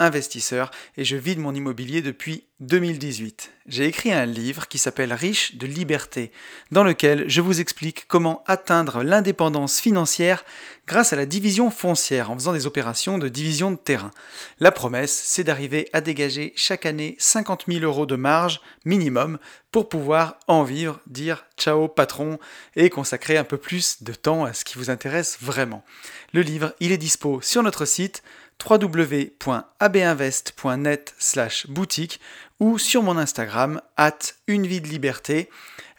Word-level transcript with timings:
investisseur 0.00 0.72
et 0.96 1.04
je 1.04 1.16
vis 1.16 1.36
de 1.36 1.40
mon 1.40 1.54
immobilier 1.54 2.02
depuis 2.02 2.44
2018. 2.60 3.52
J'ai 3.66 3.86
écrit 3.86 4.12
un 4.12 4.26
livre 4.26 4.66
qui 4.66 4.78
s'appelle 4.78 5.12
Riche 5.12 5.56
de 5.56 5.66
liberté, 5.66 6.32
dans 6.72 6.82
lequel 6.82 7.28
je 7.28 7.40
vous 7.40 7.60
explique 7.60 8.06
comment 8.08 8.42
atteindre 8.46 9.02
l'indépendance 9.02 9.78
financière 9.80 10.44
grâce 10.86 11.12
à 11.12 11.16
la 11.16 11.24
division 11.24 11.70
foncière 11.70 12.30
en 12.30 12.34
faisant 12.34 12.52
des 12.52 12.66
opérations 12.66 13.16
de 13.16 13.28
division 13.28 13.70
de 13.70 13.76
terrain. 13.76 14.10
La 14.58 14.72
promesse, 14.72 15.12
c'est 15.24 15.44
d'arriver 15.44 15.88
à 15.92 16.00
dégager 16.00 16.52
chaque 16.56 16.84
année 16.84 17.14
50 17.18 17.64
000 17.68 17.84
euros 17.84 18.06
de 18.06 18.16
marge 18.16 18.60
minimum 18.84 19.38
pour 19.70 19.88
pouvoir 19.88 20.38
en 20.48 20.64
vivre, 20.64 21.00
dire 21.06 21.44
ciao 21.56 21.86
patron 21.86 22.38
et 22.74 22.90
consacrer 22.90 23.36
un 23.36 23.44
peu 23.44 23.56
plus 23.56 24.02
de 24.02 24.12
temps 24.12 24.44
à 24.44 24.52
ce 24.52 24.64
qui 24.64 24.76
vous 24.76 24.90
intéresse 24.90 25.38
vraiment. 25.40 25.84
Le 26.32 26.42
livre, 26.42 26.74
il 26.80 26.92
est 26.92 26.98
dispo 26.98 27.40
sur 27.40 27.62
notre 27.62 27.84
site 27.84 28.22
www.abinvest.net 28.68 31.14
slash 31.18 31.66
boutique 31.68 32.20
ou 32.60 32.78
sur 32.78 33.02
mon 33.02 33.16
Instagram, 33.16 33.80
at 33.96 34.18
une 34.46 34.66
vie 34.66 34.80
de 34.80 34.88
liberté. 34.88 35.48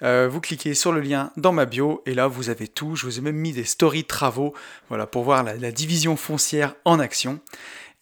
Euh, 0.04 0.28
vous 0.32 0.42
cliquez 0.42 0.74
sur 0.74 0.92
le 0.92 1.02
lien 1.02 1.32
dans 1.38 1.52
ma 1.52 1.66
bio 1.66 2.02
et 2.06 2.14
là 2.14 2.28
vous 2.28 2.50
avez 2.50 2.68
tout. 2.68 2.96
Je 2.96 3.06
vous 3.06 3.20
ai 3.20 3.22
même 3.22 3.36
mis 3.36 3.52
des 3.52 3.66
stories 3.66 4.06
travaux 4.06 4.54
voilà, 4.90 5.08
pour 5.08 5.24
voir 5.24 5.44
la, 5.44 5.72
division 5.72 6.16
foncière 6.16 6.76
en 6.86 7.00
action. 7.00 7.40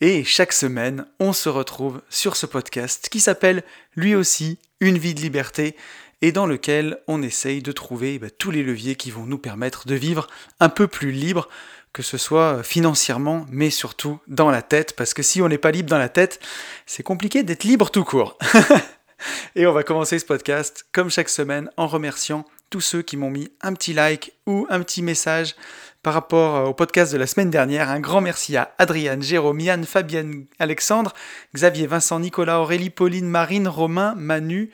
Et 0.01 0.23
chaque 0.23 0.53
semaine, 0.53 1.05
on 1.19 1.33
se 1.33 1.49
retrouve 1.49 2.01
sur 2.09 2.35
ce 2.35 2.45
podcast 2.45 3.09
qui 3.09 3.19
s'appelle 3.19 3.63
lui 3.95 4.15
aussi 4.15 4.59
Une 4.79 4.97
vie 4.97 5.13
de 5.13 5.21
liberté 5.21 5.75
et 6.21 6.31
dans 6.31 6.45
lequel 6.45 6.99
on 7.07 7.21
essaye 7.21 7.61
de 7.61 7.71
trouver 7.71 8.19
bah, 8.19 8.29
tous 8.29 8.51
les 8.51 8.63
leviers 8.63 8.95
qui 8.95 9.11
vont 9.11 9.25
nous 9.25 9.37
permettre 9.37 9.87
de 9.87 9.95
vivre 9.95 10.27
un 10.59 10.69
peu 10.69 10.87
plus 10.87 11.11
libre 11.11 11.49
que 11.93 12.03
ce 12.03 12.17
soit 12.17 12.63
financièrement, 12.63 13.45
mais 13.49 13.69
surtout 13.69 14.19
dans 14.27 14.51
la 14.51 14.61
tête, 14.61 14.95
parce 14.95 15.13
que 15.13 15.23
si 15.23 15.41
on 15.41 15.47
n'est 15.47 15.57
pas 15.57 15.71
libre 15.71 15.89
dans 15.89 15.97
la 15.97 16.09
tête, 16.09 16.39
c'est 16.85 17.03
compliqué 17.03 17.43
d'être 17.43 17.63
libre 17.63 17.89
tout 17.89 18.03
court. 18.03 18.37
Et 19.55 19.67
on 19.67 19.73
va 19.73 19.83
commencer 19.83 20.17
ce 20.19 20.25
podcast, 20.25 20.85
comme 20.93 21.09
chaque 21.09 21.29
semaine, 21.29 21.69
en 21.77 21.87
remerciant 21.87 22.45
tous 22.69 22.81
ceux 22.81 23.01
qui 23.01 23.17
m'ont 23.17 23.31
mis 23.31 23.49
un 23.61 23.73
petit 23.73 23.93
like 23.93 24.33
ou 24.45 24.67
un 24.69 24.79
petit 24.81 25.01
message 25.01 25.55
par 26.03 26.13
rapport 26.13 26.69
au 26.69 26.73
podcast 26.73 27.11
de 27.11 27.17
la 27.17 27.27
semaine 27.27 27.49
dernière. 27.49 27.89
Un 27.89 27.99
grand 27.99 28.21
merci 28.21 28.55
à 28.55 28.73
Adriane, 28.77 29.21
Jérôme, 29.21 29.59
Yann, 29.59 29.83
Fabienne, 29.85 30.45
Alexandre, 30.59 31.13
Xavier, 31.53 31.87
Vincent, 31.87 32.19
Nicolas, 32.19 32.61
Aurélie, 32.61 32.89
Pauline, 32.89 33.27
Marine, 33.27 33.67
Romain, 33.67 34.13
Manu, 34.15 34.71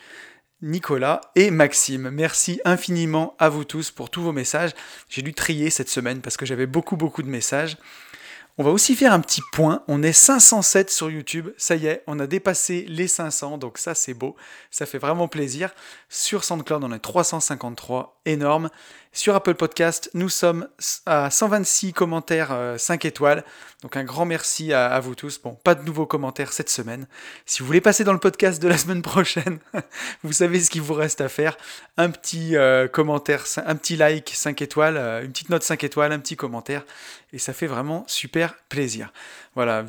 Nicolas 0.62 1.22
et 1.36 1.52
Maxime. 1.52 2.10
Merci 2.10 2.62
infiniment 2.66 3.36
à 3.40 3.50
vous 3.50 3.66
tous 3.66 3.92
pour 3.92 4.10
tous 4.10 4.22
vos 4.22 4.32
messages. 4.32 4.72
J'ai 5.10 5.22
dû 5.22 5.34
trier 5.34 5.70
cette 5.70 5.90
semaine 5.90 6.22
parce 6.22 6.38
que 6.38 6.46
j'avais 6.46 6.66
beaucoup 6.66 6.98
beaucoup 6.98 7.24
de 7.24 7.28
messages. 7.28 7.78
On 8.58 8.64
va 8.64 8.72
aussi 8.72 8.96
faire 8.96 9.12
un 9.12 9.20
petit 9.20 9.42
point. 9.52 9.84
On 9.90 10.02
est 10.02 10.14
507 10.14 10.90
sur 10.90 11.10
YouTube. 11.10 11.50
Ça 11.58 11.76
y 11.76 11.88
est, 11.88 12.04
on 12.08 12.22
a 12.22 12.26
dépassé 12.26 12.86
les 12.88 13.10
500. 13.10 13.58
Donc 13.58 13.78
ça, 13.78 13.94
c'est 13.96 14.14
beau. 14.14 14.38
Ça 14.72 14.86
fait 14.86 14.98
vraiment 14.98 15.28
plaisir. 15.28 15.76
Sur 16.08 16.46
SoundCloud, 16.46 16.86
on 16.86 16.94
est 16.94 17.00
353. 17.00 18.22
Énorme. 18.24 18.70
Sur 19.16 19.34
Apple 19.34 19.56
Podcast, 19.56 20.10
nous 20.14 20.28
sommes 20.28 20.68
à 21.06 21.30
126 21.30 21.94
commentaires 21.94 22.76
5 22.78 23.06
euh, 23.06 23.08
étoiles. 23.08 23.46
Donc 23.82 23.96
un 23.96 24.04
grand 24.04 24.26
merci 24.26 24.74
à, 24.74 25.00
vous 25.00 25.16
tous. 25.16 25.40
Bon, 25.42 25.58
pas 25.64 25.74
de 25.74 25.84
nouveaux 25.84 26.06
commentaires 26.06 26.52
cette 26.52 26.70
semaine. 26.70 27.08
Si 27.46 27.62
vous 27.62 27.66
voulez 27.66 27.80
passer 27.80 28.04
dans 28.04 28.12
le 28.12 28.20
podcast 28.20 28.62
de 28.62 28.68
la 28.68 28.78
semaine 28.80 29.02
prochaine, 29.02 29.60
vous 30.24 30.34
savez 30.34 30.60
ce 30.60 30.70
qu'il 30.70 30.82
vous 30.82 30.94
reste 30.94 31.22
à 31.22 31.30
faire. 31.30 31.56
Un 31.96 32.10
petit 32.10 32.58
euh, 32.58 32.90
commentaire, 32.90 33.46
un 33.66 33.76
petit 33.78 33.96
like 33.96 34.34
5 34.36 34.62
étoiles, 34.62 34.98
euh, 34.98 35.24
une 35.24 35.32
petite 35.32 35.50
note 35.50 35.64
5 35.64 35.86
étoiles, 35.86 36.12
un 36.12 36.20
petit 36.20 36.36
commentaire. 36.36 36.84
Et 37.32 37.38
ça 37.38 37.54
fait 37.54 37.68
vraiment 37.68 38.04
super 38.08 38.45
plaisir. 38.70 39.12
Voilà, 39.56 39.86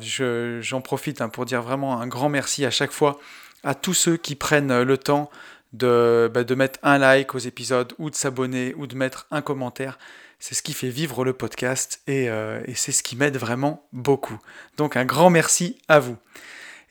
j'en 0.61 0.81
profite 0.81 1.21
hein, 1.21 1.29
pour 1.29 1.45
dire 1.45 1.61
vraiment 1.61 1.99
un 1.99 2.07
grand 2.07 2.29
merci 2.29 2.65
à 2.65 2.71
chaque 2.71 2.91
fois 2.91 3.19
à 3.63 3.75
tous 3.75 3.93
ceux 3.93 4.17
qui 4.17 4.35
prennent 4.35 4.81
le 4.81 4.97
temps 4.97 5.29
de, 5.73 6.29
bah, 6.33 6.43
de 6.43 6.55
mettre 6.55 6.79
un 6.83 6.97
like 6.97 7.35
aux 7.35 7.39
épisodes 7.39 7.93
ou 7.97 8.09
de 8.09 8.15
s'abonner 8.15 8.73
ou 8.77 8.87
de 8.87 8.95
mettre 8.95 9.27
un 9.31 9.41
commentaire. 9.41 9.97
C'est 10.39 10.55
ce 10.55 10.61
qui 10.61 10.73
fait 10.73 10.89
vivre 10.89 11.25
le 11.25 11.33
podcast 11.33 12.01
euh, 12.09 12.61
et 12.65 12.75
c'est 12.75 12.91
ce 12.91 13.03
qui 13.03 13.15
m'aide 13.15 13.37
vraiment 13.37 13.87
beaucoup. 13.91 14.39
Donc 14.77 14.95
un 14.95 15.05
grand 15.05 15.29
merci 15.29 15.77
à 15.87 15.99
vous. 15.99 16.17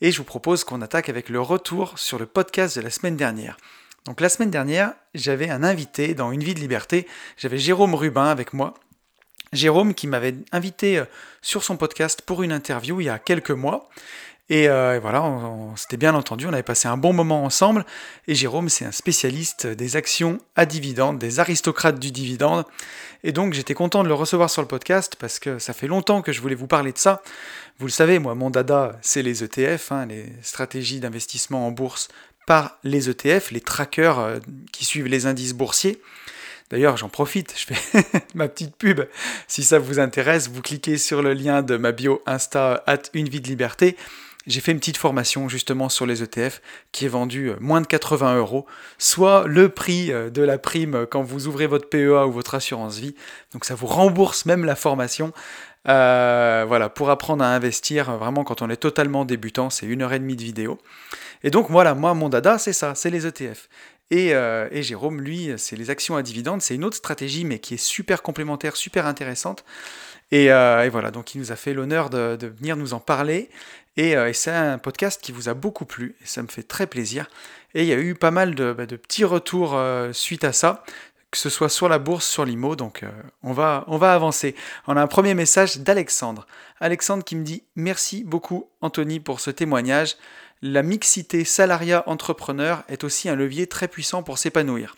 Et 0.01 0.13
je 0.13 0.19
vous 0.19 0.25
propose 0.25 0.65
qu'on 0.65 0.83
attaque 0.83 1.09
avec 1.09 1.29
le 1.29 1.41
retour 1.41 1.99
sur 1.99 2.19
le 2.19 2.27
podcast 2.27 2.77
de 2.77 2.83
la 2.83 2.91
semaine 2.91 3.17
dernière. 3.17 3.57
Donc 4.05 4.21
la 4.21 4.29
semaine 4.29 4.51
dernière, 4.51 4.93
j'avais 5.15 5.49
un 5.49 5.63
invité 5.63 6.15
dans 6.15 6.31
Une 6.33 6.45
vie 6.45 6.55
de 6.55 6.61
liberté. 6.61 7.07
J'avais 7.37 7.59
Jérôme 7.59 7.95
Rubin 7.95 8.27
avec 8.27 8.53
moi. 8.53 8.75
Jérôme 9.53 9.95
qui 9.95 10.07
m'avait 10.07 10.35
invité 10.53 10.99
euh, 10.99 11.05
sur 11.43 11.63
son 11.63 11.77
podcast 11.77 12.23
pour 12.23 12.43
une 12.43 12.53
interview 12.53 13.01
il 13.01 13.05
y 13.05 13.09
a 13.09 13.19
quelques 13.19 13.51
mois. 13.51 13.89
Euh, 14.51 14.95
et, 14.95 14.99
voilà, 14.99 15.25
on, 15.25 15.75
s'était 15.77 15.97
bien 15.97 16.15
entendu, 16.15 16.47
on 16.47 16.53
avait 16.53 16.63
passé 16.63 16.89
un 16.89 16.97
bon 16.97 17.13
moment 17.13 17.45
ensemble. 17.45 17.85
Et 18.29 18.35
Jérôme, 18.35 18.69
c'est 18.69 18.85
un 18.85 18.93
spécialiste 18.93 19.67
des 19.67 19.97
actions 19.97 20.39
à 20.55 20.67
dividendes, 20.67 21.19
des 21.19 21.41
aristocrates 21.41 21.99
du 21.99 22.13
dividende. 22.13 22.65
Et 23.25 23.33
donc 23.33 23.55
j'étais 23.55 23.75
content 23.75 24.05
de 24.05 24.09
le 24.09 24.15
recevoir 24.15 24.51
sur 24.51 24.63
le 24.63 24.69
podcast 24.69 25.17
parce 25.19 25.39
que 25.39 25.59
ça 25.59 25.73
fait 25.73 25.89
longtemps 25.89 26.23
que 26.23 26.33
je 26.33 26.41
voulais 26.41 26.55
vous 26.55 26.69
parler 26.69 26.93
de 26.93 26.99
ça. 26.99 27.23
Vous 27.79 27.87
le 27.87 27.93
savez, 27.93 28.19
moi, 28.19 28.35
mon 28.35 28.51
dada, 28.51 28.97
c'est 29.03 29.23
les 29.23 29.43
ETF, 29.43 29.93
hein, 29.93 30.07
les 30.07 30.33
stratégies 30.43 31.01
d'investissement 31.01 31.67
en 31.67 31.73
bourse 31.73 32.09
par 32.47 32.79
les 32.85 33.11
ETF, 33.11 33.51
les 33.51 33.61
trackers 33.61 34.19
euh, 34.21 34.39
qui 34.73 34.85
suivent 34.85 35.09
les 35.09 35.27
indices 35.27 35.55
boursiers. 35.55 36.01
D'ailleurs, 36.71 36.97
j'en 36.97 37.09
profite, 37.09 37.55
je 37.57 37.75
fais 37.75 38.05
ma 38.35 38.49
petite 38.49 38.77
pub. 38.77 39.03
Si 39.47 39.63
ça 39.63 39.79
vous 39.79 39.99
intéresse, 39.99 40.49
vous 40.49 40.63
cliquez 40.63 40.99
sur 40.99 41.23
le 41.23 41.33
lien 41.33 41.63
de 41.63 41.77
ma 41.77 41.93
bio 41.93 42.23
Insta 42.27 42.83
at 42.87 43.03
une 43.15 43.29
vie 43.29 43.41
de 43.41 43.49
liberté 43.49 43.97
j'ai 44.47 44.61
fait 44.61 44.73
une 44.73 44.79
petite 44.79 44.97
formation 44.97 45.49
justement 45.49 45.89
sur 45.89 46.07
les 46.07 46.23
ETF 46.23 46.61
qui 46.93 47.05
est 47.05 47.09
vendue 47.09 47.51
euh, 47.51 47.57
moins 47.61 47.81
de 47.81 47.87
80 47.87 48.37
euros, 48.37 48.67
soit 48.99 49.45
le 49.47 49.69
prix 49.69 50.13
euh, 50.13 50.31
de 50.31 50.43
la 50.43 50.59
prime 50.59 50.95
euh, 50.95 51.07
quand 51.07 51.23
vous 51.23 51.49
ouvrez 51.49 51.67
votre 51.67 51.89
PEA 51.89 52.27
ou 52.27 52.33
votre 52.33 52.55
assurance 52.55 52.99
vie. 52.99 53.15
Donc 53.53 53.65
ça 53.65 53.75
vous 53.75 53.87
rembourse 53.87 54.47
même 54.47 54.65
la 54.65 54.77
formation. 54.77 55.33
voilà, 55.85 56.89
pour 56.89 57.11
apprendre 57.11 57.45
à 57.45 57.49
investir, 57.49 58.17
vraiment 58.17 58.45
quand 58.45 58.63
on 58.63 58.71
est 58.71 58.77
totalement 58.77 59.25
débutant, 59.25 59.71
c'est 59.71 59.87
une 59.87 60.03
heure 60.03 60.13
et 60.13 60.19
demie 60.19 60.37
de 60.37 60.43
vidéo. 60.43 60.79
Et 61.43 61.51
donc 61.51 61.71
voilà, 61.71 61.95
moi 61.95 62.15
mon 62.15 62.29
dada 62.29 62.59
c'est 62.59 62.73
ça, 62.73 62.95
c'est 62.95 63.11
les 63.11 63.27
ETF. 63.27 63.69
Et, 64.11 64.29
et, 64.29 64.83
Jérôme, 64.83 65.21
lui, 65.21 65.51
c'est 65.57 65.75
les 65.75 65.91
actions 65.91 66.17
à 66.17 66.23
dividendes, 66.23 66.63
c'est 66.63 66.77
une 66.77 66.85
autre 66.85 66.97
stratégie 66.97 67.45
mais 67.45 67.59
qui 67.59 67.75
est 67.75 67.77
super 67.77 68.23
complémentaire, 68.23 68.77
super 68.77 69.07
intéressante. 69.07 69.65
Et, 70.31 70.47
voilà, 70.47 71.11
donc 71.11 71.35
il 71.35 71.41
nous 71.41 71.51
a 71.51 71.57
fait 71.57 71.75
l'honneur 71.75 72.09
de, 72.11 72.47
venir 72.47 72.77
nous 72.77 72.95
en 72.95 73.01
parler. 73.01 73.51
Euh, 73.99 74.27
et, 74.27 74.33
c'est 74.33 74.51
un 74.51 74.79
podcast 74.79 75.21
qui 75.23 75.33
vous 75.33 75.49
a 75.49 75.55
beaucoup 75.55 75.85
plu, 75.85 76.17
et 76.23 76.27
ça 76.27 76.43
me 76.43 76.49
fait 76.49 76.63
très 76.63 76.87
plaisir. 76.87 77.29
Et 77.75 77.83
il 77.83 77.89
y 77.89 77.93
a 77.93 77.99
eu 77.99 78.15
pas 78.15 78.31
mal 78.31 78.55
de, 78.55 78.73
bah, 78.73 78.87
petits 78.87 79.25
retours 79.25 79.75
euh, 79.75 80.13
suite 80.13 80.45
à 80.45 80.53
ça, 80.53 80.85
que 81.31 81.39
ce 81.39 81.51
soit 81.51 81.69
sur 81.69 81.89
la 81.89 81.99
bourse, 81.99 82.27
sur 82.27 82.45
l'IMO, 82.45 82.77
donc 82.77 83.03
euh, 83.03 83.11
on, 83.43 83.53
va, 83.53 83.85
on 83.89 83.99
va 83.99 84.15
avancer. 84.15 84.55
On 84.87 84.97
a 84.97 85.03
un 85.03 85.07
premier 85.07 85.35
message 85.35 85.79
d'Alexandre. 85.79 86.47
Alexandre 86.81 87.25
qui 87.25 87.37
me 87.37 87.45
dit 87.45 87.65
Merci 87.75 88.23
beaucoup 88.25 88.69
Anthony 88.81 89.21
pour 89.21 89.41
ce 89.41 89.51
témoignage. 89.51 90.17
La 90.63 90.83
mixité 90.83 91.45
salariat-entrepreneur 91.45 92.83
est 92.89 93.05
aussi 93.05 93.29
un 93.29 93.35
levier 93.35 93.67
très 93.67 93.89
puissant 93.89 94.23
pour 94.23 94.39
s'épanouir. 94.39 94.97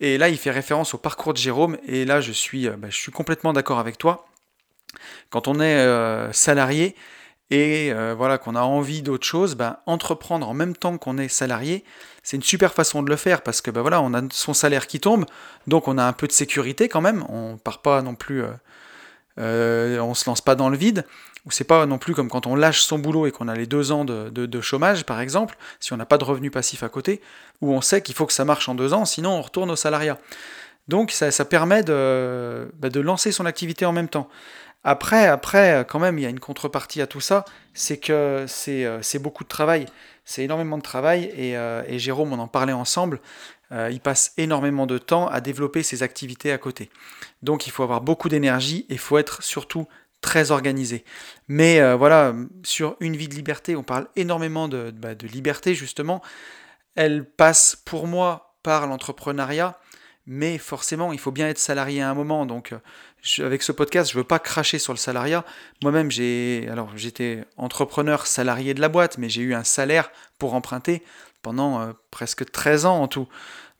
Et 0.00 0.18
là, 0.18 0.28
il 0.28 0.38
fait 0.38 0.50
référence 0.50 0.94
au 0.94 0.98
parcours 0.98 1.32
de 1.32 1.38
Jérôme, 1.38 1.76
et 1.86 2.04
là, 2.04 2.20
je 2.20 2.32
suis, 2.32 2.68
bah, 2.68 2.88
je 2.88 2.96
suis 2.96 3.12
complètement 3.12 3.52
d'accord 3.52 3.78
avec 3.78 3.98
toi. 3.98 4.28
Quand 5.30 5.48
on 5.48 5.60
est 5.60 6.32
salarié, 6.32 6.94
et 7.50 7.90
euh, 7.92 8.14
voilà 8.14 8.36
qu'on 8.36 8.54
a 8.54 8.60
envie 8.60 9.00
d'autre 9.00 9.26
chose, 9.26 9.54
ben, 9.54 9.78
entreprendre 9.86 10.48
en 10.48 10.54
même 10.54 10.76
temps 10.76 10.98
qu'on 10.98 11.16
est 11.16 11.28
salarié, 11.28 11.82
c'est 12.22 12.36
une 12.36 12.42
super 12.42 12.74
façon 12.74 13.02
de 13.02 13.08
le 13.08 13.16
faire 13.16 13.42
parce 13.42 13.62
que 13.62 13.70
ben, 13.70 13.82
on 14.02 14.12
a 14.12 14.20
son 14.30 14.52
salaire 14.52 14.86
qui 14.86 15.00
tombe, 15.00 15.24
donc 15.66 15.88
on 15.88 15.96
a 15.96 16.04
un 16.04 16.12
peu 16.12 16.26
de 16.26 16.32
sécurité 16.32 16.88
quand 16.88 17.00
même, 17.00 17.24
on 17.30 17.56
part 17.56 17.80
pas 17.80 18.02
non 18.02 18.14
plus, 18.14 18.42
euh, 18.42 18.50
euh, 19.38 19.98
on 20.00 20.12
se 20.12 20.28
lance 20.28 20.42
pas 20.42 20.56
dans 20.56 20.68
le 20.68 20.76
vide, 20.76 21.06
c'est 21.50 21.64
pas 21.64 21.86
non 21.86 21.98
plus 21.98 22.14
comme 22.14 22.28
quand 22.28 22.46
on 22.46 22.54
lâche 22.54 22.80
son 22.80 22.98
boulot 22.98 23.26
et 23.26 23.32
qu'on 23.32 23.48
a 23.48 23.54
les 23.54 23.66
deux 23.66 23.92
ans 23.92 24.04
de, 24.04 24.60
chômage 24.60 25.04
par 25.04 25.20
exemple, 25.20 25.56
si 25.80 25.92
on 25.92 25.96
n'a 25.96 26.06
pas 26.06 26.18
de 26.18 26.24
revenu 26.24 26.50
passif 26.50 26.82
à 26.82 26.88
côté, 26.88 27.20
où 27.60 27.72
on 27.72 27.80
sait 27.80 28.02
qu'il 28.02 28.14
faut 28.14 28.26
que 28.26 28.32
ça 28.32 28.44
marche 28.44 28.68
en 28.68 28.74
deux 28.74 28.92
ans, 28.92 29.04
sinon 29.04 29.30
on 29.30 29.42
retourne 29.42 29.70
au 29.70 29.76
salariat. 29.76 30.18
Donc 30.88 31.10
ça, 31.10 31.44
permet 31.44 31.82
de, 31.82 32.70
ben, 32.78 32.90
de 32.90 33.00
lancer 33.00 33.30
son 33.32 33.46
activité 33.46 33.84
en 33.84 33.92
même 33.92 34.08
temps. 34.08 34.28
Après, 34.84 35.26
après, 35.26 35.84
quand 35.88 35.98
même, 35.98 36.18
il 36.18 36.22
y 36.22 36.26
a 36.26 36.30
une 36.30 36.40
contrepartie 36.40 37.02
à 37.02 37.06
tout 37.06 37.20
ça, 37.20 37.44
c'est 37.74 37.98
que 37.98 38.44
c'est 38.48 38.84
euh, 38.84 39.00
beaucoup 39.20 39.44
de 39.44 39.48
travail, 39.48 39.86
c'est 40.24 40.44
énormément 40.44 40.78
de 40.78 40.82
travail, 40.82 41.24
et, 41.36 41.56
euh, 41.56 41.82
et, 41.88 41.98
Jérôme, 41.98 42.32
on 42.32 42.38
en 42.38 42.46
parlait 42.48 42.72
ensemble, 42.72 43.20
euh, 43.70 43.90
il 43.92 44.00
passe 44.00 44.32
énormément 44.38 44.86
de 44.86 44.96
temps 44.96 45.28
à 45.28 45.40
développer 45.40 45.82
ses 45.82 46.02
activités 46.02 46.52
à 46.52 46.58
côté. 46.58 46.90
Donc 47.42 47.66
il 47.66 47.70
faut 47.70 47.82
avoir 47.82 48.00
beaucoup 48.00 48.28
d'énergie 48.28 48.86
et 48.88 48.94
il 48.94 48.98
faut 48.98 49.18
être 49.18 49.42
surtout 49.42 49.86
très 50.20 50.50
organisé. 50.50 51.04
Mais 51.48 51.80
euh, 51.80 51.96
voilà, 51.96 52.34
sur 52.64 52.96
une 53.00 53.16
vie 53.16 53.28
de 53.28 53.34
liberté, 53.34 53.76
on 53.76 53.82
parle 53.82 54.08
énormément 54.16 54.68
de, 54.68 54.90
bah, 54.90 55.14
de 55.14 55.26
liberté 55.26 55.74
justement. 55.74 56.22
Elle 56.94 57.24
passe 57.24 57.76
pour 57.76 58.06
moi 58.06 58.56
par 58.62 58.86
l'entrepreneuriat, 58.86 59.78
mais 60.26 60.58
forcément, 60.58 61.12
il 61.12 61.18
faut 61.18 61.30
bien 61.30 61.48
être 61.48 61.58
salarié 61.58 62.02
à 62.02 62.10
un 62.10 62.14
moment. 62.14 62.44
Donc, 62.44 62.74
avec 63.38 63.62
ce 63.62 63.72
podcast, 63.72 64.10
je 64.10 64.16
ne 64.16 64.20
veux 64.20 64.26
pas 64.26 64.38
cracher 64.38 64.78
sur 64.78 64.92
le 64.92 64.98
salariat. 64.98 65.44
Moi-même, 65.82 66.10
j'ai, 66.10 66.68
alors 66.70 66.90
j'étais 66.96 67.44
entrepreneur 67.56 68.26
salarié 68.26 68.74
de 68.74 68.80
la 68.80 68.88
boîte, 68.88 69.18
mais 69.18 69.28
j'ai 69.28 69.42
eu 69.42 69.54
un 69.54 69.64
salaire 69.64 70.10
pour 70.38 70.54
emprunter 70.54 71.02
pendant 71.42 71.80
euh, 71.80 71.92
presque 72.10 72.50
13 72.50 72.86
ans 72.86 73.00
en 73.00 73.08
tout. 73.08 73.28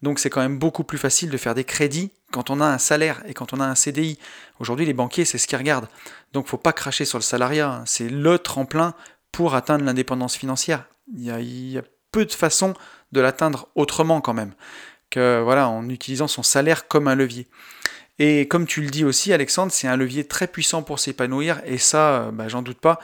Donc 0.03 0.19
c'est 0.19 0.31
quand 0.31 0.41
même 0.41 0.59
beaucoup 0.59 0.85
plus 0.85 0.99
facile 0.99 1.31
de 1.31 1.37
faire 1.37 1.55
des 1.55 1.65
crédits 1.65 2.13
quand 2.33 2.51
on 2.51 2.61
a 2.61 2.67
un 2.67 2.79
salaire 2.79 3.23
et 3.27 3.35
quand 3.35 3.53
on 3.53 3.61
a 3.61 3.65
un 3.65 3.75
CDI. 3.75 4.19
Aujourd'hui, 4.61 4.87
les 4.87 4.93
banquiers, 4.93 5.25
c'est 5.25 5.39
ce 5.39 5.47
qu'ils 5.47 5.59
regardent. 5.59 5.89
Donc 6.33 6.47
faut 6.47 6.59
pas 6.59 6.73
cracher 6.73 7.05
sur 7.05 7.19
le 7.19 7.23
salariat. 7.23 7.71
Hein. 7.71 7.83
C'est 7.87 8.09
le 8.09 8.39
tremplin 8.39 8.95
pour 9.33 9.55
atteindre 9.55 9.85
l'indépendance 9.85 10.37
financière. 10.37 10.85
Il 11.15 11.23
y, 11.23 11.79
a, 11.79 11.83
peu 12.13 12.25
de 12.25 12.33
façons 12.33 12.75
de 13.13 13.21
l'atteindre 13.21 13.69
autrement 13.75 14.21
quand 14.21 14.35
même 14.35 14.53
que 15.11 15.41
voilà 15.43 15.69
en 15.69 15.89
utilisant 15.89 16.29
son 16.29 16.43
salaire 16.43 16.89
comme 16.89 17.09
un 17.09 17.15
levier. 17.15 17.47
Et 18.19 18.49
comme 18.49 18.67
tu 18.67 18.83
le 18.83 18.89
dis 18.89 19.05
aussi, 19.05 19.33
Alexandre, 19.33 19.73
c'est 19.73 19.87
un 19.87 19.97
levier 19.97 20.27
très 20.27 20.49
puissant 20.49 20.83
pour 20.83 20.99
s'épanouir, 20.99 21.61
et 21.65 21.79
ça, 21.79 22.23
euh, 22.23 22.31
bah, 22.33 22.49
j'en 22.49 22.63
doute 22.63 22.81
pas. 22.81 22.99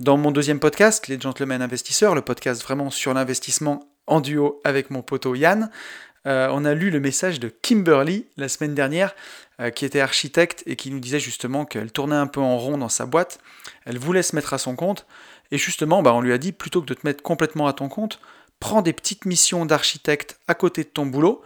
Dans 0.00 0.16
mon 0.16 0.30
deuxième 0.30 0.58
podcast, 0.60 1.06
Les 1.08 1.20
Gentlemen 1.20 1.62
Investisseurs, 1.62 2.14
le 2.14 2.22
podcast 2.22 2.62
vraiment 2.62 2.90
sur 2.90 3.14
l'investissement 3.14 3.88
en 4.06 4.20
duo 4.20 4.60
avec 4.64 4.90
mon 4.90 5.02
poteau 5.02 5.34
Yann, 5.34 5.70
euh, 6.28 6.48
on 6.52 6.64
a 6.64 6.74
lu 6.74 6.90
le 6.90 7.00
message 7.00 7.40
de 7.40 7.48
Kimberly 7.48 8.26
la 8.36 8.48
semaine 8.48 8.74
dernière, 8.74 9.14
euh, 9.60 9.70
qui 9.70 9.84
était 9.84 10.00
architecte 10.00 10.62
et 10.66 10.76
qui 10.76 10.90
nous 10.90 11.00
disait 11.00 11.18
justement 11.18 11.64
qu'elle 11.64 11.90
tournait 11.90 12.14
un 12.14 12.26
peu 12.26 12.40
en 12.40 12.58
rond 12.58 12.78
dans 12.78 12.88
sa 12.88 13.06
boîte, 13.06 13.40
elle 13.86 13.98
voulait 13.98 14.22
se 14.22 14.36
mettre 14.36 14.54
à 14.54 14.58
son 14.58 14.76
compte, 14.76 15.06
et 15.50 15.58
justement, 15.58 16.02
bah, 16.02 16.12
on 16.12 16.20
lui 16.20 16.32
a 16.32 16.38
dit, 16.38 16.52
plutôt 16.52 16.82
que 16.82 16.86
de 16.86 16.94
te 16.94 17.06
mettre 17.06 17.22
complètement 17.22 17.66
à 17.66 17.72
ton 17.72 17.88
compte, 17.88 18.20
prends 18.60 18.82
des 18.82 18.92
petites 18.92 19.24
missions 19.24 19.66
d'architecte 19.66 20.38
à 20.46 20.54
côté 20.54 20.84
de 20.84 20.88
ton 20.88 21.06
boulot, 21.06 21.42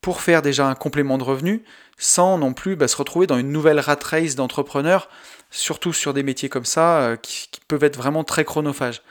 pour 0.00 0.20
faire 0.20 0.42
déjà 0.42 0.68
un 0.68 0.74
complément 0.74 1.18
de 1.18 1.24
revenu, 1.24 1.64
sans 1.98 2.38
non 2.38 2.52
plus 2.52 2.76
bah, 2.76 2.88
se 2.88 2.96
retrouver 2.96 3.26
dans 3.26 3.38
une 3.38 3.50
nouvelle 3.50 3.80
rat 3.80 3.98
race 4.02 4.34
d'entrepreneurs, 4.34 5.08
surtout 5.50 5.92
sur 5.92 6.14
des 6.14 6.22
métiers 6.22 6.48
comme 6.48 6.64
ça, 6.64 6.98
euh, 7.00 7.16
qui, 7.16 7.48
peuvent 7.68 7.84
être 7.84 7.96
vraiment 7.96 8.22
très 8.22 8.44
chronophages. 8.44 9.02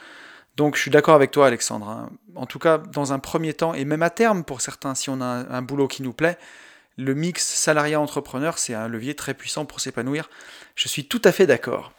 Donc 0.55 0.75
je 0.75 0.81
suis 0.81 0.91
d'accord 0.91 1.15
avec 1.15 1.31
toi 1.31 1.47
Alexandre. 1.47 1.87
Hein. 1.87 2.09
En 2.35 2.45
tout 2.45 2.59
cas, 2.59 2.77
dans 2.77 3.13
un 3.13 3.19
premier 3.19 3.53
temps, 3.53 3.73
et 3.73 3.85
même 3.85 4.03
à 4.03 4.09
terme 4.09 4.43
pour 4.43 4.61
certains, 4.61 4.95
si 4.95 5.09
on 5.09 5.21
a 5.21 5.25
un, 5.25 5.61
boulot 5.61 5.87
qui 5.87 6.01
nous 6.01 6.13
plaît, 6.13 6.37
le 6.97 7.13
mix 7.13 7.45
salariat-entrepreneur, 7.45 8.57
c'est 8.57 8.73
un 8.73 8.87
levier 8.87 9.15
très 9.15 9.33
puissant 9.33 9.65
pour 9.65 9.81
s'épanouir. 9.81 10.29
Je 10.75 10.87
suis 10.87 11.07
tout 11.07 11.21
à 11.25 11.31
fait 11.31 11.45
d'accord. 11.45 11.91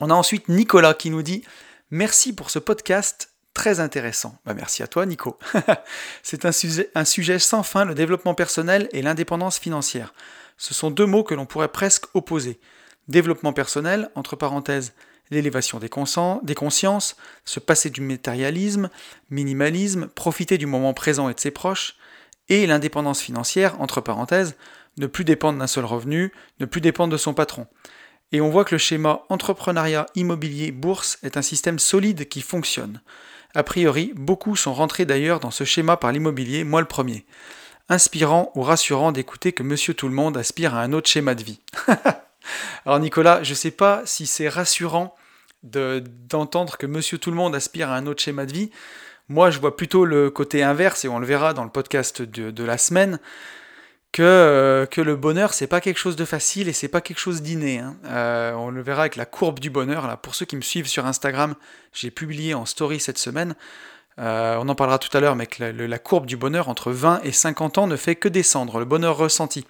On 0.00 0.10
a 0.10 0.14
ensuite 0.14 0.48
Nicolas 0.48 0.94
qui 0.94 1.10
nous 1.10 1.22
dit 1.22 1.44
Merci 1.90 2.34
pour 2.34 2.50
ce 2.50 2.58
podcast 2.58 3.30
très 3.54 3.80
intéressant. 3.80 4.36
Bah, 4.44 4.54
merci 4.54 4.82
à 4.82 4.86
toi 4.86 5.06
Nico. 5.06 5.38
c'est 6.22 6.44
un 6.44 6.52
sujet, 6.52 6.90
un 6.94 7.04
sujet 7.04 7.38
sans 7.38 7.62
fin, 7.62 7.84
le 7.84 7.94
développement 7.94 8.34
personnel 8.34 8.88
et 8.92 9.02
l'indépendance 9.02 9.58
financière. 9.58 10.14
Ce 10.58 10.74
sont 10.74 10.90
deux 10.90 11.06
mots 11.06 11.24
que 11.24 11.34
l'on 11.34 11.46
pourrait 11.46 11.68
presque 11.68 12.04
opposer. 12.14 12.60
Développement 13.08 13.52
personnel, 13.52 14.10
entre 14.14 14.36
parenthèses, 14.36 14.92
l'élévation 15.32 15.80
des, 15.80 15.88
consciences, 15.88 17.16
se 17.44 17.58
passer 17.58 17.90
du 17.90 18.00
matérialisme, 18.00 18.90
minimalisme, 19.30 20.06
profiter 20.06 20.58
du 20.58 20.66
moment 20.66 20.94
présent 20.94 21.28
et 21.28 21.34
de 21.34 21.40
ses 21.40 21.50
proches, 21.50 21.96
et 22.48 22.66
l'indépendance 22.66 23.20
financière, 23.20 23.80
entre 23.80 24.00
parenthèses, 24.00 24.56
ne 24.98 25.06
plus 25.06 25.24
dépendre 25.24 25.58
d'un 25.58 25.66
seul 25.66 25.86
revenu, 25.86 26.32
ne 26.60 26.66
plus 26.66 26.82
dépendre 26.82 27.12
de 27.12 27.16
son 27.16 27.32
patron. 27.32 27.66
Et 28.30 28.40
on 28.40 28.50
voit 28.50 28.64
que 28.64 28.74
le 28.74 28.78
schéma 28.78 29.22
entrepreneuriat, 29.30 30.06
immobilier, 30.14 30.70
bourse 30.70 31.18
est 31.22 31.36
un 31.36 31.42
système 31.42 31.78
solide 31.78 32.28
qui 32.28 32.42
fonctionne. 32.42 33.00
A 33.54 33.62
priori, 33.62 34.12
beaucoup 34.14 34.56
sont 34.56 34.72
rentrés 34.72 35.04
d'ailleurs 35.04 35.40
dans 35.40 35.50
ce 35.50 35.64
schéma 35.64 35.96
par 35.96 36.12
l'immobilier, 36.12 36.64
moi 36.64 36.80
le 36.80 36.86
premier. 36.86 37.26
Inspirant 37.88 38.50
ou 38.54 38.62
rassurant 38.62 39.12
d'écouter 39.12 39.52
que 39.52 39.62
monsieur 39.62 39.94
tout 39.94 40.08
le 40.08 40.14
monde 40.14 40.36
aspire 40.36 40.74
à 40.74 40.82
un 40.82 40.92
autre 40.92 41.10
schéma 41.10 41.34
de 41.34 41.42
vie. 41.42 41.60
Alors 42.86 42.98
Nicolas, 42.98 43.42
je 43.42 43.50
ne 43.50 43.56
sais 43.56 43.70
pas 43.70 44.02
si 44.04 44.26
c'est 44.26 44.48
rassurant 44.48 45.14
d'entendre 45.62 46.76
que 46.76 46.86
monsieur 46.86 47.18
tout 47.18 47.30
le 47.30 47.36
monde 47.36 47.54
aspire 47.54 47.90
à 47.90 47.96
un 47.96 48.06
autre 48.06 48.22
schéma 48.22 48.46
de 48.46 48.52
vie. 48.52 48.70
Moi, 49.28 49.50
je 49.50 49.60
vois 49.60 49.76
plutôt 49.76 50.04
le 50.04 50.30
côté 50.30 50.62
inverse, 50.62 51.04
et 51.04 51.08
on 51.08 51.18
le 51.18 51.26
verra 51.26 51.54
dans 51.54 51.64
le 51.64 51.70
podcast 51.70 52.22
de, 52.22 52.64
la 52.64 52.76
semaine, 52.78 53.18
que, 54.10 54.22
euh, 54.22 54.84
que 54.84 55.00
le 55.00 55.16
bonheur, 55.16 55.54
c'est 55.54 55.66
pas 55.66 55.80
quelque 55.80 55.96
chose 55.96 56.16
de 56.16 56.24
facile 56.24 56.68
et 56.68 56.74
c'est 56.74 56.88
pas 56.88 57.00
quelque 57.00 57.18
chose 57.18 57.40
d'inné. 57.40 57.78
Hein. 57.78 57.96
Euh, 58.04 58.52
on 58.54 58.70
le 58.70 58.82
verra 58.82 59.02
avec 59.02 59.16
la 59.16 59.24
courbe 59.24 59.58
du 59.58 59.70
bonheur. 59.70 60.06
Là, 60.06 60.18
pour 60.18 60.34
ceux 60.34 60.44
qui 60.44 60.56
me 60.56 60.60
suivent 60.60 60.86
sur 60.86 61.06
Instagram, 61.06 61.54
j'ai 61.94 62.10
publié 62.10 62.52
en 62.52 62.66
story 62.66 63.00
cette 63.00 63.16
semaine. 63.16 63.54
Euh, 64.18 64.58
on 64.60 64.68
en 64.68 64.74
parlera 64.74 64.98
tout 64.98 65.14
à 65.16 65.20
l'heure, 65.20 65.36
mais 65.36 65.46
que 65.46 65.64
la, 65.64 65.98
courbe 65.98 66.26
du 66.26 66.36
bonheur 66.36 66.68
entre 66.68 66.92
20 66.92 67.22
et 67.24 67.32
50 67.32 67.78
ans 67.78 67.86
ne 67.86 67.96
fait 67.96 68.16
que 68.16 68.28
descendre, 68.28 68.78
le 68.78 68.84
bonheur 68.84 69.16
ressenti. 69.16 69.66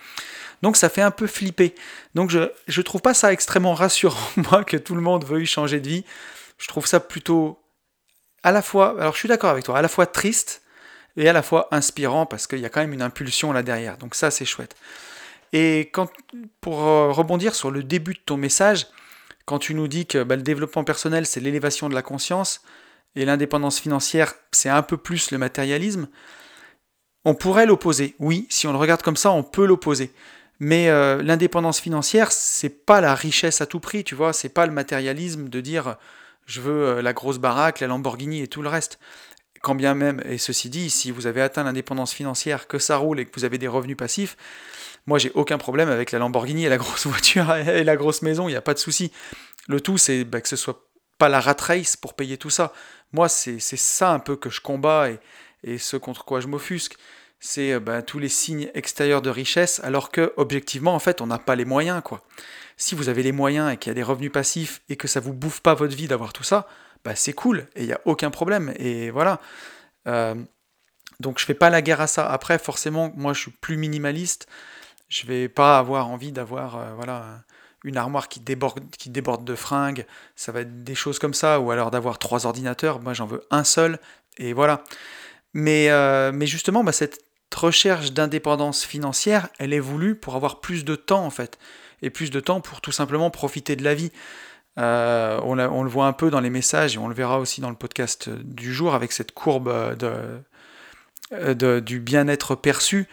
Donc 0.62 0.76
ça 0.76 0.88
fait 0.88 1.02
un 1.02 1.10
peu 1.10 1.26
flipper. 1.26 1.74
Donc 2.14 2.30
je 2.30 2.40
ne 2.40 2.82
trouve 2.82 3.02
pas 3.02 3.14
ça 3.14 3.32
extrêmement 3.32 3.74
rassurant, 3.74 4.18
moi, 4.50 4.64
que 4.64 4.76
tout 4.76 4.94
le 4.94 5.00
monde 5.00 5.24
veuille 5.24 5.46
changer 5.46 5.80
de 5.80 5.88
vie. 5.88 6.04
Je 6.58 6.68
trouve 6.68 6.86
ça 6.86 7.00
plutôt 7.00 7.58
à 8.42 8.52
la 8.52 8.62
fois, 8.62 8.96
alors 9.00 9.12
je 9.12 9.18
suis 9.18 9.28
d'accord 9.28 9.50
avec 9.50 9.64
toi, 9.64 9.78
à 9.78 9.82
la 9.82 9.88
fois 9.88 10.06
triste 10.06 10.62
et 11.16 11.28
à 11.28 11.32
la 11.32 11.42
fois 11.42 11.68
inspirant 11.70 12.26
parce 12.26 12.46
qu'il 12.46 12.58
y 12.58 12.64
a 12.64 12.68
quand 12.68 12.80
même 12.80 12.92
une 12.92 13.02
impulsion 13.02 13.52
là 13.52 13.62
derrière. 13.62 13.98
Donc 13.98 14.14
ça 14.14 14.30
c'est 14.30 14.44
chouette. 14.44 14.76
Et 15.52 15.92
pour 16.60 16.82
euh, 16.82 17.12
rebondir 17.12 17.54
sur 17.54 17.70
le 17.70 17.82
début 17.82 18.14
de 18.14 18.20
ton 18.24 18.36
message, 18.36 18.86
quand 19.44 19.58
tu 19.58 19.74
nous 19.74 19.88
dis 19.88 20.06
que 20.06 20.22
bah, 20.22 20.36
le 20.36 20.42
développement 20.42 20.84
personnel 20.84 21.26
c'est 21.26 21.40
l'élévation 21.40 21.88
de 21.88 21.94
la 21.94 22.02
conscience 22.02 22.62
et 23.14 23.24
l'indépendance 23.24 23.78
financière 23.78 24.34
c'est 24.52 24.70
un 24.70 24.82
peu 24.82 24.96
plus 24.96 25.30
le 25.30 25.38
matérialisme, 25.38 26.08
on 27.24 27.34
pourrait 27.34 27.66
l'opposer. 27.66 28.16
Oui, 28.18 28.46
si 28.50 28.66
on 28.66 28.72
le 28.72 28.78
regarde 28.78 29.02
comme 29.02 29.16
ça, 29.16 29.30
on 29.30 29.42
peut 29.42 29.66
l'opposer. 29.66 30.12
Mais 30.64 30.90
euh, 30.90 31.20
l'indépendance 31.24 31.80
financière, 31.80 32.30
c'est 32.30 32.68
pas 32.68 33.00
la 33.00 33.16
richesse 33.16 33.60
à 33.60 33.66
tout 33.66 33.80
prix, 33.80 34.04
tu 34.04 34.14
vois, 34.14 34.32
c'est 34.32 34.48
pas 34.48 34.64
le 34.64 34.70
matérialisme 34.70 35.48
de 35.48 35.60
dire 35.60 35.96
je 36.46 36.60
veux 36.60 36.86
euh, 36.86 37.02
la 37.02 37.12
grosse 37.12 37.38
baraque, 37.38 37.80
la 37.80 37.88
Lamborghini 37.88 38.42
et 38.42 38.46
tout 38.46 38.62
le 38.62 38.68
reste. 38.68 39.00
Quand 39.60 39.74
bien 39.74 39.94
même, 39.94 40.22
et 40.24 40.38
ceci 40.38 40.70
dit, 40.70 40.88
si 40.88 41.10
vous 41.10 41.26
avez 41.26 41.42
atteint 41.42 41.64
l'indépendance 41.64 42.12
financière, 42.12 42.68
que 42.68 42.78
ça 42.78 42.96
roule 42.96 43.18
et 43.18 43.26
que 43.26 43.32
vous 43.34 43.44
avez 43.44 43.58
des 43.58 43.66
revenus 43.66 43.96
passifs, 43.96 44.36
moi 45.06 45.18
j'ai 45.18 45.32
aucun 45.34 45.58
problème 45.58 45.88
avec 45.88 46.12
la 46.12 46.20
Lamborghini 46.20 46.64
et 46.64 46.68
la 46.68 46.78
grosse 46.78 47.08
voiture 47.08 47.52
et 47.56 47.82
la 47.82 47.96
grosse 47.96 48.22
maison, 48.22 48.46
il 48.48 48.52
n'y 48.52 48.56
a 48.56 48.62
pas 48.62 48.74
de 48.74 48.78
souci. 48.78 49.10
Le 49.66 49.80
tout, 49.80 49.98
c'est 49.98 50.22
bah, 50.22 50.40
que 50.40 50.48
ce 50.48 50.54
soit 50.54 50.86
pas 51.19 51.28
la 51.28 51.40
rat 51.40 51.56
race 51.58 51.96
pour 51.96 52.14
payer 52.14 52.36
tout 52.38 52.50
ça. 52.50 52.72
Moi, 53.10 53.28
c'est 53.28 53.58
ça 53.58 54.12
un 54.12 54.20
peu 54.20 54.36
que 54.36 54.48
je 54.48 54.60
combats 54.60 55.10
et, 55.10 55.19
et 55.64 55.78
ce 55.78 55.96
contre 55.96 56.24
quoi 56.24 56.38
je 56.38 56.46
m'offusque 56.46 56.98
c'est 57.43 57.72
euh, 57.72 57.81
bah, 57.81 58.03
tous 58.03 58.20
les 58.20 58.29
signes 58.29 58.70
extérieurs 58.72 59.20
de 59.20 59.29
richesse, 59.29 59.81
alors 59.82 60.11
que 60.11 60.32
objectivement, 60.37 60.94
en 60.94 61.01
fait, 61.01 61.20
on 61.20 61.27
n'a 61.27 61.39
pas 61.39 61.56
les 61.56 61.65
moyens, 61.65 62.01
quoi. 62.03 62.22
Si 62.77 62.94
vous 62.94 63.08
avez 63.08 63.22
les 63.22 63.32
moyens 63.32 63.72
et 63.72 63.77
qu'il 63.77 63.91
y 63.91 63.93
a 63.93 63.94
des 63.94 64.03
revenus 64.03 64.32
passifs 64.32 64.81
et 64.89 64.96
que 64.96 65.08
ça 65.08 65.20
vous 65.20 65.32
bouffe 65.32 65.61
pas 65.61 65.75
votre 65.75 65.94
vie 65.94 66.06
d'avoir 66.08 66.32
tout 66.32 66.44
ça, 66.44 66.67
bah 67.05 67.15
c'est 67.17 67.32
cool 67.32 67.67
et 67.75 67.82
il 67.82 67.87
n'y 67.87 67.93
a 67.93 68.01
aucun 68.05 68.31
problème. 68.31 68.72
Et 68.77 69.11
voilà. 69.11 69.41
Euh, 70.06 70.37
donc 71.20 71.39
je 71.39 71.44
fais 71.44 71.55
pas 71.55 71.69
la 71.69 71.82
guerre 71.82 72.01
à 72.01 72.06
ça. 72.06 72.31
Après, 72.31 72.58
forcément, 72.58 73.13
moi 73.17 73.34
je 73.34 73.41
suis 73.41 73.51
plus 73.51 73.77
minimaliste. 73.77 74.46
Je 75.08 75.27
vais 75.27 75.49
pas 75.49 75.79
avoir 75.79 76.08
envie 76.08 76.32
d'avoir 76.32 76.77
euh, 76.77 76.94
voilà 76.94 77.43
une 77.84 77.96
armoire 77.96 78.29
qui 78.29 78.41
déborde, 78.41 78.89
qui 78.96 79.11
déborde 79.11 79.44
de 79.44 79.55
fringues. 79.56 80.06
Ça 80.37 80.53
va 80.53 80.61
être 80.61 80.84
des 80.84 80.94
choses 80.94 81.19
comme 81.19 81.34
ça, 81.34 81.61
ou 81.61 81.72
alors 81.72 81.91
d'avoir 81.91 82.19
trois 82.19 82.46
ordinateurs. 82.46 83.01
Moi 83.01 83.15
j'en 83.15 83.27
veux 83.27 83.44
un 83.51 83.65
seul 83.65 83.99
et 84.39 84.53
voilà. 84.53 84.84
Mais, 85.55 85.91
mais 86.32 86.46
justement, 86.46 86.82
bah, 86.82 86.93
cette 86.93 87.20
recherche 87.54 88.12
d'indépendance 88.12 88.84
financière, 88.84 89.48
elle 89.58 89.72
est 89.72 89.80
voulue 89.80 90.14
pour 90.14 90.36
avoir 90.36 90.60
plus 90.60 90.84
de 90.84 90.94
temps 90.94 91.24
en 91.24 91.30
fait, 91.30 91.58
et 92.02 92.10
plus 92.10 92.30
de 92.30 92.40
temps 92.40 92.60
pour 92.60 92.80
tout 92.80 92.92
simplement 92.92 93.30
profiter 93.30 93.76
de 93.76 93.84
la 93.84 93.94
vie. 93.94 94.12
Euh, 94.78 95.38
on, 95.42 95.54
le 95.54 95.90
voit 95.90 96.06
un 96.06 96.14
peu 96.14 96.30
dans 96.30 96.40
les 96.40 96.48
messages 96.48 96.94
et 96.94 96.98
on 96.98 97.08
le 97.08 97.14
verra 97.14 97.38
aussi 97.38 97.60
dans 97.60 97.68
le 97.68 97.76
podcast 97.76 98.30
du 98.30 98.72
jour 98.72 98.94
avec 98.94 99.12
cette 99.12 99.32
courbe 99.32 99.96
de, 99.98 101.80
du 101.80 102.00
bien-être 102.00 102.54
perçu 102.54 103.06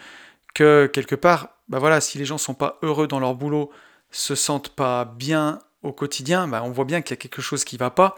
que 0.54 0.90
quelque 0.92 1.14
part, 1.14 1.50
bah 1.68 1.78
voilà, 1.78 2.00
si 2.00 2.16
les 2.18 2.24
gens 2.24 2.38
sont 2.38 2.54
pas 2.54 2.78
heureux 2.82 3.06
dans 3.06 3.20
leur 3.20 3.34
boulot, 3.34 3.70
se 4.10 4.34
sentent 4.34 4.70
pas 4.70 5.04
bien 5.04 5.60
au 5.82 5.92
quotidien, 5.92 6.48
bah 6.48 6.62
on 6.64 6.70
voit 6.70 6.84
bien 6.84 7.02
qu'il 7.02 7.10
y 7.10 7.18
a 7.18 7.20
quelque 7.20 7.42
chose 7.42 7.64
qui 7.64 7.76
va 7.76 7.90
pas. 7.90 8.16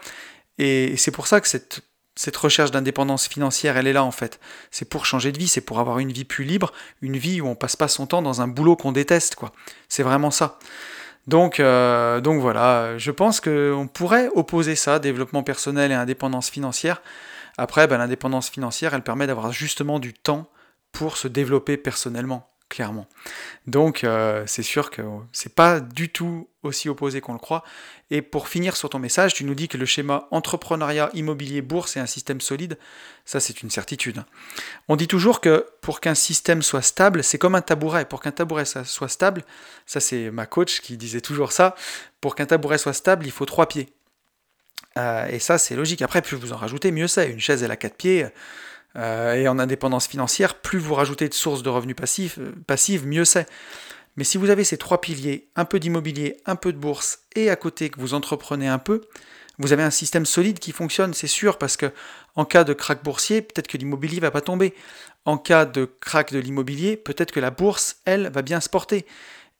Et 0.57 0.95
c'est 0.97 1.11
pour 1.11 1.27
ça 1.27 1.41
que 1.41 1.47
cette 1.47 1.81
cette 2.15 2.37
recherche 2.37 2.71
d'indépendance 2.71 3.27
financière, 3.27 3.77
elle 3.77 3.87
est 3.87 3.93
là 3.93 4.03
en 4.03 4.11
fait. 4.11 4.39
C'est 4.71 4.87
pour 4.87 5.05
changer 5.05 5.31
de 5.31 5.37
vie, 5.37 5.47
c'est 5.47 5.61
pour 5.61 5.79
avoir 5.79 5.99
une 5.99 6.11
vie 6.11 6.25
plus 6.25 6.43
libre, 6.43 6.71
une 7.01 7.17
vie 7.17 7.41
où 7.41 7.47
on 7.47 7.55
passe 7.55 7.75
pas 7.75 7.87
son 7.87 8.05
temps 8.05 8.21
dans 8.21 8.41
un 8.41 8.47
boulot 8.47 8.75
qu'on 8.75 8.91
déteste, 8.91 9.35
quoi. 9.35 9.51
C'est 9.89 10.03
vraiment 10.03 10.31
ça. 10.31 10.59
Donc, 11.27 11.59
euh, 11.59 12.21
donc 12.21 12.41
voilà, 12.41 12.97
je 12.97 13.11
pense 13.11 13.39
qu'on 13.39 13.89
pourrait 13.91 14.29
opposer 14.35 14.75
ça, 14.75 14.99
développement 14.99 15.43
personnel 15.43 15.91
et 15.91 15.95
indépendance 15.95 16.49
financière. 16.49 17.01
Après, 17.57 17.87
ben, 17.87 17.97
l'indépendance 17.97 18.49
financière, 18.49 18.93
elle 18.93 19.03
permet 19.03 19.27
d'avoir 19.27 19.51
justement 19.51 19.99
du 19.99 20.13
temps 20.13 20.49
pour 20.91 21.17
se 21.17 21.27
développer 21.27 21.77
personnellement, 21.77 22.51
clairement. 22.69 23.07
Donc 23.67 24.03
euh, 24.03 24.43
c'est 24.47 24.63
sûr 24.63 24.91
que 24.91 25.01
c'est 25.31 25.55
pas 25.55 25.79
du 25.79 26.09
tout 26.09 26.47
aussi 26.63 26.89
opposé 26.89 27.21
qu'on 27.21 27.33
le 27.33 27.39
croit. 27.39 27.63
Et 28.09 28.21
pour 28.21 28.47
finir 28.47 28.75
sur 28.75 28.89
ton 28.89 28.99
message, 28.99 29.33
tu 29.33 29.43
nous 29.43 29.55
dis 29.55 29.67
que 29.67 29.77
le 29.77 29.85
schéma 29.85 30.27
entrepreneuriat, 30.31 31.09
immobilier, 31.13 31.61
bourse 31.61 31.97
est 31.97 31.99
un 31.99 32.05
système 32.05 32.41
solide. 32.41 32.77
Ça, 33.25 33.39
c'est 33.39 33.61
une 33.61 33.69
certitude. 33.69 34.23
On 34.87 34.95
dit 34.95 35.07
toujours 35.07 35.41
que 35.41 35.65
pour 35.81 35.99
qu'un 35.99 36.15
système 36.15 36.61
soit 36.61 36.81
stable, 36.81 37.23
c'est 37.23 37.37
comme 37.37 37.55
un 37.55 37.61
tabouret. 37.61 38.05
Pour 38.05 38.21
qu'un 38.21 38.31
tabouret 38.31 38.65
soit 38.65 39.09
stable, 39.09 39.43
ça 39.85 39.99
c'est 39.99 40.31
ma 40.31 40.45
coach 40.45 40.81
qui 40.81 40.97
disait 40.97 41.21
toujours 41.21 41.51
ça, 41.51 41.75
pour 42.21 42.35
qu'un 42.35 42.45
tabouret 42.45 42.77
soit 42.77 42.93
stable, 42.93 43.25
il 43.25 43.31
faut 43.31 43.45
trois 43.45 43.67
pieds. 43.67 43.93
Euh, 44.97 45.27
et 45.27 45.39
ça, 45.39 45.57
c'est 45.57 45.75
logique. 45.75 46.01
Après, 46.01 46.21
plus 46.21 46.37
vous 46.37 46.53
en 46.53 46.57
rajoutez, 46.57 46.91
mieux 46.91 47.07
c'est. 47.07 47.29
Une 47.29 47.39
chaise, 47.39 47.63
elle 47.63 47.71
a 47.71 47.75
quatre 47.75 47.97
pieds. 47.97 48.27
Euh, 48.95 49.33
et 49.33 49.47
en 49.47 49.57
indépendance 49.57 50.07
financière, 50.07 50.55
plus 50.55 50.77
vous 50.77 50.93
rajoutez 50.93 51.27
de 51.27 51.33
sources 51.33 51.63
de 51.63 51.69
revenus 51.69 51.95
passifs, 51.95 52.37
euh, 52.37 52.53
passives, 52.67 53.07
mieux 53.07 53.25
c'est. 53.25 53.47
Mais 54.15 54.23
si 54.23 54.37
vous 54.37 54.49
avez 54.49 54.63
ces 54.63 54.77
trois 54.77 55.01
piliers, 55.01 55.49
un 55.55 55.65
peu 55.65 55.79
d'immobilier, 55.79 56.37
un 56.45 56.55
peu 56.55 56.71
de 56.71 56.77
bourse, 56.77 57.19
et 57.35 57.49
à 57.49 57.55
côté 57.55 57.89
que 57.89 57.99
vous 57.99 58.13
entreprenez 58.13 58.67
un 58.67 58.79
peu, 58.79 59.01
vous 59.59 59.73
avez 59.73 59.83
un 59.83 59.91
système 59.91 60.25
solide 60.25 60.59
qui 60.59 60.71
fonctionne, 60.71 61.13
c'est 61.13 61.27
sûr, 61.27 61.57
parce 61.57 61.77
que 61.77 61.91
en 62.35 62.45
cas 62.45 62.63
de 62.63 62.73
crack 62.73 63.03
boursier, 63.03 63.41
peut-être 63.41 63.67
que 63.67 63.77
l'immobilier 63.77 64.19
va 64.19 64.31
pas 64.31 64.41
tomber. 64.41 64.73
En 65.25 65.37
cas 65.37 65.65
de 65.65 65.85
crack 65.99 66.31
de 66.33 66.39
l'immobilier, 66.39 66.97
peut-être 66.97 67.31
que 67.31 67.39
la 67.39 67.51
bourse, 67.51 67.97
elle, 68.05 68.29
va 68.31 68.41
bien 68.41 68.59
se 68.59 68.69
porter. 68.69 69.05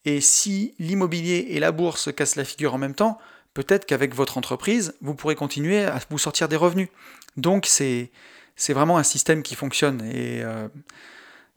Et 0.05 0.19
si 0.19 0.73
l'immobilier 0.79 1.47
et 1.49 1.59
la 1.59 1.71
bourse 1.71 2.01
se 2.01 2.09
cassent 2.09 2.35
la 2.35 2.45
figure 2.45 2.73
en 2.73 2.77
même 2.77 2.95
temps, 2.95 3.17
peut-être 3.53 3.85
qu'avec 3.85 4.13
votre 4.15 4.37
entreprise, 4.37 4.95
vous 5.01 5.15
pourrez 5.15 5.35
continuer 5.35 5.83
à 5.85 5.99
vous 6.09 6.17
sortir 6.17 6.47
des 6.47 6.55
revenus. 6.55 6.89
Donc 7.37 7.65
c'est 7.67 8.11
c'est 8.55 8.73
vraiment 8.73 8.97
un 8.97 9.03
système 9.03 9.41
qui 9.41 9.55
fonctionne 9.55 10.01
et 10.01 10.43
euh, 10.43 10.67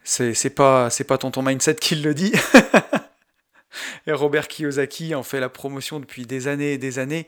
c'est 0.07 0.51
pas 0.51 0.91
c'est 0.91 1.05
pas 1.05 1.19
tonton 1.19 1.43
mindset 1.43 1.77
qui 1.77 1.97
le 1.97 2.15
dit. 2.15 2.33
et 4.07 4.13
Robert 4.13 4.49
Kiyosaki 4.49 5.15
en 5.15 5.23
fait 5.23 5.41
la 5.41 5.49
promotion 5.49 6.01
depuis 6.01 6.27
des 6.27 6.49
années 6.49 6.75
et 6.75 6.79
des 6.79 6.99
années. 6.99 7.27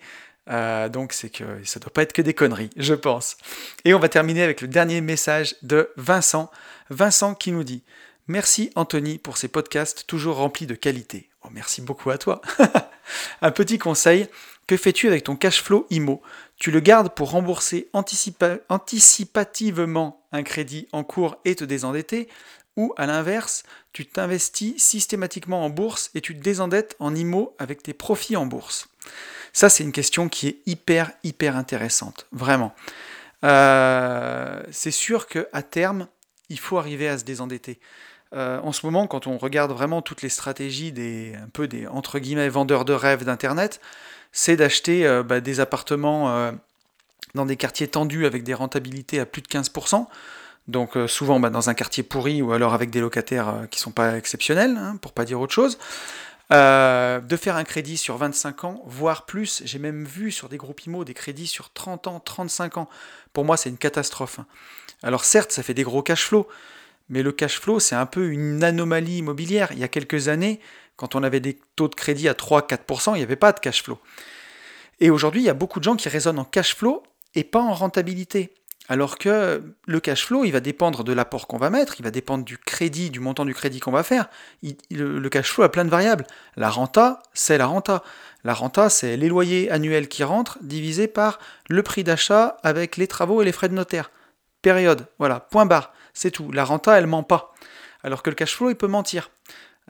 Euh, 0.49 0.89
donc 0.89 1.13
c'est 1.13 1.29
que 1.29 1.45
ça 1.65 1.79
doit 1.79 1.93
pas 1.93 2.03
être 2.03 2.15
que 2.15 2.23
des 2.23 2.35
conneries, 2.35 2.71
je 2.77 2.95
pense. 2.95 3.37
Et 3.85 3.95
on 3.95 3.99
va 3.99 4.09
terminer 4.09 4.43
avec 4.43 4.61
le 4.61 4.69
dernier 4.69 5.01
message 5.01 5.57
de 5.63 5.91
Vincent. 5.97 6.51
Vincent 6.89 7.35
qui 7.35 7.51
nous 7.53 7.65
dit 7.65 7.83
Merci 8.29 8.71
Anthony 8.75 9.19
pour 9.19 9.39
ces 9.39 9.49
podcasts 9.49 10.07
toujours 10.07 10.37
remplis 10.37 10.67
de 10.67 10.75
qualité. 10.75 11.31
Oh, 11.45 11.49
merci 11.53 11.83
beaucoup 11.83 12.11
à 12.11 12.19
toi. 12.19 12.43
un 13.43 13.51
petit 13.51 13.79
conseil, 13.79 14.29
que 14.67 14.77
fais-tu 14.77 15.09
avec 15.09 15.25
ton 15.25 15.37
cash 15.37 15.63
flow 15.63 15.87
IMO 15.91 16.21
Tu 16.59 16.71
le 16.71 16.81
gardes 16.81 17.15
pour 17.15 17.31
rembourser 17.31 17.89
anticipativement 17.95 20.27
un 20.31 20.43
crédit 20.43 20.89
en 20.93 21.05
cours 21.05 21.39
et 21.47 21.55
te 21.55 21.65
désendetter? 21.65 22.29
Ou 22.79 22.95
à 22.97 23.07
l'inverse, 23.07 23.65
tu 23.93 24.07
t'investis 24.07 24.81
systématiquement 24.81 25.65
en 25.65 25.69
bourse 25.69 26.11
et 26.15 26.21
tu 26.21 26.35
te 26.35 26.41
désendettes 26.41 26.95
en 27.01 27.13
IMO 27.13 27.57
avec 27.59 27.83
tes 27.83 27.93
profits 27.93 28.37
en 28.37 28.47
bourse 28.47 28.89
Ça, 29.53 29.69
c'est 29.69 29.83
une 29.83 29.91
question 29.91 30.29
qui 30.29 30.47
est 30.47 30.59
hyper, 30.65 31.11
hyper 31.25 31.57
intéressante, 31.57 32.29
vraiment. 32.31 32.73
Euh, 33.45 34.63
c'est 34.71 34.93
sûr 34.93 35.27
qu'à 35.27 35.63
terme, 35.63 36.07
il 36.51 36.61
faut 36.61 36.79
arriver 36.79 37.09
à 37.09 37.19
se 37.19 37.25
désendetter. 37.25 37.81
Euh, 38.33 38.61
en 38.61 38.71
ce 38.71 38.87
moment, 38.87 39.09
quand 39.09 39.27
on 39.27 39.39
regarde 39.39 39.73
vraiment 39.73 40.01
toutes 40.01 40.23
les 40.23 40.29
stratégies 40.29 40.93
des 40.93 41.35
un 41.35 41.49
peu 41.49 41.67
des 41.67 41.89
entre 41.89 42.21
guillemets 42.21 42.49
vendeurs 42.49 42.85
de 42.85 42.93
rêves 42.93 43.25
d'internet, 43.25 43.81
c'est 44.31 44.55
d'acheter 44.55 45.05
euh, 45.05 45.25
bah, 45.25 45.41
des 45.41 45.59
appartements 45.59 46.53
dans 47.35 47.45
des 47.45 47.57
quartiers 47.57 47.89
tendus 47.89 48.25
avec 48.25 48.45
des 48.45 48.55
rentabilités 48.55 49.19
à 49.19 49.27
plus 49.27 49.43
de 49.43 49.49
15%. 49.49 50.07
Donc 50.69 50.97
souvent 51.07 51.41
bah, 51.41 51.51
dans 51.51 51.71
un 51.71 51.75
quartier 51.75 52.03
pourri 52.03 52.43
ou 52.43 52.53
alors 52.53 52.75
avec 52.75 52.91
des 52.91 53.01
locataires 53.01 53.67
qui 53.71 53.81
sont 53.81 53.91
pas 53.91 54.17
exceptionnels, 54.17 54.77
hein, 54.77 54.97
pour 55.01 55.13
pas 55.13 55.25
dire 55.25 55.41
autre 55.41 55.55
chose. 55.55 55.79
de 56.51 57.37
faire 57.37 57.57
un 57.57 57.65
crédit 57.65 57.97
sur 57.97 58.17
25 58.17 58.65
ans, 58.65 58.83
voire 58.87 59.27
plus. 59.27 59.63
J'ai 59.65 59.79
même 59.79 60.05
vu 60.05 60.31
sur 60.31 60.49
des 60.49 60.59
groupes 60.59 60.85
IMO 60.87 61.05
des 61.05 61.15
crédits 61.15 61.47
sur 61.47 61.73
30 61.73 62.07
ans, 62.07 62.21
35 62.21 62.77
ans. 62.77 62.89
Pour 63.33 63.45
moi, 63.45 63.57
c'est 63.57 63.71
une 63.71 63.79
catastrophe. 63.79 64.39
Hein. 64.39 64.47
Alors 65.03 65.25
certes, 65.25 65.53
ça 65.53 65.63
fait 65.63 65.75
des 65.75 65.85
gros 65.85 66.03
cash 66.03 66.25
flows, 66.25 66.47
mais 67.09 67.23
le 67.23 67.33
cash 67.33 67.61
flow, 67.61 67.81
c'est 67.81 67.95
un 67.95 68.07
peu 68.07 68.29
une 68.29 68.65
anomalie 68.65 69.19
immobilière. 69.19 69.71
Il 69.73 69.79
y 69.79 69.85
a 69.85 69.89
quelques 69.89 70.29
années, 70.29 70.61
quand 70.97 71.15
on 71.15 71.23
avait 71.23 71.41
des 71.41 71.59
taux 71.77 71.89
de 71.89 71.95
crédit 71.95 72.29
à 72.29 72.33
3-4%, 72.33 73.15
il 73.15 73.19
n'y 73.19 73.23
avait 73.23 73.37
pas 73.37 73.53
de 73.53 73.61
cash 73.61 73.83
flow. 73.83 73.99
Et 75.01 75.11
aujourd'hui, 75.11 75.43
il 75.43 75.45
y 75.45 75.51
a 75.51 75.55
beaucoup 75.55 75.79
de 75.79 75.85
gens 75.85 75.97
qui 75.97 76.09
raisonnent 76.09 76.41
en 76.41 76.45
cash 76.45 76.75
flow 76.75 77.03
et 77.35 77.45
pas 77.45 77.61
en 77.61 77.73
rentabilité. 77.73 78.53
Alors 78.89 79.19
que 79.19 79.63
le 79.87 80.01
cash 80.01 80.25
flow, 80.25 80.45
il 80.45 80.51
va 80.51 80.61
dépendre 80.61 81.05
de 81.05 81.13
l'apport 81.13 81.47
qu'on 81.47 81.59
va 81.59 81.69
mettre, 81.69 81.97
il 82.01 82.03
va 82.03 82.11
dépendre 82.11 82.45
du 82.45 82.57
crédit, 82.57 83.11
du 83.11 83.21
montant 83.21 83.45
du 83.45 83.55
crédit 83.55 83.81
qu'on 83.81 83.93
va 83.93 84.03
faire. 84.03 84.31
le, 84.91 85.29
cash 85.29 85.53
flow 85.53 85.65
a 85.65 85.71
plein 85.71 85.85
de 85.85 85.91
variables. 85.91 86.27
La 86.57 86.71
renta, 86.71 87.23
c'est 87.35 87.59
la 87.59 87.67
renta. 87.67 88.03
La 88.45 88.55
renta, 88.55 88.89
c'est 88.89 89.19
les 89.19 89.29
loyers 89.29 89.71
annuels 89.71 90.09
qui 90.09 90.25
rentrent 90.25 90.59
divisé 90.63 91.07
par 91.07 91.39
le 91.69 91.83
prix 91.83 92.03
d'achat 92.03 92.57
avec 92.63 92.97
les 92.97 93.07
travaux 93.07 93.43
et 93.43 93.45
les 93.45 93.53
frais 93.53 93.69
de 93.69 93.75
notaire. 93.75 94.11
Période. 94.63 95.07
Voilà, 95.19 95.41
point 95.41 95.67
barre. 95.67 95.93
C'est 96.15 96.31
tout. 96.31 96.51
La 96.51 96.65
renta, 96.65 96.99
elle 96.99 97.07
ment 97.07 97.23
pas. 97.23 97.53
Alors 98.03 98.23
que 98.23 98.31
le 98.31 98.37
cash 98.37 98.57
flow, 98.57 98.71
il 98.71 98.77
peut 98.77 98.87
mentir. 98.87 99.31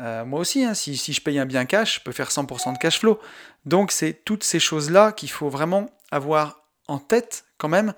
Euh, 0.00 0.24
moi 0.24 0.40
aussi, 0.40 0.64
hein, 0.64 0.74
si, 0.74 0.94
je 0.96 1.20
paye 1.20 1.38
un 1.38 1.46
bien 1.46 1.66
cash, 1.66 1.96
je 1.96 2.00
peux 2.00 2.12
faire 2.12 2.30
100% 2.30 2.72
de 2.72 2.78
cash 2.78 2.98
flow. 2.98 3.20
Donc 3.64 3.92
c'est 3.92 4.12
toutes 4.24 4.44
ces 4.44 4.60
choses-là 4.60 5.12
qu'il 5.12 5.30
faut 5.30 5.48
vraiment 5.48 5.90
avoir 6.10 6.62
en 6.88 6.98
tête 6.98 7.44
quand 7.58 7.68
même 7.68 7.92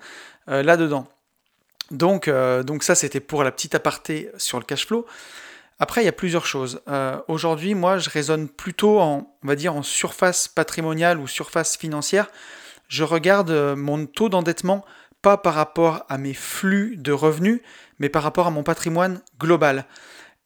euh, 0.49 0.63
là-dedans. 0.63 1.07
Donc, 1.91 2.27
euh, 2.27 2.63
donc 2.63 2.83
ça, 2.83 2.95
c'était 2.95 3.19
pour 3.19 3.43
la 3.43 3.51
petite 3.51 3.75
aparté 3.75 4.29
sur 4.37 4.59
le 4.59 4.65
cash 4.65 4.87
flow. 4.87 5.05
Après, 5.79 6.01
il 6.01 6.05
y 6.05 6.09
a 6.09 6.13
plusieurs 6.13 6.45
choses. 6.45 6.79
Aujourd'hui, 7.27 7.73
moi, 7.73 7.97
je 7.97 8.07
raisonne 8.11 8.47
plutôt 8.47 8.99
en, 8.99 9.35
va 9.41 9.55
dire, 9.55 9.75
en 9.75 9.81
surface 9.81 10.47
patrimoniale 10.47 11.19
ou 11.19 11.25
surface 11.25 11.75
financière. 11.75 12.27
Je 12.87 13.03
regarde 13.03 13.49
mon 13.75 14.05
taux 14.05 14.29
d'endettement 14.29 14.85
pas 15.23 15.37
par 15.37 15.55
rapport 15.55 16.05
à 16.07 16.19
mes 16.19 16.35
flux 16.35 16.97
de 16.97 17.11
revenus, 17.11 17.61
mais 17.97 18.09
par 18.09 18.21
rapport 18.21 18.45
à 18.45 18.51
mon 18.51 18.61
patrimoine 18.61 19.21
global. 19.39 19.85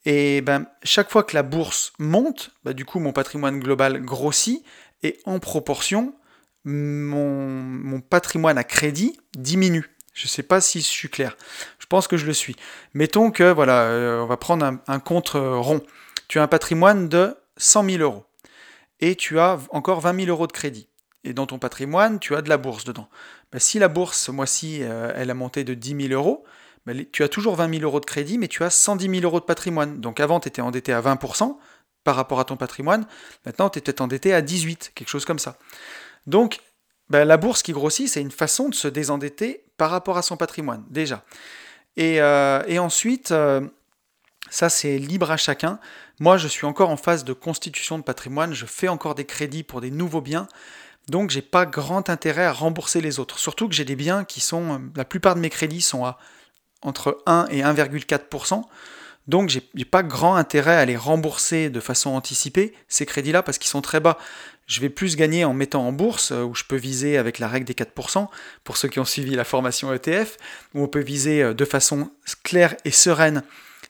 Et 0.05 0.41
ben, 0.41 0.67
chaque 0.83 1.09
fois 1.09 1.23
que 1.23 1.35
la 1.35 1.43
bourse 1.43 1.93
monte, 1.97 2.51
ben, 2.63 2.73
du 2.73 2.85
coup 2.85 2.99
mon 2.99 3.11
patrimoine 3.11 3.59
global 3.59 4.01
grossit, 4.01 4.63
et 5.03 5.19
en 5.25 5.39
proportion, 5.39 6.13
mon, 6.65 8.01
patrimoine 8.01 8.57
à 8.57 8.63
crédit 8.63 9.19
diminue. 9.37 9.89
Je 10.13 10.25
ne 10.25 10.29
sais 10.29 10.43
pas 10.43 10.61
si 10.61 10.79
je 10.79 10.85
suis 10.85 11.09
clair. 11.09 11.37
Je 11.79 11.85
pense 11.87 12.07
que 12.07 12.17
je 12.17 12.25
le 12.25 12.33
suis. 12.33 12.55
Mettons 12.93 13.31
que, 13.31 13.51
voilà, 13.51 13.83
euh, 13.83 14.21
on 14.21 14.25
va 14.25 14.37
prendre 14.37 14.79
un, 14.87 14.99
compte 14.99 15.31
rond. 15.33 15.81
Tu 16.27 16.39
as 16.39 16.43
un 16.43 16.47
patrimoine 16.47 17.09
de 17.09 17.35
100 17.57 17.89
000 17.89 18.03
euros. 18.03 18.25
Et 19.01 19.15
tu 19.15 19.39
as 19.39 19.59
encore 19.71 19.99
20 19.99 20.25
000 20.25 20.29
euros 20.29 20.47
de 20.47 20.53
crédit. 20.53 20.87
Et 21.25 21.33
dans 21.33 21.45
ton 21.45 21.59
patrimoine, 21.59 22.19
tu 22.19 22.35
as 22.35 22.41
de 22.41 22.49
la 22.49 22.57
bourse 22.57 22.85
dedans. 22.85 23.09
Ben, 23.51 23.59
si 23.59 23.79
la 23.79 23.87
bourse, 23.87 24.17
ce 24.19 24.31
mois-ci, 24.31 24.79
euh, 24.83 25.11
elle 25.15 25.29
a 25.29 25.33
monté 25.33 25.63
de 25.63 25.73
10 25.73 26.07
000 26.07 26.13
euros, 26.13 26.45
ben, 26.85 27.05
tu 27.11 27.23
as 27.23 27.27
toujours 27.27 27.55
20 27.55 27.73
000 27.73 27.83
euros 27.83 27.99
de 27.99 28.05
crédit, 28.05 28.37
mais 28.37 28.47
tu 28.47 28.63
as 28.63 28.69
110 28.69 29.09
000 29.09 29.23
euros 29.23 29.39
de 29.39 29.45
patrimoine. 29.45 29.99
Donc 29.99 30.19
avant, 30.19 30.39
tu 30.39 30.47
étais 30.47 30.61
endetté 30.61 30.93
à 30.93 31.01
20% 31.01 31.57
par 32.03 32.15
rapport 32.15 32.39
à 32.39 32.45
ton 32.45 32.55
patrimoine. 32.55 33.05
Maintenant, 33.45 33.69
tu 33.69 33.79
es 33.79 33.81
peut-être 33.81 34.01
endetté 34.01 34.33
à 34.33 34.41
18, 34.41 34.91
quelque 34.95 35.09
chose 35.09 35.25
comme 35.25 35.39
ça. 35.39 35.57
Donc, 36.27 36.59
ben, 37.09 37.25
la 37.25 37.37
bourse 37.37 37.61
qui 37.61 37.71
grossit, 37.71 38.09
c'est 38.09 38.21
une 38.21 38.31
façon 38.31 38.69
de 38.69 38.75
se 38.75 38.87
désendetter 38.87 39.63
par 39.77 39.91
rapport 39.91 40.17
à 40.17 40.21
son 40.21 40.37
patrimoine, 40.37 40.83
déjà. 40.89 41.23
Et, 41.97 42.21
euh, 42.21 42.79
ensuite, 42.79 43.31
euh, 43.31 43.61
ça 44.49 44.69
c'est 44.69 44.97
libre 44.97 45.31
à 45.31 45.37
chacun. 45.37 45.79
Moi, 46.19 46.37
je 46.37 46.47
suis 46.47 46.65
encore 46.65 46.89
en 46.89 46.97
phase 46.97 47.23
de 47.23 47.33
constitution 47.33 47.97
de 47.97 48.03
patrimoine, 48.03 48.53
je 48.53 48.65
fais 48.65 48.87
encore 48.87 49.15
des 49.15 49.25
crédits 49.25 49.63
pour 49.63 49.81
des 49.81 49.91
nouveaux 49.91 50.21
biens. 50.21 50.47
Donc 51.09 51.29
j'ai 51.29 51.43
pas 51.43 51.65
grand 51.65 52.09
intérêt 52.09 52.45
à 52.45 52.51
rembourser 52.51 52.99
les 52.99 53.19
autres. 53.19 53.37
Surtout 53.37 53.69
que 53.69 53.75
j'ai 53.75 53.85
des 53.85 53.95
biens 53.95 54.23
qui 54.23 54.39
sont. 54.39 54.81
La 54.95 55.05
plupart 55.05 55.35
de 55.35 55.39
mes 55.39 55.51
crédits 55.51 55.81
sont 55.81 56.03
à 56.03 56.17
entre 56.81 57.21
1 57.25 57.47
et 57.49 57.61
1,4%. 57.61 58.63
Donc 59.27 59.49
j'ai 59.49 59.85
pas 59.85 60.03
grand 60.03 60.35
intérêt 60.35 60.75
à 60.75 60.85
les 60.85 60.97
rembourser 60.97 61.69
de 61.69 61.79
façon 61.79 62.11
anticipée, 62.11 62.73
ces 62.87 63.05
crédits-là, 63.05 63.43
parce 63.43 63.57
qu'ils 63.57 63.69
sont 63.69 63.81
très 63.81 63.99
bas. 63.99 64.17
Je 64.65 64.81
vais 64.81 64.89
plus 64.89 65.15
gagner 65.15 65.45
en 65.45 65.53
mettant 65.53 65.87
en 65.87 65.91
bourse, 65.91 66.31
euh, 66.31 66.43
où 66.43 66.55
je 66.55 66.63
peux 66.63 66.75
viser 66.75 67.17
avec 67.17 67.37
la 67.37 67.47
règle 67.47 67.65
des 67.65 67.75
4%, 67.75 68.27
pour 68.63 68.77
ceux 68.77 68.87
qui 68.87 68.99
ont 68.99 69.05
suivi 69.05 69.35
la 69.35 69.43
formation 69.43 69.93
ETF, 69.93 70.37
où 70.73 70.81
on 70.81 70.87
peut 70.87 71.01
viser 71.01 71.43
euh, 71.43 71.53
de 71.53 71.65
façon 71.65 72.09
claire 72.43 72.75
et 72.83 72.91
sereine 72.91 73.43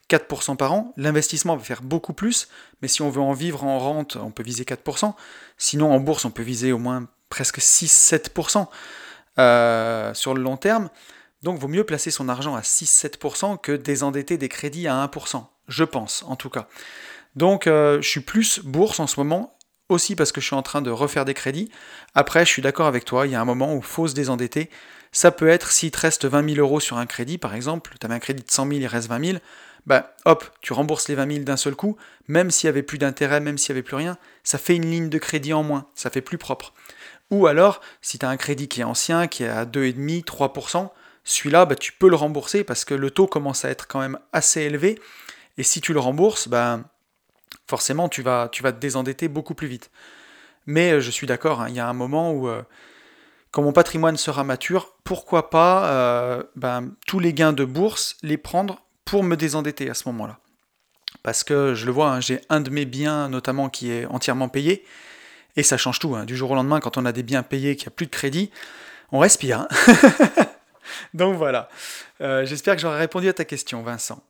4% 0.10 0.58
par 0.58 0.74
an. 0.74 0.94
L'investissement 0.98 1.56
va 1.56 1.64
faire 1.64 1.82
beaucoup 1.82 2.14
plus, 2.14 2.50
mais 2.82 2.90
si 2.90 3.02
on 3.02 3.10
veut 3.10 3.22
en 3.22 3.32
vivre 3.32 3.64
en 3.64 3.80
rente, 3.80 4.18
on 4.18 4.32
peut 4.32 4.44
viser 4.44 4.66
4%. 4.66 5.14
Sinon, 5.58 5.94
en 5.94 6.00
bourse, 6.02 6.26
on 6.26 6.32
peut 6.32 6.44
viser 6.44 6.74
au 6.74 6.78
moins 6.78 7.08
presque 7.30 7.60
6-7% 7.60 8.68
euh, 9.40 10.14
sur 10.14 10.34
le 10.34 10.42
long 10.42 10.58
terme. 10.58 10.90
Donc, 11.42 11.58
vaut 11.58 11.70
mieux 11.70 11.86
placer 11.86 12.12
son 12.12 12.28
argent 12.28 12.54
à 12.54 12.62
6-7% 12.62 13.62
que 13.62 13.72
désendetter 13.72 14.38
des 14.38 14.50
crédits 14.50 14.88
à 14.88 15.06
1%, 15.06 15.46
je 15.70 15.84
pense 15.86 16.24
en 16.28 16.36
tout 16.36 16.50
cas. 16.50 16.68
Donc, 17.36 17.66
je 17.66 18.00
suis 18.02 18.22
plus 18.22 18.60
bourse 18.60 19.00
en 19.00 19.08
ce 19.08 19.20
moment, 19.20 19.55
aussi 19.90 20.16
parce 20.16 20.32
que 20.32 20.42
je 20.42 20.48
suis 20.48 20.56
en 20.56 20.62
train 20.62 20.82
de 20.82 20.92
refaire 20.92 21.26
des 21.26 21.34
crédits. 21.34 21.70
Après, 22.14 22.46
je 22.46 22.50
suis 22.50 22.62
d'accord 22.62 22.88
avec 22.88 23.06
toi, 23.06 23.28
il 23.28 23.32
y 23.32 23.36
a 23.36 23.42
un 23.42 23.46
moment 23.46 23.74
où 23.74 23.78
il 23.78 23.84
faut 23.84 24.08
se 24.08 24.14
désendetter. 24.14 24.70
Ça 25.12 25.32
peut 25.32 25.48
être, 25.48 25.72
s'il 25.72 25.92
te 25.92 26.00
reste 26.00 26.26
20 26.26 26.56
000 26.56 26.60
euros 26.60 26.80
sur 26.80 26.98
un 26.98 27.06
crédit, 27.06 27.38
par 27.38 27.56
exemple, 27.56 27.96
tu 28.00 28.06
avais 28.06 28.16
un 28.16 28.20
crédit 28.20 28.44
de 28.44 28.52
100 28.52 28.68
000, 28.68 28.80
il 28.80 28.88
reste 28.88 29.08
20 29.08 29.26
000, 29.26 29.38
bah 29.86 30.16
hop, 30.26 30.50
tu 30.62 30.74
rembourses 30.74 31.08
les 31.08 31.16
20 31.16 31.32
000 31.32 31.44
d'un 31.46 31.58
seul 31.58 31.76
coup, 31.76 31.96
même 32.28 32.52
s'il 32.52 32.68
n'y 32.68 32.72
avait 32.72 32.84
plus 32.84 32.98
d'intérêt, 32.98 33.40
même 33.40 33.58
s'il 33.58 33.74
n'y 33.74 33.80
avait 33.80 33.84
plus 33.84 33.96
rien, 33.96 34.18
ça 34.44 34.58
fait 34.58 34.76
une 34.76 34.90
ligne 34.90 35.10
de 35.10 35.18
crédit 35.18 35.54
en 35.54 35.64
moins, 35.64 35.88
ça 35.96 36.10
fait 36.10 36.22
plus 36.22 36.38
propre. 36.38 36.74
Ou 37.32 37.48
alors, 37.48 37.82
si 38.02 38.20
tu 38.20 38.26
as 38.26 38.30
un 38.30 38.38
crédit 38.38 38.68
qui 38.68 38.82
est 38.82 38.86
ancien, 38.86 39.28
qui 39.28 39.44
est 39.44 39.50
à 39.50 39.66
2,5, 39.66 40.24
3%, 40.26 40.90
celui-là, 41.24 41.66
bah, 41.66 41.76
tu 41.76 41.92
peux 41.92 42.10
le 42.10 42.16
rembourser 42.16 42.64
parce 42.64 42.86
que 42.86 42.94
le 42.94 43.10
taux 43.10 43.28
commence 43.28 43.66
à 43.66 43.70
être 43.70 43.88
quand 43.88 44.00
même 44.00 44.20
assez 44.32 44.62
élevé. 44.62 45.00
Et 45.58 45.64
si 45.64 45.82
tu 45.82 45.94
le 45.94 46.00
rembourses, 46.00 46.48
bah, 46.48 46.82
forcément, 47.68 48.10
tu 48.10 48.22
vas, 48.22 48.50
te 48.50 48.70
désendetter 48.70 49.28
beaucoup 49.28 49.56
plus 49.56 49.68
vite. 49.68 49.92
Mais 50.66 50.94
euh, 50.94 51.00
je 51.00 51.12
suis 51.12 51.28
d'accord, 51.28 51.62
hein, 51.62 51.68
il 51.70 51.76
y 51.76 51.80
a 51.80 51.88
un 51.88 51.94
moment 51.94 52.32
où, 52.32 52.48
euh, 52.48 52.64
quand 53.52 53.62
mon 53.62 53.74
patrimoine 53.74 54.18
sera 54.18 54.44
mature, 54.44 54.96
pourquoi 55.04 55.50
pas 55.50 55.90
euh, 55.90 56.44
ben, 56.56 56.92
tous 57.08 57.20
les 57.20 57.34
gains 57.34 57.54
de 57.54 57.66
bourse 57.66 58.18
les 58.24 58.38
prendre 58.38 58.82
pour 59.06 59.24
me 59.24 59.36
désendetter 59.36 59.90
à 59.90 59.94
ce 59.94 60.08
moment-là. 60.10 60.40
Parce 61.24 61.44
que 61.44 61.74
je 61.74 61.86
le 61.86 61.92
vois, 61.92 62.12
hein, 62.12 62.22
j'ai 62.22 62.42
un 62.50 62.62
de 62.62 62.70
mes 62.70 62.86
biens 62.86 63.30
notamment 63.30 63.70
qui 63.70 63.92
est 63.92 64.06
entièrement 64.06 64.50
payé, 64.50 64.86
et 65.56 65.64
ça 65.64 65.78
change 65.78 66.00
tout. 66.00 66.16
Hein. 66.16 66.26
Du 66.26 66.36
jour 66.36 66.52
au 66.52 66.56
lendemain, 66.56 66.80
quand 66.80 66.98
on 66.98 67.06
a 67.06 67.12
des 67.12 67.24
biens 67.24 67.44
payés, 67.44 67.76
qu'il 67.76 67.86
n'y 67.86 67.94
a 67.94 67.96
plus 67.96 68.08
de 68.08 68.12
crédit, 68.12 68.52
on 69.12 69.20
respire. 69.20 69.68
Donc 71.14 71.38
voilà. 71.38 71.70
J'espère 72.20 72.76
que 72.76 72.82
j'aurai 72.82 73.00
répondu 73.00 73.30
à 73.30 73.34
ta 73.34 73.46
question, 73.46 73.82
Vincent. 73.82 74.22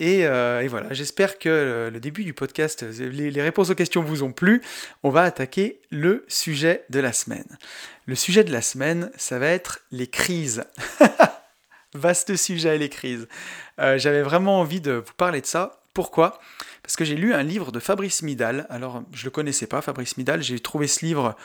Euh, 0.00 0.60
et, 0.60 0.68
voilà, 0.68 0.92
j'espère 0.92 1.38
que 1.38 1.90
le 1.92 2.00
début 2.00 2.24
du 2.24 2.32
podcast, 2.32 2.84
les, 2.98 3.42
réponses 3.42 3.70
aux 3.70 3.74
questions 3.74 4.02
vous 4.02 4.22
ont 4.22 4.32
plu. 4.32 4.62
On 5.02 5.10
va 5.10 5.22
attaquer 5.22 5.80
le 5.90 6.24
sujet 6.28 6.84
de 6.90 7.00
la 7.00 7.12
semaine. 7.12 7.58
Le 8.06 8.14
sujet 8.14 8.44
de 8.44 8.52
la 8.52 8.62
semaine, 8.62 9.10
ça 9.16 9.38
va 9.38 9.48
être 9.48 9.80
les 9.90 10.06
crises. 10.06 10.64
Vaste 11.94 12.36
sujet, 12.36 12.78
les 12.78 12.88
crises. 12.88 13.28
Euh, 13.80 13.98
j'avais 13.98 14.22
vraiment 14.22 14.60
envie 14.60 14.80
de 14.80 14.92
vous 14.92 15.14
parler 15.16 15.40
de 15.40 15.46
ça. 15.46 15.82
Pourquoi? 15.94 16.38
Parce 16.82 16.96
que 16.96 17.04
j'ai 17.04 17.16
lu 17.16 17.34
un 17.34 17.42
livre 17.42 17.72
de 17.72 17.80
Fabrice 17.80 18.22
Midal. 18.22 18.66
Alors, 18.70 19.02
je 19.12 19.22
ne 19.22 19.24
le 19.24 19.30
connaissais 19.30 19.66
pas, 19.66 19.80
Fabrice 19.80 20.16
Midal. 20.16 20.42
J'ai 20.42 20.60
trouvé 20.60 20.86
ce 20.86 21.04
livre 21.04 21.36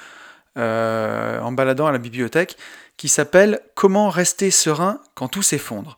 euh, 0.58 1.40
en 1.40 1.52
baladant 1.52 1.88
à 1.88 1.92
la 1.92 1.98
bibliothèque 1.98 2.58
qui 2.98 3.10
s'appelle 3.10 3.62
Comment 3.74 4.10
rester 4.10 4.52
serein 4.52 5.02
quand 5.16 5.28
tout 5.28 5.42
s'effondre. 5.42 5.98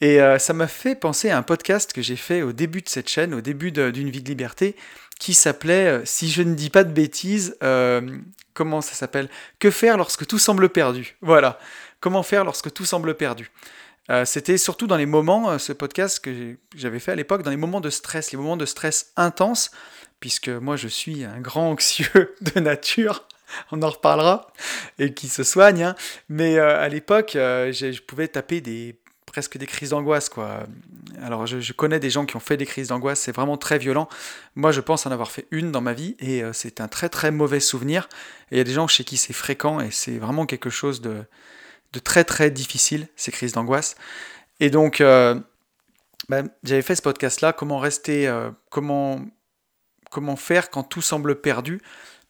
Et 0.00 0.20
euh, 0.20 0.38
ça 0.38 0.52
m'a 0.54 0.66
fait 0.66 0.94
penser 0.94 1.30
à 1.30 1.36
un 1.36 1.42
podcast 1.42 1.92
que 1.92 2.00
j'ai 2.00 2.16
fait 2.16 2.42
au 2.42 2.52
début 2.52 2.80
de 2.80 2.88
cette 2.88 3.08
chaîne, 3.08 3.34
au 3.34 3.40
début 3.40 3.70
d'une 3.70 4.10
vie 4.10 4.22
de 4.22 4.28
liberté, 4.28 4.74
qui 5.18 5.34
s'appelait, 5.34 5.86
euh, 5.86 6.02
si 6.04 6.30
je 6.30 6.42
ne 6.42 6.54
dis 6.54 6.70
pas 6.70 6.84
de 6.84 6.92
bêtises, 6.92 7.56
euh, 7.62 8.18
comment 8.54 8.80
ça 8.80 8.94
s'appelle? 8.94 9.28
Que 9.58 9.70
faire 9.70 9.98
lorsque 9.98 10.26
tout 10.26 10.38
semble 10.38 10.70
perdu? 10.70 11.16
Voilà. 11.20 11.58
Comment 12.00 12.22
faire 12.22 12.44
lorsque 12.44 12.72
tout 12.72 12.84
semble 12.84 13.14
perdu? 13.14 13.50
C'était 14.24 14.58
surtout 14.58 14.88
dans 14.88 14.96
les 14.96 15.06
moments, 15.06 15.56
ce 15.60 15.72
podcast 15.72 16.18
que 16.18 16.56
j'avais 16.74 16.98
fait 16.98 17.12
à 17.12 17.14
l'époque, 17.14 17.44
dans 17.44 17.50
les 17.52 17.56
moments 17.56 17.80
de 17.80 17.90
stress, 17.90 18.32
les 18.32 18.38
moments 18.38 18.56
de 18.56 18.66
stress 18.66 19.12
intenses, 19.14 19.70
puisque 20.18 20.48
moi 20.48 20.74
je 20.74 20.88
suis 20.88 21.22
un 21.22 21.38
grand 21.38 21.70
anxieux 21.70 22.34
de 22.40 22.58
nature 22.58 23.28
on 23.70 23.80
en 23.82 23.90
reparlera, 23.90 24.48
et 24.98 25.14
qui 25.14 25.28
se 25.28 25.44
soigne. 25.44 25.84
Hein. 25.84 25.94
Mais 26.28 26.58
à 26.58 26.88
l'époque, 26.88 27.32
je 27.34 28.00
pouvais 28.00 28.26
taper 28.26 28.60
des 28.60 28.96
presque 29.30 29.58
des 29.58 29.66
crises 29.66 29.90
d'angoisse, 29.90 30.28
quoi. 30.28 30.66
Alors, 31.22 31.46
je, 31.46 31.72
connais 31.72 32.00
des 32.00 32.10
gens 32.10 32.26
qui 32.26 32.34
ont 32.34 32.40
fait 32.40 32.56
des 32.56 32.66
crises 32.66 32.88
d'angoisse, 32.88 33.20
c'est 33.20 33.32
vraiment 33.32 33.56
très 33.56 33.78
violent. 33.78 34.08
Moi, 34.56 34.72
je 34.72 34.80
pense 34.80 35.06
en 35.06 35.12
avoir 35.12 35.30
fait 35.30 35.46
une 35.52 35.70
dans 35.70 35.80
ma 35.80 35.92
vie, 35.92 36.16
et 36.18 36.42
euh, 36.42 36.52
c'est 36.52 36.80
un 36.80 36.88
très 36.88 37.08
très 37.08 37.30
mauvais 37.30 37.60
souvenir. 37.60 38.08
Et 38.50 38.56
il 38.56 38.58
y 38.58 38.60
a 38.60 38.64
des 38.64 38.72
gens 38.72 38.88
chez 38.88 39.04
qui 39.04 39.16
c'est 39.16 39.32
fréquent, 39.32 39.78
et 39.80 39.92
c'est 39.92 40.18
vraiment 40.18 40.46
quelque 40.46 40.68
chose 40.68 41.00
de, 41.00 41.24
très 42.02 42.24
très 42.24 42.50
difficile, 42.50 43.06
ces 43.14 43.30
crises 43.30 43.52
d'angoisse. 43.52 43.94
Et 44.58 44.68
donc, 44.68 45.00
euh, 45.00 45.38
ben, 46.28 46.48
j'avais 46.64 46.82
fait 46.82 46.96
ce 46.96 47.02
podcast-là, 47.02 47.52
comment 47.52 47.78
rester, 47.78 48.26
euh, 48.26 48.50
comment, 48.68 49.20
comment 50.10 50.34
faire 50.34 50.70
quand 50.70 50.82
tout 50.82 51.02
semble 51.02 51.40
perdu 51.40 51.80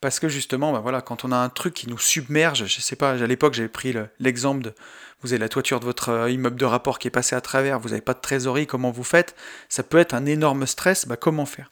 parce 0.00 0.18
que 0.18 0.28
justement, 0.28 0.72
ben 0.72 0.80
voilà, 0.80 1.02
quand 1.02 1.24
on 1.24 1.32
a 1.32 1.36
un 1.36 1.48
truc 1.48 1.74
qui 1.74 1.88
nous 1.88 1.98
submerge, 1.98 2.66
je 2.66 2.80
sais 2.80 2.96
pas, 2.96 3.10
à 3.10 3.26
l'époque 3.26 3.54
j'avais 3.54 3.68
pris 3.68 3.94
l'exemple 4.18 4.62
de 4.62 4.74
vous 5.22 5.32
avez 5.32 5.40
la 5.40 5.48
toiture 5.48 5.80
de 5.80 5.84
votre 5.84 6.08
euh, 6.08 6.30
immeuble 6.30 6.56
de 6.56 6.64
rapport 6.64 6.98
qui 6.98 7.08
est 7.08 7.10
passé 7.10 7.36
à 7.36 7.40
travers, 7.40 7.78
vous 7.78 7.90
n'avez 7.90 8.00
pas 8.00 8.14
de 8.14 8.20
trésorerie, 8.20 8.66
comment 8.66 8.90
vous 8.90 9.04
faites 9.04 9.34
Ça 9.68 9.82
peut 9.82 9.98
être 9.98 10.14
un 10.14 10.26
énorme 10.26 10.66
stress, 10.66 11.06
bah 11.06 11.16
comment 11.16 11.46
faire? 11.46 11.70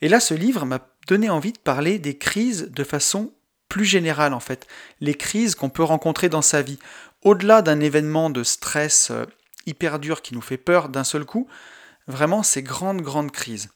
Et 0.00 0.08
là, 0.08 0.20
ce 0.20 0.34
livre 0.34 0.64
m'a 0.64 0.80
donné 1.06 1.28
envie 1.28 1.52
de 1.52 1.58
parler 1.58 1.98
des 1.98 2.16
crises 2.16 2.70
de 2.70 2.84
façon 2.84 3.32
plus 3.68 3.84
générale 3.84 4.32
en 4.32 4.40
fait, 4.40 4.66
les 5.00 5.14
crises 5.14 5.54
qu'on 5.54 5.68
peut 5.68 5.82
rencontrer 5.82 6.28
dans 6.30 6.42
sa 6.42 6.62
vie. 6.62 6.78
Au-delà 7.22 7.60
d'un 7.60 7.80
événement 7.80 8.30
de 8.30 8.42
stress 8.42 9.10
euh, 9.10 9.26
hyper 9.66 9.98
dur 9.98 10.22
qui 10.22 10.34
nous 10.34 10.40
fait 10.40 10.56
peur 10.56 10.88
d'un 10.88 11.04
seul 11.04 11.26
coup, 11.26 11.46
vraiment 12.06 12.42
ces 12.42 12.62
grandes, 12.62 13.02
grandes 13.02 13.32
crises. 13.32 13.68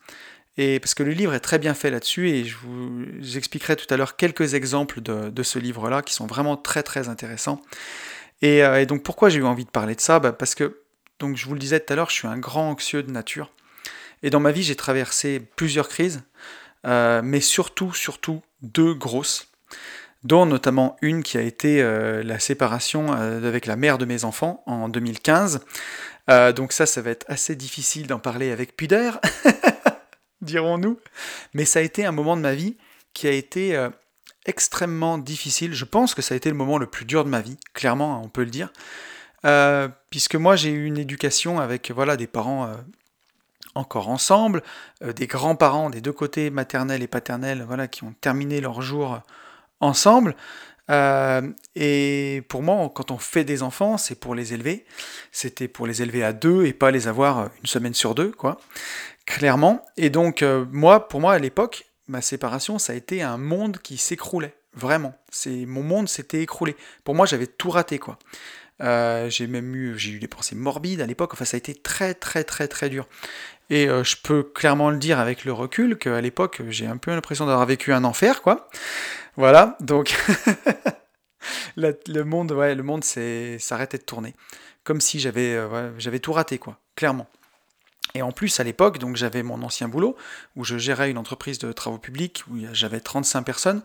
Et 0.58 0.80
parce 0.80 0.94
que 0.94 1.02
le 1.02 1.12
livre 1.12 1.32
est 1.32 1.40
très 1.40 1.58
bien 1.58 1.72
fait 1.72 1.90
là-dessus, 1.90 2.28
et 2.28 2.44
je 2.44 2.56
vous 2.58 3.36
expliquerai 3.36 3.76
tout 3.76 3.86
à 3.88 3.96
l'heure 3.96 4.16
quelques 4.16 4.54
exemples 4.54 5.00
de, 5.00 5.30
de 5.30 5.42
ce 5.42 5.58
livre-là 5.58 6.02
qui 6.02 6.12
sont 6.12 6.26
vraiment 6.26 6.56
très 6.56 6.82
très 6.82 7.08
intéressants. 7.08 7.60
Euh, 8.44 8.76
et, 8.76 8.86
donc 8.86 9.02
pourquoi 9.02 9.28
j'ai 9.28 9.38
eu 9.38 9.44
envie 9.44 9.64
de 9.64 9.70
parler 9.70 9.94
de 9.94 10.00
ça? 10.00 10.18
Bah, 10.20 10.32
Parce 10.32 10.54
que, 10.54 10.80
donc 11.18 11.36
je 11.36 11.46
vous 11.46 11.54
le 11.54 11.60
disais 11.60 11.80
tout 11.80 11.92
à 11.92 11.96
l'heure, 11.96 12.10
je 12.10 12.14
suis 12.14 12.28
un 12.28 12.38
grand 12.38 12.70
anxieux 12.70 13.02
de 13.02 13.10
nature. 13.10 13.52
Et 14.22 14.30
dans 14.30 14.40
ma 14.40 14.52
vie, 14.52 14.62
j'ai 14.62 14.76
traversé 14.76 15.40
plusieurs 15.56 15.88
crises, 15.88 16.22
euh, 16.86 17.22
mais 17.24 17.40
surtout, 17.40 17.92
surtout 17.92 18.42
deux 18.62 18.94
grosses, 18.94 19.48
dont 20.22 20.46
notamment 20.46 20.96
une 21.02 21.22
qui 21.22 21.38
a 21.38 21.42
été 21.42 21.82
euh, 21.82 22.22
la 22.22 22.38
séparation 22.38 23.12
avec 23.12 23.66
la 23.66 23.76
mère 23.76 23.98
de 23.98 24.04
mes 24.04 24.24
enfants 24.24 24.62
en 24.66 24.88
2015. 24.88 25.60
donc 26.54 26.72
ça, 26.72 26.86
ça 26.86 27.02
va 27.02 27.10
être 27.10 27.26
assez 27.28 27.56
difficile 27.56 28.06
d'en 28.06 28.20
parler 28.20 28.52
avec 28.52 28.76
pudeur, 28.76 29.20
dirons-nous. 30.42 30.98
Mais 31.54 31.64
ça 31.64 31.78
a 31.78 31.82
été 31.82 32.04
un 32.04 32.12
moment 32.12 32.36
de 32.36 32.42
ma 32.42 32.54
vie 32.54 32.76
qui 33.14 33.26
a 33.26 33.32
été 33.32 33.88
extrêmement 34.46 35.18
difficile. 35.18 35.74
Je 35.74 35.84
pense 35.84 36.14
que 36.14 36.22
ça 36.22 36.34
a 36.34 36.36
été 36.36 36.48
le 36.48 36.56
moment 36.56 36.78
le 36.78 36.86
plus 36.86 37.04
dur 37.04 37.24
de 37.24 37.30
ma 37.30 37.40
vie, 37.40 37.58
clairement, 37.74 38.16
hein, 38.16 38.20
on 38.24 38.28
peut 38.28 38.44
le 38.44 38.50
dire. 38.50 38.72
Euh, 39.44 39.88
puisque 40.10 40.36
moi 40.36 40.54
j'ai 40.54 40.70
eu 40.70 40.84
une 40.84 40.98
éducation 40.98 41.58
avec 41.58 41.90
voilà 41.90 42.16
des 42.16 42.28
parents 42.28 42.66
euh, 42.66 42.74
encore 43.74 44.08
ensemble, 44.08 44.62
euh, 45.02 45.12
des 45.12 45.26
grands-parents 45.26 45.90
des 45.90 46.00
deux 46.00 46.12
côtés 46.12 46.48
maternels 46.50 47.02
et 47.02 47.08
paternels 47.08 47.64
voilà 47.66 47.88
qui 47.88 48.04
ont 48.04 48.14
terminé 48.20 48.60
leur 48.60 48.82
jour 48.82 49.20
ensemble. 49.80 50.36
et 51.74 52.42
pour 52.48 52.62
moi, 52.62 52.90
quand 52.94 53.10
on 53.10 53.18
fait 53.18 53.44
des 53.44 53.62
enfants, 53.62 53.96
c'est 53.96 54.14
pour 54.14 54.34
les 54.34 54.52
élever. 54.52 54.84
C'était 55.32 55.66
pour 55.66 55.86
les 55.86 56.02
élever 56.02 56.22
à 56.22 56.32
deux 56.32 56.66
et 56.66 56.72
pas 56.74 56.90
les 56.90 57.08
avoir 57.08 57.50
une 57.60 57.66
semaine 57.66 57.94
sur 57.94 58.14
deux, 58.14 58.30
quoi. 58.30 58.60
Clairement. 59.26 59.84
Et 59.96 60.10
donc 60.10 60.44
moi, 60.70 61.08
pour 61.08 61.20
moi 61.20 61.34
à 61.34 61.38
l'époque, 61.38 61.84
ma 62.08 62.20
séparation, 62.20 62.78
ça 62.78 62.92
a 62.92 62.96
été 62.96 63.22
un 63.22 63.38
monde 63.38 63.78
qui 63.78 63.96
s'écroulait. 63.96 64.54
Vraiment. 64.74 65.14
C'est 65.30 65.66
Mon 65.66 65.82
monde 65.82 66.08
s'était 66.08 66.42
écroulé. 66.42 66.76
Pour 67.04 67.14
moi, 67.14 67.26
j'avais 67.26 67.46
tout 67.46 67.70
raté, 67.70 67.98
quoi. 67.98 68.18
Euh, 68.82 69.28
j'ai 69.30 69.46
même 69.46 69.74
eu, 69.76 69.98
j'ai 69.98 70.12
eu 70.12 70.18
des 70.18 70.28
pensées 70.28 70.56
morbides 70.56 71.00
à 71.00 71.06
l'époque. 71.06 71.30
Enfin, 71.34 71.44
ça 71.44 71.56
a 71.56 71.58
été 71.58 71.74
très, 71.74 72.14
très, 72.14 72.42
très, 72.44 72.68
très 72.68 72.88
dur. 72.88 73.06
Et 73.70 73.88
euh, 73.88 74.02
je 74.02 74.16
peux 74.22 74.42
clairement 74.42 74.90
le 74.90 74.96
dire 74.96 75.18
avec 75.18 75.44
le 75.44 75.52
recul 75.52 75.96
qu'à 75.98 76.20
l'époque, 76.20 76.62
j'ai 76.68 76.86
un 76.86 76.96
peu 76.96 77.10
l'impression 77.12 77.46
d'avoir 77.46 77.66
vécu 77.66 77.92
un 77.92 78.04
enfer, 78.04 78.42
quoi. 78.42 78.68
Voilà. 79.36 79.76
Donc, 79.80 80.16
le 81.76 82.22
monde, 82.22 82.52
ouais, 82.52 82.74
le 82.74 82.82
monde 82.82 83.04
s'arrêtait 83.04 83.98
de 83.98 84.04
tourner. 84.04 84.34
Comme 84.84 85.00
si 85.00 85.20
j'avais, 85.20 85.54
euh, 85.54 85.96
j'avais 85.98 86.18
tout 86.18 86.32
raté, 86.32 86.58
quoi. 86.58 86.78
Clairement. 86.96 87.28
Et 88.14 88.22
en 88.22 88.32
plus, 88.32 88.60
à 88.60 88.64
l'époque, 88.64 88.98
donc 88.98 89.16
j'avais 89.16 89.42
mon 89.42 89.62
ancien 89.62 89.88
boulot, 89.88 90.16
où 90.56 90.64
je 90.64 90.76
gérais 90.78 91.10
une 91.10 91.18
entreprise 91.18 91.58
de 91.58 91.72
travaux 91.72 91.98
publics, 91.98 92.44
où 92.50 92.58
j'avais 92.72 93.00
35 93.00 93.42
personnes. 93.42 93.82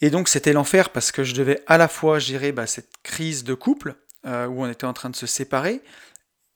Et 0.00 0.08
donc 0.08 0.28
c'était 0.28 0.54
l'enfer 0.54 0.90
parce 0.90 1.12
que 1.12 1.24
je 1.24 1.34
devais 1.34 1.62
à 1.66 1.76
la 1.76 1.86
fois 1.86 2.18
gérer 2.18 2.52
bah, 2.52 2.66
cette 2.66 2.90
crise 3.02 3.44
de 3.44 3.52
couple, 3.54 3.96
euh, 4.26 4.46
où 4.46 4.62
on 4.62 4.70
était 4.70 4.86
en 4.86 4.94
train 4.94 5.10
de 5.10 5.16
se 5.16 5.26
séparer, 5.26 5.82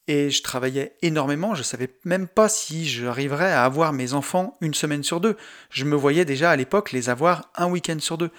et 0.07 0.29
je 0.31 0.43
travaillais 0.43 0.97
énormément, 1.01 1.55
je 1.55 1.63
savais 1.63 1.89
même 2.05 2.29
pas 2.29 2.51
si 2.51 2.87
j'arriverais 2.87 3.53
à 3.53 3.65
avoir 3.65 3.95
mes 3.95 4.13
enfants 4.13 4.55
une 4.61 4.75
semaine 4.75 5.03
sur 5.03 5.19
deux. 5.19 5.39
Je 5.71 5.87
me 5.87 5.97
voyais 5.97 6.27
déjà 6.27 6.51
à 6.51 6.57
l'époque 6.57 6.93
les 6.93 7.09
avoir 7.09 7.51
un 7.57 7.69
week-end 7.71 7.97
sur 8.01 8.19
deux. 8.19 8.31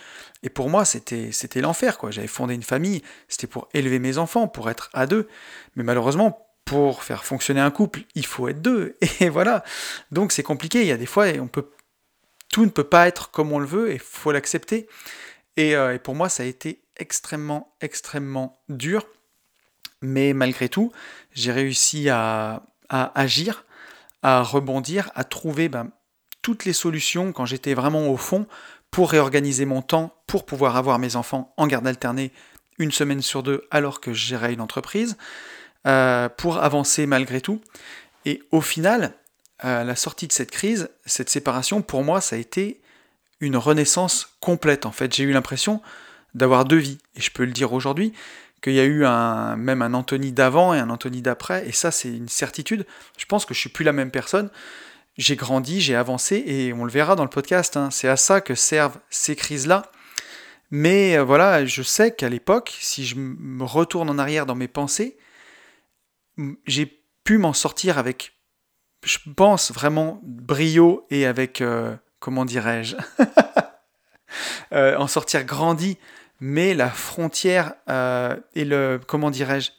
Et 0.44 0.50
pour 0.50 0.70
moi, 0.70 0.86
c'était, 0.86 1.32
l'enfer. 1.62 1.98
J'avais 2.10 2.28
fondé 2.28 2.54
une 2.54 2.62
famille, 2.62 3.02
c'était 3.28 3.48
pour 3.48 3.68
élever 3.74 3.98
mes 3.98 4.20
enfants, 4.20 4.48
pour 4.48 4.70
être 4.70 4.92
à 4.94 5.08
deux. 5.08 5.28
Mais 5.76 5.84
malheureusement, 5.84 6.45
pour 6.66 7.04
faire 7.04 7.24
fonctionner 7.24 7.62
un 7.62 7.72
couple, 7.72 8.02
il 8.16 8.26
faut 8.26 8.48
être 8.48 8.62
deux. 8.62 8.98
Et 9.20 9.30
voilà. 9.30 9.64
Donc 10.12 10.32
c'est 10.32 10.44
compliqué. 10.44 10.82
Il 10.82 10.88
y 10.88 10.92
a 10.92 10.98
des 10.98 11.06
fois, 11.06 11.28
on 11.40 11.48
peut, 11.48 11.70
tout 12.52 12.66
ne 12.66 12.72
peut 12.72 12.84
pas 12.84 13.08
être 13.08 13.32
comme 13.32 13.52
on 13.52 13.60
le 13.60 13.66
veut 13.66 13.92
et 13.92 13.98
faut 13.98 14.32
l'accepter. 14.32 14.88
Euh, 15.60 15.94
et, 15.94 16.00
pour 16.00 16.16
moi, 16.16 16.30
ça 16.30 16.44
a 16.44 16.46
été 16.46 16.82
extrêmement, 16.98 17.76
extrêmement 17.82 18.62
dur. 18.70 19.06
Mais 20.02 20.34
malgré 20.34 20.70
tout, 20.70 20.92
j'ai 21.34 21.52
réussi 21.52 22.10
à, 22.10 22.64
agir, 22.90 23.66
à 24.22 24.42
rebondir, 24.42 25.12
à 25.16 25.24
trouver 25.24 25.70
ben, 25.70 25.92
toutes 26.42 26.66
les 26.66 26.74
solutions 26.74 27.32
quand 27.32 27.46
j'étais 27.46 27.74
vraiment 27.74 28.08
au 28.08 28.18
fond 28.18 28.48
pour 28.92 29.12
réorganiser 29.12 29.66
mon 29.66 29.82
temps, 29.82 30.16
pour 30.28 30.46
pouvoir 30.46 30.78
avoir 30.78 31.00
mes 31.00 31.16
enfants 31.16 31.54
en 31.58 31.68
garde 31.68 31.88
alternée 31.88 32.32
une 32.78 32.92
semaine 32.92 33.22
sur 33.22 33.44
deux 33.44 33.68
alors 33.72 34.00
que 34.00 34.14
je 34.14 34.26
gérais 34.26 34.54
une 34.54 34.62
entreprise. 34.62 35.18
Euh, 35.88 36.30
pour 36.30 36.58
avancer 36.58 37.06
malgré 37.06 37.42
tout. 37.42 37.62
Et 38.26 38.42
au 38.50 38.62
final, 38.62 39.14
à 39.60 39.84
la 39.84 39.96
sortie 39.96 40.26
de 40.26 40.32
cette 40.32 40.50
crise, 40.50 40.90
cette 41.06 41.30
séparation, 41.30 41.84
pour 41.84 42.04
moi, 42.04 42.22
ça 42.22 42.36
a 42.36 42.40
été 42.40 42.82
une 43.40 43.56
renaissance 43.56 44.36
complète. 44.40 44.88
En 44.88 44.92
fait, 44.92 45.14
j'ai 45.14 45.24
eu 45.24 45.32
l'impression 45.32 45.84
d'avoir 46.34 46.66
deux 46.66 46.78
vies. 46.78 46.98
Et 47.16 47.22
je 47.22 47.30
peux 47.30 47.46
le 47.46 47.52
dire 47.52 47.72
aujourd'hui, 47.72 48.14
qu'il 48.64 48.74
y 48.74 48.80
a 48.80 48.86
eu 48.86 49.02
même 49.58 49.84
un 49.84 49.94
Anthony 49.94 50.32
d'avant 50.32 50.74
et 50.74 50.80
un 50.80 50.90
Anthony 50.90 51.22
d'après. 51.22 51.68
Et 51.68 51.72
ça, 51.72 51.92
c'est 51.92 52.10
une 52.10 52.30
certitude. 52.30 52.88
Je 53.18 53.26
pense 53.26 53.46
que 53.46 53.54
je 53.54 53.60
suis 53.60 53.70
plus 53.70 53.86
la 53.86 53.94
même 53.94 54.10
personne. 54.10 54.50
J'ai 55.20 55.36
grandi, 55.36 55.82
j'ai 55.82 55.96
avancé, 55.96 56.44
et 56.48 56.74
on 56.74 56.84
le 56.84 56.92
verra 56.92 57.16
dans 57.16 57.24
le 57.24 57.30
podcast. 57.30 57.78
Hein. 57.78 57.90
C'est 57.92 58.08
à 58.08 58.18
ça 58.18 58.42
que 58.42 58.56
servent 58.56 58.98
ces 59.12 59.36
crises-là. 59.36 59.92
Mais 60.72 61.16
euh, 61.16 61.24
voilà, 61.24 61.64
je 61.64 61.84
sais 61.84 62.12
qu'à 62.12 62.28
l'époque, 62.28 62.76
si 62.82 63.06
je 63.06 63.16
me 63.18 63.64
retourne 63.64 64.10
en 64.10 64.18
arrière 64.18 64.48
dans 64.48 64.56
mes 64.56 64.68
pensées, 64.68 65.16
j'ai 66.66 67.02
pu 67.24 67.38
m'en 67.38 67.54
sortir 67.54 67.98
avec, 67.98 68.34
je 69.04 69.18
pense 69.36 69.72
vraiment, 69.72 70.20
brio 70.24 71.06
et 71.10 71.26
avec, 71.26 71.62
euh, 71.62 71.96
comment 72.20 72.46
dirais-je, 72.46 72.96
euh, 74.74 74.96
en 74.98 75.08
sortir 75.08 75.44
grandi. 75.44 75.98
Mais 76.42 76.74
la 76.74 76.90
frontière 76.90 77.76
et 78.56 78.66
le, 78.66 79.00
comment 79.08 79.32
dirais-je, 79.32 79.72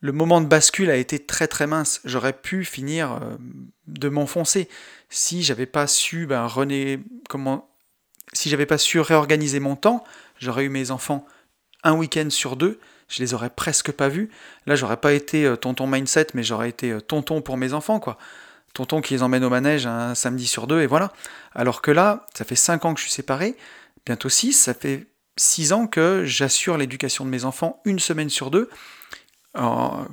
le 0.00 0.12
moment 0.12 0.40
de 0.40 0.46
bascule 0.46 0.88
a 0.88 0.96
été 0.96 1.18
très 1.18 1.48
très 1.48 1.66
mince. 1.66 2.00
J'aurais 2.04 2.32
pu 2.32 2.64
finir 2.64 3.18
de 3.88 4.08
m'enfoncer 4.08 4.68
si 5.08 5.42
j'avais 5.42 5.66
pas 5.66 5.88
su 5.88 6.26
ben, 6.26 6.46
René, 6.46 7.00
comment 7.28 7.68
si 8.32 8.50
j'avais 8.50 8.66
pas 8.66 8.78
su 8.78 9.00
réorganiser 9.00 9.60
mon 9.60 9.76
temps, 9.76 10.04
j'aurais 10.38 10.64
eu 10.64 10.68
mes 10.68 10.90
enfants 10.90 11.26
un 11.82 11.94
week-end 11.94 12.28
sur 12.30 12.56
deux, 12.56 12.78
je 13.08 13.22
les 13.22 13.34
aurais 13.34 13.50
presque 13.50 13.92
pas 13.92 14.08
vus. 14.08 14.30
Là, 14.66 14.74
j'aurais 14.76 14.98
pas 14.98 15.12
été 15.12 15.44
euh, 15.44 15.56
tonton 15.56 15.86
mindset, 15.86 16.28
mais 16.34 16.42
j'aurais 16.42 16.68
été 16.68 16.92
euh, 16.92 17.00
tonton 17.00 17.40
pour 17.40 17.56
mes 17.56 17.72
enfants, 17.72 18.00
quoi. 18.00 18.18
Tonton 18.74 19.00
qui 19.00 19.14
les 19.14 19.22
emmène 19.22 19.44
au 19.44 19.50
manège 19.50 19.86
un 19.86 20.14
samedi 20.14 20.46
sur 20.46 20.66
deux, 20.66 20.82
et 20.82 20.86
voilà. 20.86 21.12
Alors 21.54 21.82
que 21.82 21.90
là, 21.90 22.26
ça 22.34 22.44
fait 22.44 22.56
cinq 22.56 22.84
ans 22.84 22.94
que 22.94 23.00
je 23.00 23.06
suis 23.06 23.12
séparé, 23.12 23.56
bientôt 24.06 24.28
six, 24.28 24.52
ça 24.52 24.74
fait 24.74 25.06
six 25.36 25.72
ans 25.72 25.86
que 25.86 26.24
j'assure 26.24 26.76
l'éducation 26.76 27.24
de 27.24 27.30
mes 27.30 27.44
enfants 27.44 27.80
une 27.84 27.98
semaine 27.98 28.28
sur 28.28 28.50
deux, 28.50 28.68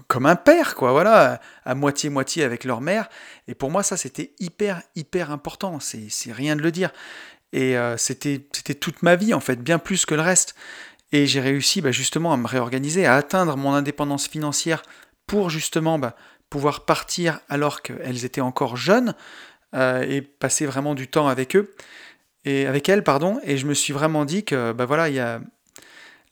comme 0.08 0.26
un 0.26 0.36
père, 0.36 0.76
quoi, 0.76 0.92
voilà, 0.92 1.40
à 1.66 1.76
moitié-moitié 1.76 2.44
avec 2.44 2.64
leur 2.64 2.82
mère. 2.82 3.10
Et 3.48 3.54
pour 3.54 3.70
moi, 3.70 3.84
ça, 3.84 3.98
c'était 3.98 4.34
hyper, 4.40 4.82
hyper 4.96 5.32
important, 5.32 5.80
c'est 5.80 6.32
rien 6.32 6.56
de 6.56 6.62
le 6.62 6.72
dire. 6.72 6.92
Et 7.54 7.78
euh, 7.78 7.96
c'était 7.98 8.40
toute 8.40 9.04
ma 9.04 9.16
vie, 9.16 9.34
en 9.34 9.40
fait, 9.40 9.62
bien 9.62 9.80
plus 9.80 10.06
que 10.06 10.16
le 10.16 10.22
reste. 10.22 10.56
Et 11.16 11.28
j'ai 11.28 11.40
réussi 11.40 11.80
bah, 11.80 11.92
justement 11.92 12.34
à 12.34 12.38
me 12.38 12.46
réorganiser, 12.46 13.06
à 13.06 13.16
atteindre 13.16 13.56
mon 13.56 13.74
indépendance 13.74 14.28
financière 14.28 14.84
pour 15.28 15.50
justement 15.50 15.98
bah, 15.98 16.14
pouvoir 16.50 16.84
partir 16.84 17.40
alors 17.48 17.82
qu'elles 17.82 18.26
étaient 18.26 18.42
encore 18.42 18.76
jeunes 18.76 19.16
euh, 19.76 20.02
et 20.02 20.22
passer 20.22 20.66
vraiment 20.66 20.94
du 20.94 21.08
temps 21.08 21.30
avec 21.30 21.56
eux 21.56 21.74
et 22.44 22.68
avec 22.68 22.90
elles 22.90 23.02
pardon 23.02 23.40
et 23.46 23.56
je 23.56 23.66
me 23.66 23.74
suis 23.74 23.94
vraiment 23.94 24.26
dit 24.26 24.44
que 24.44 24.74
bah 24.74 24.84
voilà 24.84 25.40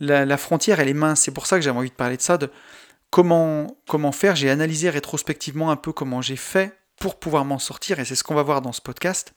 la, 0.02 0.38
frontière 0.38 0.82
elle 0.82 0.90
est 0.90 0.94
mince 0.94 1.22
c'est 1.22 1.32
pour 1.32 1.48
ça 1.48 1.56
que 1.56 1.62
j'avais 1.62 1.78
envie 1.78 1.90
de 1.90 1.96
parler 1.96 2.18
de 2.18 2.22
ça 2.22 2.38
de 2.38 2.52
comment 3.10 3.78
comment 3.88 4.12
faire 4.12 4.36
j'ai 4.36 4.50
analysé 4.50 4.90
rétrospectivement 4.90 5.72
un 5.72 5.78
peu 5.78 5.94
comment 5.94 6.22
j'ai 6.22 6.36
fait 6.36 6.78
pour 7.00 7.18
pouvoir 7.20 7.46
m'en 7.46 7.58
sortir 7.58 8.00
et 8.00 8.06
c'est 8.06 8.16
ce 8.16 8.24
qu'on 8.26 8.36
va 8.36 8.44
voir 8.44 8.62
dans 8.62 8.74
ce 8.74 8.82
podcast 8.82 9.34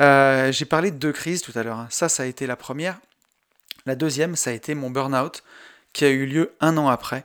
euh, 0.00 0.50
j'ai 0.50 0.64
parlé 0.64 0.90
de 0.90 0.96
deux 0.96 1.12
crises 1.12 1.42
tout 1.42 1.52
à 1.56 1.62
l'heure. 1.62 1.78
Hein. 1.78 1.88
Ça, 1.90 2.08
ça 2.08 2.22
a 2.22 2.26
été 2.26 2.46
la 2.46 2.54
première. 2.56 3.00
La 3.88 3.94
deuxième, 3.94 4.36
ça 4.36 4.50
a 4.50 4.52
été 4.52 4.74
mon 4.74 4.90
burn-out 4.90 5.42
qui 5.94 6.04
a 6.04 6.10
eu 6.10 6.26
lieu 6.26 6.52
un 6.60 6.76
an 6.76 6.88
après. 6.88 7.24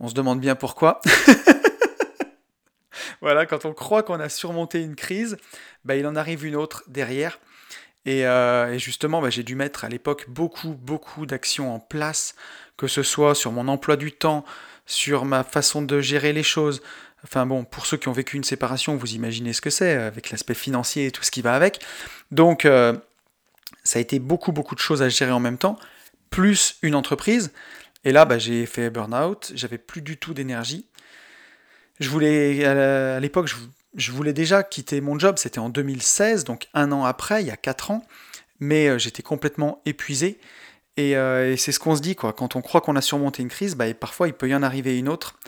On 0.00 0.08
se 0.08 0.14
demande 0.14 0.40
bien 0.40 0.54
pourquoi. 0.54 1.02
voilà, 3.20 3.44
quand 3.44 3.66
on 3.66 3.74
croit 3.74 4.02
qu'on 4.02 4.18
a 4.18 4.30
surmonté 4.30 4.80
une 4.80 4.96
crise, 4.96 5.36
bah, 5.84 5.96
il 5.96 6.06
en 6.06 6.16
arrive 6.16 6.46
une 6.46 6.56
autre 6.56 6.84
derrière. 6.88 7.38
Et, 8.06 8.26
euh, 8.26 8.78
justement, 8.78 9.20
bah, 9.20 9.28
j'ai 9.28 9.42
dû 9.42 9.54
mettre 9.56 9.84
à 9.84 9.90
l'époque 9.90 10.24
beaucoup, 10.26 10.70
beaucoup 10.70 11.26
d'actions 11.26 11.74
en 11.74 11.80
place, 11.80 12.34
que 12.78 12.86
ce 12.86 13.02
soit 13.02 13.34
sur 13.34 13.52
mon 13.52 13.68
emploi 13.68 13.96
du 13.96 14.10
temps, 14.10 14.46
sur 14.86 15.26
ma 15.26 15.44
façon 15.44 15.82
de 15.82 16.00
gérer 16.00 16.32
les 16.32 16.42
choses, 16.42 16.80
Enfin 17.24 17.44
bon, 17.44 17.64
pour 17.64 17.84
ceux 17.84 17.98
qui 17.98 18.08
ont 18.08 18.12
vécu 18.12 18.38
une 18.38 18.44
séparation, 18.44 18.96
vous 18.96 19.12
imaginez 19.12 19.52
ce 19.52 19.60
que 19.60 19.68
c'est, 19.68 19.92
avec 19.92 20.30
l'aspect 20.30 20.54
financier 20.54 21.06
et 21.06 21.10
tout 21.10 21.22
ce 21.22 21.30
qui 21.30 21.42
va 21.42 21.54
avec. 21.54 21.80
Donc, 22.30 22.64
euh, 22.64 22.94
ça 23.84 23.98
a 23.98 24.02
été 24.02 24.18
beaucoup, 24.18 24.52
beaucoup 24.52 24.74
de 24.74 24.80
choses 24.80 25.02
à 25.02 25.08
gérer 25.08 25.32
en 25.32 25.40
même 25.40 25.58
temps, 25.58 25.78
plus 26.30 26.76
une 26.82 26.94
entreprise. 26.94 27.52
Et 28.04 28.12
là, 28.12 28.24
bah, 28.24 28.38
j'ai 28.38 28.66
fait 28.66 28.90
burn-out, 28.90 29.52
j'avais 29.54 29.78
plus 29.78 30.02
du 30.02 30.16
tout 30.16 30.34
d'énergie. 30.34 30.86
Je 31.98 32.08
voulais, 32.08 32.64
à 32.64 33.20
l'époque, 33.20 33.50
je, 33.94 34.12
voulais 34.12 34.32
déjà 34.32 34.62
quitter 34.62 35.00
mon 35.00 35.18
job, 35.18 35.36
c'était 35.38 35.58
en 35.58 35.68
2016, 35.68 36.44
donc 36.44 36.68
un 36.72 36.92
an 36.92 37.04
après, 37.04 37.42
il 37.42 37.46
y 37.46 37.50
a 37.50 37.56
quatre 37.56 37.90
ans, 37.90 38.06
mais 38.58 38.88
euh, 38.88 38.98
j'étais 38.98 39.22
complètement 39.22 39.82
épuisé. 39.84 40.38
Euh, 40.98 41.52
et, 41.52 41.56
c'est 41.56 41.72
ce 41.72 41.78
qu'on 41.78 41.96
se 41.96 42.00
dit, 42.00 42.14
quoi. 42.14 42.32
Quand 42.32 42.56
on 42.56 42.62
croit 42.62 42.80
qu'on 42.80 42.96
a 42.96 43.02
surmonté 43.02 43.42
une 43.42 43.48
crise, 43.48 43.74
bah, 43.74 43.92
parfois 43.94 44.28
il 44.28 44.34
peut 44.34 44.48
y 44.48 44.54
en 44.54 44.62
arriver 44.62 44.98
une 44.98 45.08
autre. 45.08 45.38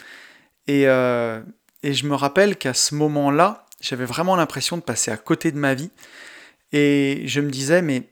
Et, 0.69 0.83
et 0.83 1.95
je 1.95 2.07
me 2.07 2.15
rappelle 2.15 2.57
qu'à 2.57 2.73
ce 2.73 2.95
moment-là, 2.95 3.67
j'avais 3.81 4.05
vraiment 4.05 4.37
l'impression 4.37 4.77
de 4.77 4.83
passer 4.83 5.11
à 5.11 5.17
côté 5.17 5.53
de 5.53 5.59
ma 5.59 5.75
vie. 5.75 5.91
Et 6.73 7.23
je 7.27 7.41
me 7.41 7.51
disais, 7.51 7.83
mais 7.83 8.12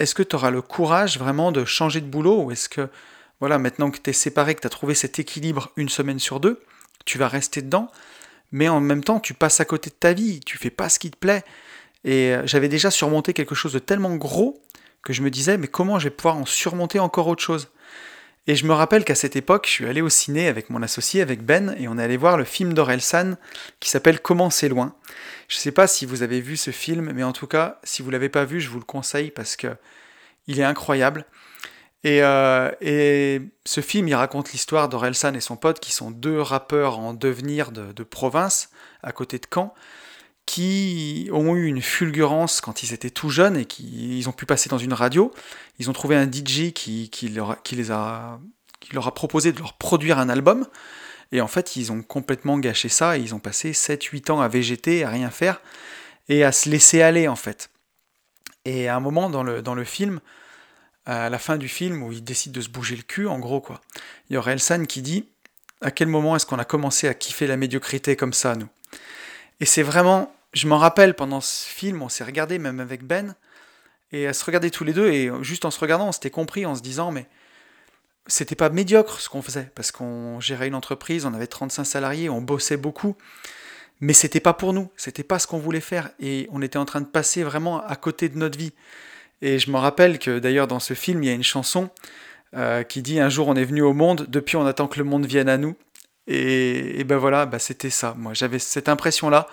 est-ce 0.00 0.14
que 0.16 0.24
tu 0.24 0.34
auras 0.34 0.50
le 0.50 0.62
courage 0.62 1.18
vraiment 1.18 1.52
de 1.52 1.64
changer 1.64 2.00
de 2.00 2.06
boulot 2.06 2.42
Ou 2.42 2.50
est-ce 2.50 2.68
que, 2.68 2.88
voilà, 3.38 3.58
maintenant 3.58 3.92
que 3.92 3.98
tu 3.98 4.10
es 4.10 4.12
séparé, 4.12 4.56
que 4.56 4.60
tu 4.60 4.66
as 4.66 4.70
trouvé 4.70 4.94
cet 4.94 5.20
équilibre 5.20 5.70
une 5.76 5.88
semaine 5.88 6.18
sur 6.18 6.40
deux, 6.40 6.60
tu 7.04 7.18
vas 7.18 7.28
rester 7.28 7.62
dedans 7.62 7.90
mais 8.52 8.68
en 8.68 8.80
même 8.80 9.04
temps, 9.04 9.20
tu 9.20 9.34
passes 9.34 9.60
à 9.60 9.64
côté 9.64 9.90
de 9.90 9.94
ta 9.94 10.12
vie, 10.12 10.40
tu 10.40 10.58
fais 10.58 10.70
pas 10.70 10.88
ce 10.88 10.98
qui 10.98 11.10
te 11.10 11.16
plaît. 11.16 11.44
Et 12.04 12.34
euh, 12.34 12.42
j'avais 12.46 12.68
déjà 12.68 12.90
surmonté 12.90 13.32
quelque 13.32 13.54
chose 13.54 13.72
de 13.72 13.78
tellement 13.78 14.14
gros 14.16 14.60
que 15.02 15.12
je 15.12 15.22
me 15.22 15.30
disais, 15.30 15.56
mais 15.56 15.68
comment 15.68 15.98
je 15.98 16.04
vais 16.04 16.14
pouvoir 16.14 16.36
en 16.36 16.46
surmonter 16.46 16.98
encore 16.98 17.28
autre 17.28 17.42
chose? 17.42 17.68
Et 18.46 18.56
je 18.56 18.66
me 18.66 18.72
rappelle 18.72 19.04
qu'à 19.04 19.14
cette 19.14 19.36
époque, 19.36 19.66
je 19.66 19.72
suis 19.72 19.86
allé 19.86 20.00
au 20.00 20.08
ciné 20.08 20.48
avec 20.48 20.70
mon 20.70 20.82
associé, 20.82 21.20
avec 21.20 21.42
Ben, 21.42 21.76
et 21.78 21.88
on 21.88 21.98
est 21.98 22.02
allé 22.02 22.16
voir 22.16 22.36
le 22.36 22.44
film 22.44 22.74
d'Orelsan 22.74 23.34
qui 23.78 23.90
s'appelle 23.90 24.20
Comment 24.20 24.50
c'est 24.50 24.68
loin. 24.68 24.94
Je 25.50 25.56
ne 25.56 25.60
sais 25.60 25.72
pas 25.72 25.88
si 25.88 26.06
vous 26.06 26.22
avez 26.22 26.40
vu 26.40 26.56
ce 26.56 26.70
film, 26.70 27.10
mais 27.12 27.24
en 27.24 27.32
tout 27.32 27.48
cas, 27.48 27.80
si 27.82 28.02
vous 28.02 28.08
ne 28.08 28.12
l'avez 28.12 28.28
pas 28.28 28.44
vu, 28.44 28.60
je 28.60 28.70
vous 28.70 28.78
le 28.78 28.84
conseille 28.84 29.32
parce 29.32 29.56
que 29.56 29.66
il 30.46 30.60
est 30.60 30.64
incroyable. 30.64 31.26
Et, 32.04 32.22
euh, 32.22 32.70
et 32.80 33.42
ce 33.64 33.80
film, 33.80 34.06
il 34.06 34.14
raconte 34.14 34.52
l'histoire 34.52 34.88
d'Orelsan 34.88 35.34
et 35.34 35.40
son 35.40 35.56
pote, 35.56 35.80
qui 35.80 35.90
sont 35.90 36.12
deux 36.12 36.40
rappeurs 36.40 37.00
en 37.00 37.14
devenir 37.14 37.72
de, 37.72 38.04
province, 38.04 38.70
à 39.02 39.10
côté 39.10 39.40
de 39.40 39.46
Caen, 39.52 39.74
qui 40.46 41.28
ont 41.32 41.56
eu 41.56 41.66
une 41.66 41.82
fulgurance 41.82 42.60
quand 42.60 42.84
ils 42.84 42.92
étaient 42.92 43.10
tout 43.10 43.28
jeunes 43.28 43.56
et 43.56 43.64
qui 43.64 44.18
ils 44.18 44.28
ont 44.28 44.32
pu 44.32 44.46
passer 44.46 44.68
dans 44.68 44.78
une 44.78 44.92
radio. 44.92 45.32
Ils 45.80 45.90
ont 45.90 45.92
trouvé 45.92 46.14
un 46.14 46.30
DJ 46.30 46.72
qui 46.72 47.28
leur 47.28 47.58
a 47.58 49.14
proposé 49.16 49.50
de 49.50 49.58
leur 49.58 49.72
produire 49.72 50.20
un 50.20 50.28
album. 50.28 50.68
Et 51.32 51.40
en 51.40 51.46
fait, 51.46 51.76
ils 51.76 51.92
ont 51.92 52.02
complètement 52.02 52.58
gâché 52.58 52.88
ça 52.88 53.16
ils 53.16 53.34
ont 53.34 53.38
passé 53.38 53.72
7-8 53.72 54.32
ans 54.32 54.40
à 54.40 54.48
végéter, 54.48 55.04
à 55.04 55.10
rien 55.10 55.30
faire 55.30 55.60
et 56.28 56.44
à 56.44 56.52
se 56.52 56.68
laisser 56.68 57.02
aller 57.02 57.28
en 57.28 57.36
fait. 57.36 57.70
Et 58.64 58.88
à 58.88 58.96
un 58.96 59.00
moment 59.00 59.30
dans 59.30 59.42
le, 59.42 59.62
dans 59.62 59.74
le 59.74 59.84
film, 59.84 60.20
à 61.06 61.30
la 61.30 61.38
fin 61.38 61.56
du 61.56 61.68
film 61.68 62.02
où 62.02 62.12
ils 62.12 62.22
décident 62.22 62.54
de 62.54 62.60
se 62.60 62.68
bouger 62.68 62.96
le 62.96 63.02
cul, 63.02 63.26
en 63.26 63.38
gros 63.38 63.60
quoi, 63.60 63.80
il 64.28 64.34
y 64.34 64.36
aura 64.36 64.52
Elsan 64.52 64.84
qui 64.84 65.02
dit 65.02 65.28
à 65.80 65.90
quel 65.90 66.08
moment 66.08 66.36
est-ce 66.36 66.46
qu'on 66.46 66.58
a 66.58 66.64
commencé 66.64 67.08
à 67.08 67.14
kiffer 67.14 67.46
la 67.46 67.56
médiocrité 67.56 68.16
comme 68.16 68.32
ça, 68.32 68.54
nous? 68.54 68.68
Et 69.60 69.66
c'est 69.66 69.82
vraiment 69.82 70.34
je 70.52 70.66
m'en 70.66 70.78
rappelle 70.78 71.14
pendant 71.14 71.40
ce 71.40 71.66
film, 71.66 72.02
on 72.02 72.08
s'est 72.08 72.24
regardé 72.24 72.58
même 72.58 72.80
avec 72.80 73.04
Ben, 73.04 73.34
et 74.12 74.26
à 74.26 74.32
se 74.32 74.44
regarder 74.44 74.70
tous 74.70 74.84
les 74.84 74.92
deux, 74.92 75.10
et 75.10 75.30
juste 75.42 75.64
en 75.64 75.70
se 75.70 75.78
regardant, 75.78 76.08
on 76.08 76.12
s'était 76.12 76.30
compris 76.30 76.66
en 76.66 76.74
se 76.74 76.82
disant, 76.82 77.12
mais 77.12 77.26
c'était 78.26 78.54
pas 78.54 78.70
médiocre 78.70 79.20
ce 79.20 79.28
qu'on 79.28 79.42
faisait, 79.42 79.70
parce 79.74 79.92
qu'on 79.92 80.40
gérait 80.40 80.68
une 80.68 80.74
entreprise, 80.74 81.24
on 81.24 81.34
avait 81.34 81.46
35 81.46 81.84
salariés, 81.84 82.28
on 82.28 82.40
bossait 82.40 82.76
beaucoup, 82.76 83.16
mais 84.00 84.12
c'était 84.12 84.40
pas 84.40 84.54
pour 84.54 84.72
nous, 84.72 84.90
c'était 84.96 85.22
pas 85.22 85.38
ce 85.38 85.46
qu'on 85.46 85.58
voulait 85.58 85.80
faire, 85.80 86.10
et 86.20 86.48
on 86.52 86.62
était 86.62 86.78
en 86.78 86.84
train 86.84 87.00
de 87.00 87.06
passer 87.06 87.42
vraiment 87.42 87.84
à 87.84 87.96
côté 87.96 88.28
de 88.28 88.38
notre 88.38 88.58
vie. 88.58 88.72
Et 89.42 89.58
je 89.58 89.70
me 89.70 89.76
rappelle 89.76 90.18
que 90.18 90.38
d'ailleurs 90.38 90.66
dans 90.66 90.80
ce 90.80 90.94
film, 90.94 91.22
il 91.22 91.26
y 91.26 91.30
a 91.30 91.34
une 91.34 91.42
chanson 91.42 91.90
euh, 92.56 92.82
qui 92.82 93.02
dit 93.02 93.20
Un 93.20 93.28
jour 93.28 93.48
on 93.48 93.54
est 93.54 93.64
venu 93.64 93.82
au 93.82 93.92
monde, 93.92 94.26
depuis 94.28 94.56
on 94.56 94.66
attend 94.66 94.88
que 94.88 94.98
le 94.98 95.04
monde 95.04 95.26
vienne 95.26 95.48
à 95.48 95.56
nous. 95.56 95.76
Et, 96.26 97.02
ben 97.04 97.16
voilà, 97.16 97.46
bah 97.46 97.58
c'était 97.58 97.90
ça. 97.90 98.14
Moi 98.16 98.34
j'avais 98.34 98.58
cette 98.58 98.88
impression-là 98.88 99.48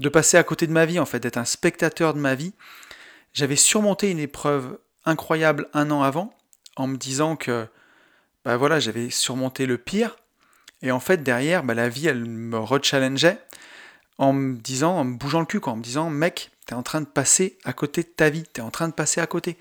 de 0.00 0.08
passer 0.08 0.36
à 0.36 0.42
côté 0.42 0.66
de 0.66 0.72
ma 0.72 0.86
vie, 0.86 0.98
en 0.98 1.06
fait, 1.06 1.20
d'être 1.20 1.36
un 1.36 1.44
spectateur 1.44 2.14
de 2.14 2.18
ma 2.18 2.34
vie. 2.34 2.54
J'avais 3.32 3.56
surmonté 3.56 4.10
une 4.10 4.18
épreuve 4.18 4.78
incroyable 5.04 5.68
un 5.72 5.90
an 5.90 6.02
avant, 6.02 6.36
en 6.76 6.86
me 6.86 6.96
disant 6.96 7.36
que 7.36 7.66
bah 8.44 8.56
voilà, 8.56 8.80
j'avais 8.80 9.10
surmonté 9.10 9.66
le 9.66 9.78
pire. 9.78 10.16
Et 10.82 10.90
en 10.92 11.00
fait, 11.00 11.22
derrière, 11.22 11.62
bah, 11.62 11.74
la 11.74 11.88
vie, 11.88 12.06
elle 12.06 12.24
me 12.24 12.58
rechallengeait 12.58 13.38
en 14.18 14.32
me 14.32 14.56
disant, 14.56 14.96
en 14.96 15.04
me 15.04 15.16
bougeant 15.16 15.40
le 15.40 15.46
cul, 15.46 15.60
quoi, 15.60 15.72
en 15.72 15.76
me 15.76 15.82
disant, 15.82 16.10
mec, 16.10 16.50
t'es 16.66 16.74
en 16.74 16.82
train 16.82 17.00
de 17.00 17.06
passer 17.06 17.58
à 17.64 17.72
côté 17.72 18.02
de 18.02 18.08
ta 18.08 18.30
vie, 18.30 18.44
t'es 18.44 18.60
en 18.62 18.70
train 18.70 18.88
de 18.88 18.94
passer 18.94 19.20
à 19.20 19.26
côté. 19.26 19.56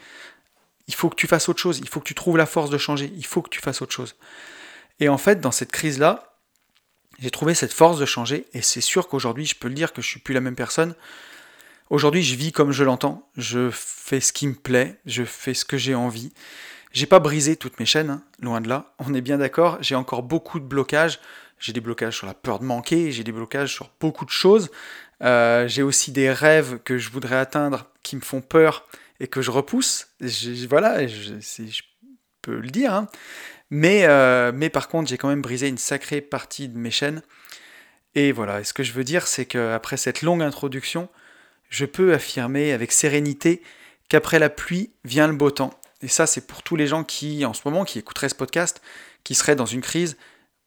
Il 0.87 0.95
faut 0.95 1.09
que 1.09 1.15
tu 1.15 1.27
fasses 1.27 1.49
autre 1.49 1.59
chose, 1.59 1.79
il 1.79 1.87
faut 1.87 1.99
que 1.99 2.05
tu 2.05 2.15
trouves 2.15 2.37
la 2.37 2.45
force 2.45 2.69
de 2.69 2.77
changer, 2.77 3.11
il 3.15 3.25
faut 3.25 3.41
que 3.41 3.49
tu 3.49 3.61
fasses 3.61 3.81
autre 3.81 3.93
chose. 3.93 4.15
Et 4.99 5.07
en 5.09 5.17
fait, 5.17 5.39
dans 5.39 5.51
cette 5.51 5.71
crise-là, 5.71 6.25
J'ai 7.21 7.31
trouvé 7.31 7.53
cette 7.53 7.73
force 7.73 7.99
de 7.99 8.05
changer 8.05 8.45
et 8.53 8.61
c'est 8.61 8.81
sûr 8.81 9.09
qu'aujourd'hui, 9.09 9.45
je 9.45 9.55
peux 9.55 9.67
le 9.67 9.73
dire 9.73 9.91
que 9.91 10.01
je 10.01 10.07
suis 10.07 10.21
plus 10.21 10.33
la 10.33 10.39
même 10.39 10.55
personne. 10.55 10.95
Aujourd'hui, 11.89 12.23
je 12.23 12.35
vis 12.35 12.51
comme 12.53 12.71
je 12.71 12.83
l'entends, 12.83 13.29
je 13.35 13.69
fais 13.71 14.21
ce 14.21 14.31
qui 14.31 14.47
me 14.47 14.53
plaît, 14.53 14.97
je 15.05 15.23
fais 15.25 15.53
ce 15.53 15.65
que 15.65 15.77
j'ai 15.77 15.95
envie. 15.95 16.31
J'ai 16.91 17.05
pas 17.05 17.19
brisé 17.19 17.55
toutes 17.55 17.79
mes 17.79 17.85
chaînes, 17.85 18.09
hein, 18.09 18.23
loin 18.41 18.61
de 18.61 18.69
là. 18.69 18.93
On 18.99 19.13
est 19.13 19.21
bien 19.21 19.37
d'accord, 19.37 19.77
j'ai 19.81 19.95
encore 19.95 20.23
beaucoup 20.23 20.59
de 20.59 20.65
blocages. 20.65 21.19
J'ai 21.59 21.73
des 21.73 21.81
blocages 21.81 22.15
sur 22.15 22.25
la 22.25 22.33
peur 22.33 22.59
de 22.59 22.63
manquer, 22.63 23.11
j'ai 23.11 23.23
des 23.23 23.33
blocages 23.33 23.73
sur 23.73 23.91
beaucoup 23.99 24.25
de 24.25 24.29
choses. 24.29 24.71
Euh, 25.21 25.67
j'ai 25.67 25.83
aussi 25.83 26.11
des 26.11 26.31
rêves 26.31 26.79
que 26.83 26.97
je 26.97 27.11
voudrais 27.11 27.35
atteindre 27.35 27.87
qui 28.01 28.15
me 28.15 28.21
font 28.21 28.41
peur 28.41 28.87
et 29.19 29.27
que 29.27 29.41
je 29.41 29.51
repousse. 29.51 30.07
voilà, 30.69 31.05
je, 31.05 31.81
peux 32.41 32.59
le 32.59 32.69
dire. 32.69 32.93
Hein. 32.93 33.07
Mais, 33.69 34.05
euh, 34.05 34.51
mais 34.53 34.69
par 34.69 34.87
contre, 34.87 35.09
j'ai 35.09 35.17
quand 35.17 35.27
même 35.27 35.41
brisé 35.41 35.67
une 35.67 35.77
sacrée 35.77 36.21
partie 36.21 36.69
de 36.69 36.77
mes 36.77 36.91
chaînes. 36.91 37.21
Et 38.15 38.31
voilà, 38.31 38.63
ce 38.63 38.73
que 38.73 38.83
je 38.83 38.93
veux 38.93 39.03
dire, 39.03 39.27
c'est 39.27 39.45
qu'après 39.45 39.97
cette 39.97 40.21
longue 40.21 40.41
introduction, 40.41 41.09
je 41.69 41.85
peux 41.85 42.13
affirmer 42.13 42.71
avec 42.71 42.91
sérénité 42.91 43.61
qu'après 44.07 44.39
la 44.39 44.49
pluie 44.49 44.91
vient 45.03 45.27
le 45.27 45.35
beau 45.35 45.51
temps. 45.51 45.78
Et 46.01 46.07
ça, 46.07 46.27
c'est 46.27 46.47
pour 46.47 46.63
tous 46.63 46.75
les 46.75 46.87
gens 46.87 47.03
qui, 47.03 47.45
en 47.45 47.53
ce 47.53 47.61
moment, 47.65 47.83
qui 47.83 47.99
écouteraient 47.99 48.29
ce 48.29 48.35
podcast, 48.35 48.81
qui 49.23 49.35
seraient 49.35 49.55
dans 49.55 49.65
une 49.65 49.81
crise, 49.81 50.17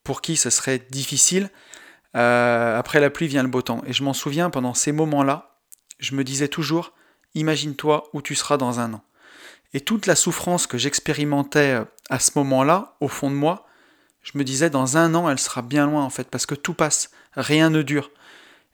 pour 0.05 0.21
qui 0.21 0.37
ce 0.37 0.51
serait 0.51 0.83
difficile. 0.91 1.51
Euh, 2.17 2.79
après 2.79 3.01
la 3.01 3.09
pluie 3.09 3.29
vient 3.29 3.43
le 3.43 3.49
beau 3.49 3.63
temps. 3.63 3.83
Et 3.87 3.93
je 3.93 4.03
m'en 4.03 4.13
souviens, 4.13 4.51
pendant 4.51 4.75
ces 4.75 4.93
moments-là, 4.93 5.59
je 5.99 6.15
me 6.15 6.25
disais 6.25 6.49
toujours, 6.49 6.93
imagine-toi 7.35 8.11
où 8.13 8.21
tu 8.21 8.35
seras 8.35 8.57
dans 8.57 8.81
un 8.81 8.95
an. 8.95 9.03
Et 9.75 9.81
toute 9.81 10.07
la 10.07 10.17
souffrance 10.17 10.67
que 10.67 10.77
j'expérimentais 10.77 11.73
euh, 11.73 11.85
à 12.11 12.19
ce 12.19 12.33
moment-là, 12.37 12.97
au 13.01 13.09
fond 13.09 13.31
de 13.31 13.37
moi, 13.37 13.67
je 14.23 14.37
me 14.37 14.45
disais, 14.45 14.71
dans 14.71 14.97
un 14.97 15.15
an, 15.15 15.29
elle 15.31 15.39
sera 15.39 15.63
bien 15.63 15.87
loin 15.87 16.05
en 16.05 16.11
fait, 16.11 16.29
parce 16.29 16.47
que 16.47 16.55
tout 16.55 16.75
passe, 16.75 17.11
rien 17.35 17.71
ne 17.71 17.83
dure. 17.83 18.11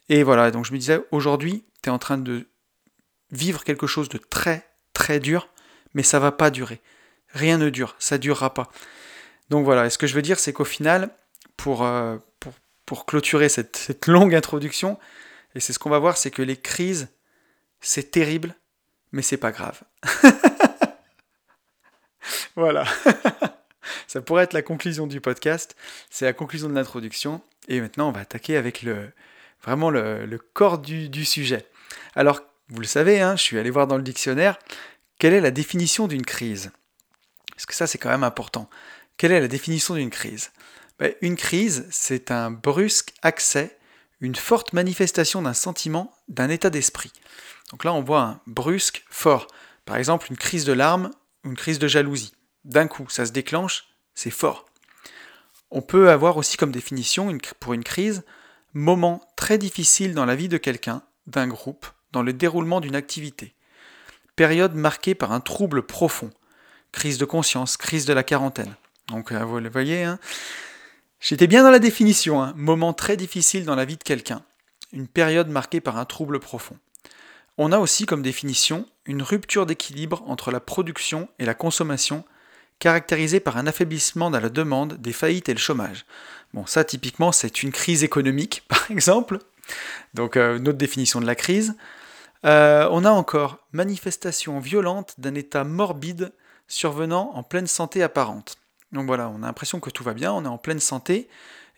Et 0.08 0.22
voilà, 0.22 0.50
donc 0.50 0.64
je 0.64 0.72
me 0.72 0.78
disais, 0.78 1.00
aujourd'hui, 1.10 1.64
tu 1.82 1.88
es 1.88 1.92
en 1.92 1.98
train 1.98 2.18
de 2.18 2.48
vivre 3.30 3.64
quelque 3.64 3.86
chose 3.86 4.08
de 4.08 4.18
très, 4.18 4.68
très 4.92 5.20
dur, 5.20 5.48
mais 5.94 6.02
ça 6.02 6.18
va 6.18 6.32
pas 6.32 6.50
durer. 6.50 6.80
Rien 7.30 7.58
ne 7.58 7.70
dure, 7.70 7.94
ça 7.98 8.18
durera 8.18 8.54
pas. 8.54 8.70
Donc 9.50 9.64
voilà, 9.64 9.86
et 9.86 9.90
ce 9.90 9.98
que 9.98 10.06
je 10.06 10.14
veux 10.14 10.22
dire, 10.22 10.38
c'est 10.38 10.52
qu'au 10.52 10.64
final, 10.64 11.10
pour, 11.56 11.84
euh, 11.84 12.16
pour, 12.86 13.06
clôturer 13.06 13.48
cette, 13.48 13.76
cette 13.76 14.06
longue 14.06 14.34
introduction, 14.34 14.98
et 15.54 15.60
c'est 15.60 15.72
ce 15.72 15.78
qu'on 15.78 15.90
va 15.90 15.98
voir, 15.98 16.16
c'est 16.16 16.30
que 16.30 16.42
les 16.42 16.56
crises, 16.56 17.08
c'est 17.80 18.10
terrible, 18.10 18.54
mais 19.12 19.22
c'est 19.22 19.36
pas 19.36 19.52
grave. 19.52 19.80
voilà. 22.56 22.84
Ça 24.06 24.20
pourrait 24.20 24.44
être 24.44 24.52
la 24.52 24.62
conclusion 24.62 25.06
du 25.06 25.20
podcast. 25.20 25.76
C'est 26.10 26.24
la 26.24 26.32
conclusion 26.32 26.68
de 26.68 26.74
l'introduction. 26.74 27.42
Et 27.68 27.80
maintenant, 27.80 28.08
on 28.08 28.12
va 28.12 28.20
attaquer 28.20 28.56
avec 28.56 28.82
le, 28.82 29.10
vraiment 29.62 29.90
le, 29.90 30.38
corps 30.52 30.78
du, 30.78 31.24
sujet. 31.24 31.66
Alors, 32.14 32.42
vous 32.68 32.80
le 32.80 32.86
savez, 32.86 33.20
hein, 33.20 33.36
je 33.36 33.42
suis 33.42 33.58
allé 33.58 33.70
voir 33.70 33.86
dans 33.86 33.96
le 33.96 34.02
dictionnaire 34.02 34.58
quelle 35.18 35.34
est 35.34 35.40
la 35.40 35.50
définition 35.50 36.06
d'une 36.06 36.24
crise? 36.24 36.70
Parce 37.52 37.66
que 37.66 37.74
ça, 37.74 37.86
c'est 37.86 37.98
quand 37.98 38.10
même 38.10 38.24
important. 38.24 38.70
Quelle 39.16 39.32
est 39.32 39.40
la 39.40 39.48
définition 39.48 39.94
d'une 39.94 40.10
crise? 40.10 40.52
Ben, 40.98 41.14
Une 41.20 41.36
crise, 41.36 41.86
c'est 41.90 42.30
un 42.30 42.50
brusque 42.50 43.14
accès, 43.22 43.78
une 44.20 44.36
forte 44.36 44.72
manifestation 44.72 45.42
d'un 45.42 45.54
sentiment, 45.54 46.14
d'un 46.28 46.48
état 46.48 46.70
d'esprit. 46.70 47.12
Donc 47.70 47.84
là, 47.84 47.92
on 47.92 48.02
voit 48.02 48.22
un 48.22 48.40
brusque 48.46 49.04
fort. 49.10 49.48
Par 49.84 49.96
exemple, 49.96 50.28
une 50.30 50.36
crise 50.36 50.64
de 50.64 50.72
larmes 50.72 51.10
une 51.44 51.56
crise 51.56 51.78
de 51.78 51.88
jalousie. 51.88 52.32
D'un 52.64 52.86
coup, 52.86 53.08
ça 53.08 53.26
se 53.26 53.32
déclenche, 53.32 53.88
c'est 54.14 54.30
fort. 54.30 54.66
On 55.70 55.82
peut 55.82 56.10
avoir 56.10 56.36
aussi 56.36 56.56
comme 56.56 56.72
définition 56.72 57.36
pour 57.60 57.74
une 57.74 57.84
crise 57.84 58.24
moment 58.74 59.26
très 59.36 59.58
difficile 59.58 60.14
dans 60.14 60.26
la 60.26 60.36
vie 60.36 60.48
de 60.48 60.58
quelqu'un, 60.58 61.02
d'un 61.26 61.46
groupe, 61.46 61.86
dans 62.12 62.22
le 62.22 62.32
déroulement 62.32 62.80
d'une 62.80 62.96
activité. 62.96 63.54
Période 64.38 64.76
marquée 64.76 65.16
par 65.16 65.32
un 65.32 65.40
trouble 65.40 65.82
profond. 65.82 66.30
Crise 66.92 67.18
de 67.18 67.24
conscience, 67.24 67.76
crise 67.76 68.04
de 68.04 68.12
la 68.12 68.22
quarantaine. 68.22 68.72
Donc 69.08 69.32
euh, 69.32 69.44
vous 69.44 69.58
le 69.58 69.68
voyez, 69.68 70.04
hein. 70.04 70.20
j'étais 71.18 71.48
bien 71.48 71.64
dans 71.64 71.72
la 71.72 71.80
définition. 71.80 72.40
Hein. 72.40 72.52
Moment 72.54 72.92
très 72.92 73.16
difficile 73.16 73.64
dans 73.64 73.74
la 73.74 73.84
vie 73.84 73.96
de 73.96 74.04
quelqu'un. 74.04 74.44
Une 74.92 75.08
période 75.08 75.48
marquée 75.48 75.80
par 75.80 75.96
un 75.96 76.04
trouble 76.04 76.38
profond. 76.38 76.76
On 77.56 77.72
a 77.72 77.78
aussi 77.78 78.06
comme 78.06 78.22
définition 78.22 78.86
une 79.06 79.22
rupture 79.22 79.66
d'équilibre 79.66 80.22
entre 80.28 80.52
la 80.52 80.60
production 80.60 81.28
et 81.40 81.44
la 81.44 81.54
consommation, 81.54 82.24
caractérisée 82.78 83.40
par 83.40 83.56
un 83.56 83.66
affaiblissement 83.66 84.30
dans 84.30 84.38
la 84.38 84.50
demande, 84.50 84.98
des 85.02 85.12
faillites 85.12 85.48
et 85.48 85.54
le 85.54 85.58
chômage. 85.58 86.06
Bon, 86.54 86.64
ça 86.64 86.84
typiquement, 86.84 87.32
c'est 87.32 87.64
une 87.64 87.72
crise 87.72 88.04
économique, 88.04 88.62
par 88.68 88.88
exemple. 88.88 89.40
Donc, 90.14 90.36
euh, 90.36 90.58
une 90.58 90.68
autre 90.68 90.78
définition 90.78 91.20
de 91.20 91.26
la 91.26 91.34
crise. 91.34 91.74
Euh, 92.44 92.88
on 92.90 93.04
a 93.04 93.10
encore 93.10 93.58
manifestation 93.72 94.60
violente 94.60 95.14
d'un 95.18 95.34
état 95.34 95.64
morbide 95.64 96.32
survenant 96.68 97.32
en 97.34 97.42
pleine 97.42 97.66
santé 97.66 98.02
apparente. 98.02 98.56
Donc 98.92 99.06
voilà, 99.06 99.28
on 99.28 99.42
a 99.42 99.46
l'impression 99.46 99.80
que 99.80 99.90
tout 99.90 100.04
va 100.04 100.14
bien, 100.14 100.32
on 100.32 100.44
est 100.44 100.48
en 100.48 100.58
pleine 100.58 100.80
santé, 100.80 101.28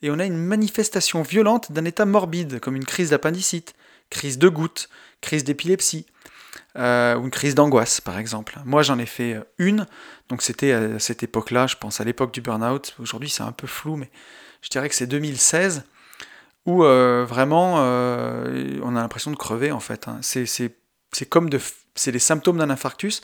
et 0.03 0.11
on 0.11 0.19
a 0.19 0.25
une 0.25 0.37
manifestation 0.37 1.23
violente 1.23 1.73
d'un 1.73 1.85
état 1.85 2.07
morbide, 2.07 2.61
comme 2.61 2.77
une 2.77 2.85
crise 2.85 3.11
d'appendicite, 3.11 3.75
crise 4.11 4.39
de 4.39 4.49
goutte, 4.49 4.89
crise 5.21 5.45
d'épilepsie, 5.45 6.07
euh, 6.77 7.17
ou 7.17 7.25
une 7.25 7.31
crise 7.31 7.55
d'angoisse, 7.55 8.01
par 8.01 8.19
exemple. 8.19 8.59
Moi, 8.65 8.83
j'en 8.83 8.99
ai 8.99 9.07
fait 9.07 9.41
une, 9.59 9.87
donc 10.29 10.43
c'était 10.43 10.73
à 10.73 10.99
cette 10.99 11.23
époque-là, 11.23 11.67
je 11.67 11.77
pense 11.77 12.01
à 12.01 12.05
l'époque 12.05 12.33
du 12.33 12.41
burn-out. 12.41 12.95
Aujourd'hui, 13.01 13.29
c'est 13.29 13.43
un 13.43 13.53
peu 13.53 13.67
flou, 13.67 13.97
mais 13.97 14.11
je 14.63 14.71
dirais 14.71 14.89
que 14.89 14.95
c'est 14.95 15.07
2016, 15.07 15.85
où 16.71 16.85
euh, 16.85 17.25
vraiment 17.29 17.77
euh, 17.79 18.79
on 18.83 18.95
a 18.95 19.01
l'impression 19.01 19.31
de 19.31 19.37
crever 19.37 19.73
en 19.73 19.81
fait. 19.81 20.07
Hein. 20.09 20.21
C'est 20.23 21.27
comme 21.29 21.51
de, 21.51 21.59
c'est 21.95 22.13
les 22.13 22.21
symptômes 22.21 22.59
d'un 22.59 22.71
infarctus. 22.71 23.23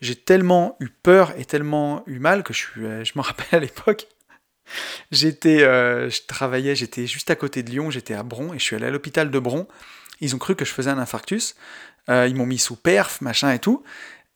J'ai 0.00 0.16
tellement 0.16 0.76
eu 0.80 0.88
peur 0.88 1.32
et 1.38 1.44
tellement 1.44 2.02
eu 2.06 2.18
mal 2.18 2.42
que 2.42 2.52
je, 2.52 2.58
suis, 2.58 2.84
euh, 2.84 3.04
je 3.04 3.12
me 3.16 3.22
rappelle 3.22 3.46
à 3.52 3.60
l'époque, 3.60 4.06
j'étais, 5.12 5.60
je 5.60 6.26
travaillais, 6.26 6.74
j'étais 6.74 7.06
juste 7.06 7.30
à 7.30 7.36
côté 7.36 7.62
de 7.62 7.70
Lyon, 7.70 7.90
j'étais 7.90 8.14
à 8.14 8.22
Bron 8.22 8.52
et 8.52 8.58
je 8.58 8.64
suis 8.64 8.76
allé 8.76 8.86
à 8.86 8.90
l'hôpital 8.90 9.30
de 9.30 9.38
Bron. 9.38 9.66
Ils 10.20 10.34
ont 10.34 10.38
cru 10.38 10.56
que 10.56 10.64
je 10.64 10.72
faisais 10.72 10.90
un 10.90 10.98
infarctus. 10.98 11.54
ils 12.08 12.34
m'ont 12.34 12.46
mis 12.46 12.58
sous 12.58 12.76
perf, 12.76 13.20
machin 13.20 13.52
et 13.52 13.60
tout. 13.60 13.84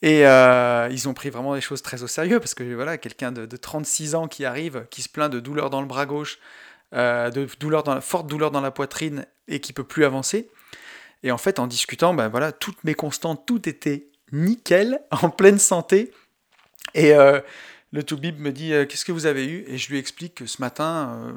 Et 0.00 0.20
ils 0.22 1.08
ont 1.08 1.14
pris 1.14 1.30
vraiment 1.30 1.54
des 1.54 1.60
choses 1.60 1.82
très 1.82 2.02
au 2.02 2.06
sérieux 2.06 2.38
parce 2.40 2.54
que 2.54 2.62
voilà, 2.74 2.96
quelqu'un 2.98 3.32
de, 3.32 3.56
36 3.56 4.14
ans 4.14 4.28
qui 4.28 4.44
arrive, 4.44 4.86
qui 4.90 5.02
se 5.02 5.08
plaint 5.08 5.30
de 5.30 5.40
douleur 5.40 5.68
dans 5.68 5.80
le 5.80 5.86
bras 5.86 6.06
gauche, 6.06 6.38
euh, 6.94 7.30
de 7.30 7.48
douleur 7.58 7.82
dans 7.82 8.00
forte 8.00 8.26
douleur 8.26 8.50
dans 8.50 8.60
la 8.60 8.70
poitrine 8.70 9.26
et 9.48 9.60
qui 9.60 9.72
peut 9.72 9.84
plus 9.84 10.04
avancer. 10.04 10.50
Et 11.22 11.30
en 11.30 11.38
fait, 11.38 11.58
en 11.58 11.66
discutant, 11.66 12.14
ben 12.14 12.28
voilà, 12.28 12.52
toutes 12.52 12.82
mes 12.84 12.94
constantes, 12.94 13.46
tout 13.46 13.68
était 13.68 14.08
nickel, 14.32 15.00
en 15.10 15.30
pleine 15.30 15.58
santé. 15.58 16.12
Et 16.94 17.14
euh, 17.14 17.40
le 17.92 18.02
Toubib 18.02 18.38
me 18.38 18.52
dit 18.52 18.70
Qu'est-ce 18.88 19.04
que 19.04 19.12
vous 19.12 19.26
avez 19.26 19.46
eu? 19.46 19.64
Et 19.68 19.78
je 19.78 19.88
lui 19.90 19.98
explique 19.98 20.36
que 20.36 20.46
ce 20.46 20.60
matin, 20.60 21.34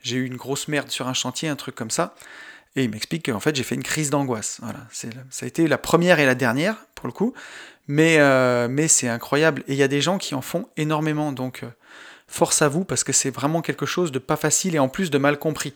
j'ai 0.00 0.16
eu 0.16 0.24
une 0.24 0.36
grosse 0.36 0.68
merde 0.68 0.90
sur 0.90 1.08
un 1.08 1.14
chantier, 1.14 1.48
un 1.48 1.56
truc 1.56 1.74
comme 1.74 1.90
ça. 1.90 2.14
Et 2.74 2.84
il 2.84 2.90
m'explique 2.90 3.26
qu'en 3.26 3.40
fait, 3.40 3.54
j'ai 3.54 3.64
fait 3.64 3.74
une 3.74 3.82
crise 3.82 4.10
d'angoisse. 4.10 4.58
Voilà, 4.62 4.86
ça 4.90 5.44
a 5.44 5.46
été 5.46 5.68
la 5.68 5.78
première 5.78 6.20
et 6.20 6.26
la 6.26 6.34
dernière, 6.34 6.86
pour 6.94 7.06
le 7.06 7.12
coup. 7.12 7.34
Mais, 7.86 8.18
euh, 8.18 8.68
mais 8.68 8.88
c'est 8.88 9.08
incroyable. 9.08 9.62
Et 9.68 9.72
il 9.72 9.78
y 9.78 9.82
a 9.82 9.88
des 9.88 10.00
gens 10.00 10.18
qui 10.18 10.34
en 10.34 10.40
font 10.40 10.68
énormément. 10.76 11.32
Donc, 11.32 11.62
euh, 11.62 11.68
force 12.32 12.62
à 12.62 12.68
vous, 12.68 12.84
parce 12.84 13.04
que 13.04 13.12
c'est 13.12 13.30
vraiment 13.30 13.62
quelque 13.62 13.86
chose 13.86 14.12
de 14.12 14.18
pas 14.18 14.36
facile 14.36 14.74
et 14.74 14.78
en 14.78 14.88
plus 14.88 15.10
de 15.10 15.18
mal 15.18 15.38
compris. 15.38 15.74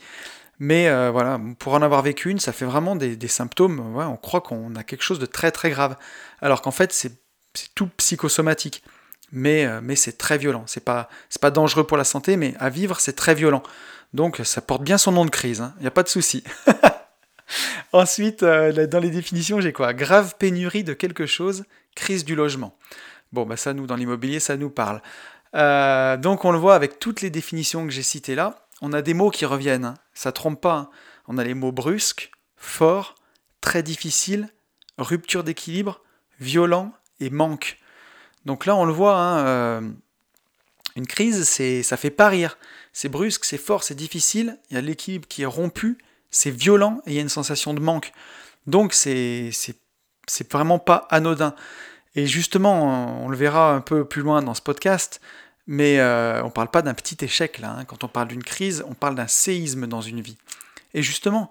Mais 0.59 0.89
euh, 0.89 1.11
voilà, 1.11 1.41
pour 1.59 1.75
en 1.75 1.83
avoir 1.83 2.03
vécu 2.03 2.31
une, 2.31 2.39
ça 2.39 2.53
fait 2.53 2.65
vraiment 2.65 2.97
des, 2.97 3.29
symptômes. 3.29 3.81
On 3.97 4.17
croit 4.17 4.41
qu'on 4.41 4.75
a 4.75 4.83
quelque 4.83 5.03
chose 5.03 5.19
de 5.19 5.27
très 5.27 5.51
très 5.51 5.71
grave. 5.71 5.97
Alors 6.41 6.63
qu'en 6.63 6.71
fait, 6.71 6.93
c'est 6.93 7.13
tout 7.75 7.89
psychosomatique. 7.99 8.83
Mais, 9.33 9.69
mais 9.83 9.97
c'est 9.97 10.17
très 10.17 10.39
violent. 10.39 10.63
C'est 10.67 10.85
pas, 10.85 11.11
pas 11.41 11.51
dangereux 11.51 11.85
pour 11.85 11.97
la 11.97 12.05
santé, 12.05 12.37
mais 12.37 12.55
à 12.59 12.71
vivre, 12.71 13.01
c'est 13.01 13.15
très 13.15 13.35
violent. 13.35 13.63
Donc 14.15 14.41
ça 14.45 14.61
porte 14.61 14.83
bien 14.83 14.99
son 14.99 15.13
nom 15.13 15.25
de 15.25 15.31
crise, 15.31 15.59
il 15.59 15.63
hein. 15.63 15.75
n'y 15.81 15.87
a 15.87 15.91
pas 15.91 16.03
de 16.03 16.09
souci. 16.09 16.43
Ensuite, 17.93 18.43
euh, 18.43 18.87
dans 18.87 18.99
les 18.99 19.11
définitions, 19.11 19.61
j'ai 19.61 19.73
quoi? 19.73 19.95
Grave 19.95 20.35
pénurie 20.39 20.85
de 20.85 20.95
quelque 20.95 21.27
chose, 21.27 21.65
crise 21.95 22.25
du 22.25 22.35
logement. 22.35 22.77
Bon, 23.33 23.45
bah 23.45 23.57
ça, 23.57 23.75
nous, 23.75 23.87
dans 23.87 23.97
l'immobilier, 23.97 24.41
ça 24.41 24.57
nous 24.57 24.71
parle. 24.71 25.03
Euh, 25.57 26.17
donc 26.17 26.45
on 26.45 26.53
le 26.53 26.59
voit 26.59 26.75
avec 26.75 26.99
toutes 26.99 27.23
les 27.23 27.31
définitions 27.31 27.85
que 27.87 27.93
j'ai 27.93 28.03
citées 28.03 28.35
là, 28.35 28.67
on 28.83 28.93
a 28.93 29.03
des 29.03 29.15
mots 29.15 29.31
qui 29.31 29.47
reviennent, 29.47 29.87
hein. 29.87 29.95
ça 30.15 30.33
trompe 30.33 30.61
pas. 30.61 30.75
Hein. 30.75 30.91
On 31.29 31.39
a 31.39 31.45
les 31.45 31.55
mots 31.55 31.73
brusques, 31.73 32.31
fort, 32.57 33.15
très 33.61 33.83
difficile, 33.83 34.51
rupture 34.99 35.45
d'équilibre, 35.45 36.01
violent 36.41 36.93
et 37.21 37.31
manque. 37.31 37.79
Donc 38.45 38.67
là, 38.67 38.77
on 38.77 38.85
le 38.85 38.93
voit, 38.93 39.19
euh, 39.39 39.81
une 40.95 41.07
crise, 41.07 41.49
c'est, 41.49 41.83
ça 41.83 41.97
fait 41.97 42.11
pas 42.11 42.29
rire. 42.29 42.59
C'est 42.93 43.09
brusque, 43.09 43.45
c'est 43.45 43.59
fort, 43.59 43.83
c'est 43.83 43.95
difficile, 43.95 44.59
il 44.71 44.75
y 44.75 44.77
a 44.79 44.81
l'équilibre 44.81 45.29
qui 45.29 45.43
est 45.43 45.47
rompu, 45.47 45.99
c'est 46.31 46.51
violent 46.51 47.01
et 47.07 47.11
il 47.11 47.15
y 47.15 47.19
a 47.19 47.23
une 47.23 47.29
sensation 47.29 47.75
de 47.75 47.81
manque. 47.81 48.13
Donc 48.67 48.95
c'est, 48.95 49.51
vraiment 50.51 50.79
pas 50.79 51.07
anodin. 51.11 51.55
Et 52.15 52.27
justement, 52.27 53.25
on 53.25 53.29
le 53.29 53.37
verra 53.37 53.75
un 53.75 53.83
peu 53.83 54.07
plus 54.07 54.23
loin 54.23 54.43
dans 54.43 54.55
ce 54.55 54.63
podcast, 54.63 55.21
Mais 55.67 55.99
euh, 55.99 56.43
on 56.43 56.47
ne 56.47 56.51
parle 56.51 56.71
pas 56.71 56.83
d'un 56.83 56.95
petit 56.95 57.25
échec 57.25 57.59
là. 57.59 57.77
Hein. 57.79 57.85
Quand 57.85 58.05
on 58.05 58.09
parle 58.09 58.29
d'une 58.29 58.45
crise, 58.45 58.85
on 58.89 58.95
parle 58.95 59.15
d'un 59.15 59.27
séisme 59.27 59.87
dans 59.87 60.01
une 60.01 60.21
vie. 60.21 60.39
Et 60.95 61.03
justement, 61.03 61.51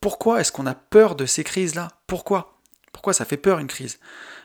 pourquoi 0.00 0.40
est-ce 0.40 0.52
qu'on 0.52 0.66
a 0.66 0.74
peur 0.74 1.16
de 1.16 1.26
ces 1.26 1.44
crises-là? 1.44 1.88
Pourquoi? 2.06 2.58
Pourquoi 2.92 3.12
ça 3.12 3.24
fait 3.24 3.36
peur 3.36 3.58
une 3.58 3.66
crise? 3.66 3.98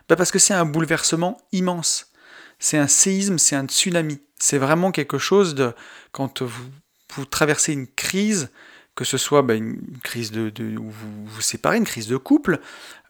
Ben 0.09 0.15
Parce 0.15 0.31
que 0.31 0.39
c'est 0.39 0.53
un 0.53 0.65
bouleversement 0.65 1.37
immense. 1.51 2.11
C'est 2.59 2.77
un 2.77 2.87
séisme, 2.87 3.37
c'est 3.37 3.55
un 3.55 3.65
tsunami. 3.65 4.19
C'est 4.39 4.57
vraiment 4.57 4.91
quelque 4.91 5.17
chose 5.17 5.55
de... 5.55 5.73
Quand 6.11 6.41
vous, 6.41 7.25
traversez 7.29 7.73
une 7.73 7.87
crise, 7.87 8.49
que 8.95 9.05
ce 9.05 9.17
soit 9.17 9.41
ben, 9.41 9.57
une 9.57 9.99
crise 10.03 10.31
de, 10.31 10.77
où 10.77 10.89
vous 10.89 11.25
vous 11.25 11.41
séparez, 11.41 11.77
une 11.77 11.85
crise 11.85 12.07
de 12.07 12.17
couple, 12.17 12.59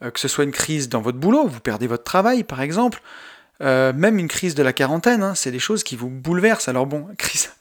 euh, 0.02 0.10
que 0.10 0.20
ce 0.20 0.28
soit 0.28 0.44
une 0.44 0.52
crise 0.52 0.88
dans 0.88 1.00
votre 1.00 1.18
boulot, 1.18 1.46
vous 1.46 1.60
perdez 1.60 1.86
votre 1.86 2.04
travail 2.04 2.44
par 2.44 2.60
exemple, 2.60 3.02
euh, 3.62 3.92
même 3.92 4.18
une 4.18 4.28
crise 4.28 4.54
de 4.54 4.62
la 4.62 4.72
quarantaine, 4.72 5.22
hein, 5.22 5.34
c'est 5.34 5.50
des 5.50 5.58
choses 5.58 5.82
qui 5.82 5.96
vous 5.96 6.08
bouleversent. 6.08 6.68
Alors 6.68 6.86
bon, 6.86 7.08
crise, 7.18 7.52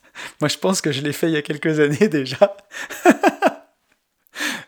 moi 0.42 0.48
je 0.48 0.58
pense 0.58 0.82
que 0.82 0.92
je 0.92 1.02
l'ai 1.02 1.14
fait 1.14 1.28
il 1.28 1.34
y 1.34 1.38
a 1.38 1.42
quelques 1.42 1.80
années 1.80 2.08
déjà. 2.08 2.56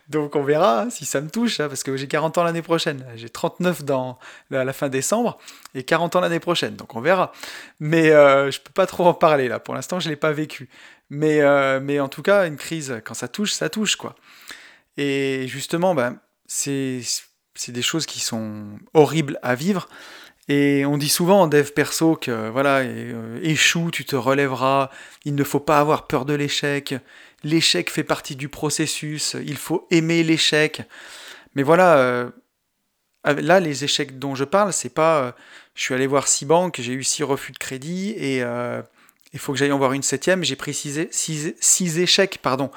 Donc 0.10 0.36
on 0.36 0.42
verra 0.42 0.82
hein, 0.82 0.90
si 0.90 1.06
ça 1.06 1.22
me 1.22 1.30
touche, 1.30 1.60
hein, 1.60 1.68
parce 1.68 1.84
que 1.84 1.96
j'ai 1.96 2.08
40 2.08 2.40
ans 2.40 2.44
l'année 2.44 2.64
prochaine. 2.64 3.06
J'ai 3.16 3.30
39 3.30 3.84
dans, 3.84 4.18
à 4.52 4.64
la 4.64 4.74
fin 4.74 4.90
décembre 4.90 5.38
et 5.76 5.84
40 5.84 6.16
ans 6.16 6.20
l'année 6.20 6.40
prochaine, 6.40 6.76
donc 6.76 6.96
on 6.96 7.02
verra. 7.02 7.32
Mais 7.80 8.10
euh, 8.10 8.50
je 8.50 8.60
peux 8.60 8.72
pas 8.72 8.88
trop 8.88 9.06
en 9.06 9.14
parler 9.14 9.48
là, 9.48 9.60
pour 9.60 9.76
l'instant 9.76 10.00
je 10.00 10.08
ne 10.08 10.14
l'ai 10.14 10.16
pas 10.18 10.32
vécu. 10.32 10.68
Mais, 11.12 11.42
euh, 11.42 11.80
mais 11.80 12.00
en 12.00 12.08
tout 12.08 12.24
cas, 12.24 12.48
une 12.48 12.58
crise, 12.58 13.02
quand 13.06 13.14
ça 13.14 13.28
touche, 13.28 13.52
ça 13.52 13.70
touche 13.70 13.96
quoi. 13.96 14.16
Et 14.98 15.46
justement, 15.48 15.94
ben, 15.94 16.20
c'est 16.48 17.02
des 17.68 17.82
choses 17.82 18.06
qui 18.06 18.20
sont 18.20 18.80
horribles 18.94 19.40
à 19.44 19.54
vivre. 19.56 19.88
Et 20.50 20.84
on 20.84 20.98
dit 20.98 21.10
souvent 21.10 21.42
en 21.44 21.48
dev 21.48 21.70
perso 21.70 22.16
que 22.16 22.50
voilà, 22.50 22.80
euh, 22.80 23.40
échoue, 23.44 23.92
tu 23.92 24.04
te 24.04 24.16
relèveras, 24.16 24.90
il 25.24 25.36
ne 25.36 25.44
faut 25.44 25.60
pas 25.60 25.80
avoir 25.80 26.08
peur 26.08 26.26
de 26.26 26.34
l'échec, 26.34 26.96
l'échec 27.44 27.92
fait 27.92 28.04
partie 28.04 28.36
du 28.36 28.50
processus, 28.50 29.36
il 29.46 29.58
faut 29.58 29.88
aimer 29.92 30.24
l'échec. 30.24 30.82
Mais 31.54 31.62
voilà, 31.62 32.00
euh, 32.00 32.32
là, 33.26 33.60
les 33.60 33.84
échecs 33.84 34.18
dont 34.18 34.34
je 34.34 34.44
parle, 34.44 34.74
c'est 34.74 34.94
pas 34.94 35.22
euh, 35.22 35.32
je 35.76 35.84
suis 35.84 35.94
allé 35.94 36.08
voir 36.08 36.28
six 36.28 36.46
banques, 36.46 36.82
j'ai 36.82 36.94
eu 36.94 37.04
six 37.04 37.22
refus 37.22 37.52
de 37.52 37.60
crédit 37.60 38.10
et 38.18 38.44
il 39.32 39.40
faut 39.40 39.54
que 39.54 39.60
j'aille 39.60 39.72
en 39.72 39.78
voir 39.78 39.94
une 39.94 40.02
septième, 40.02 40.44
j'ai 40.44 40.56
pris 40.56 40.74
six, 40.74 42.00
échecs, 42.00 42.40
pardon. 42.42 42.72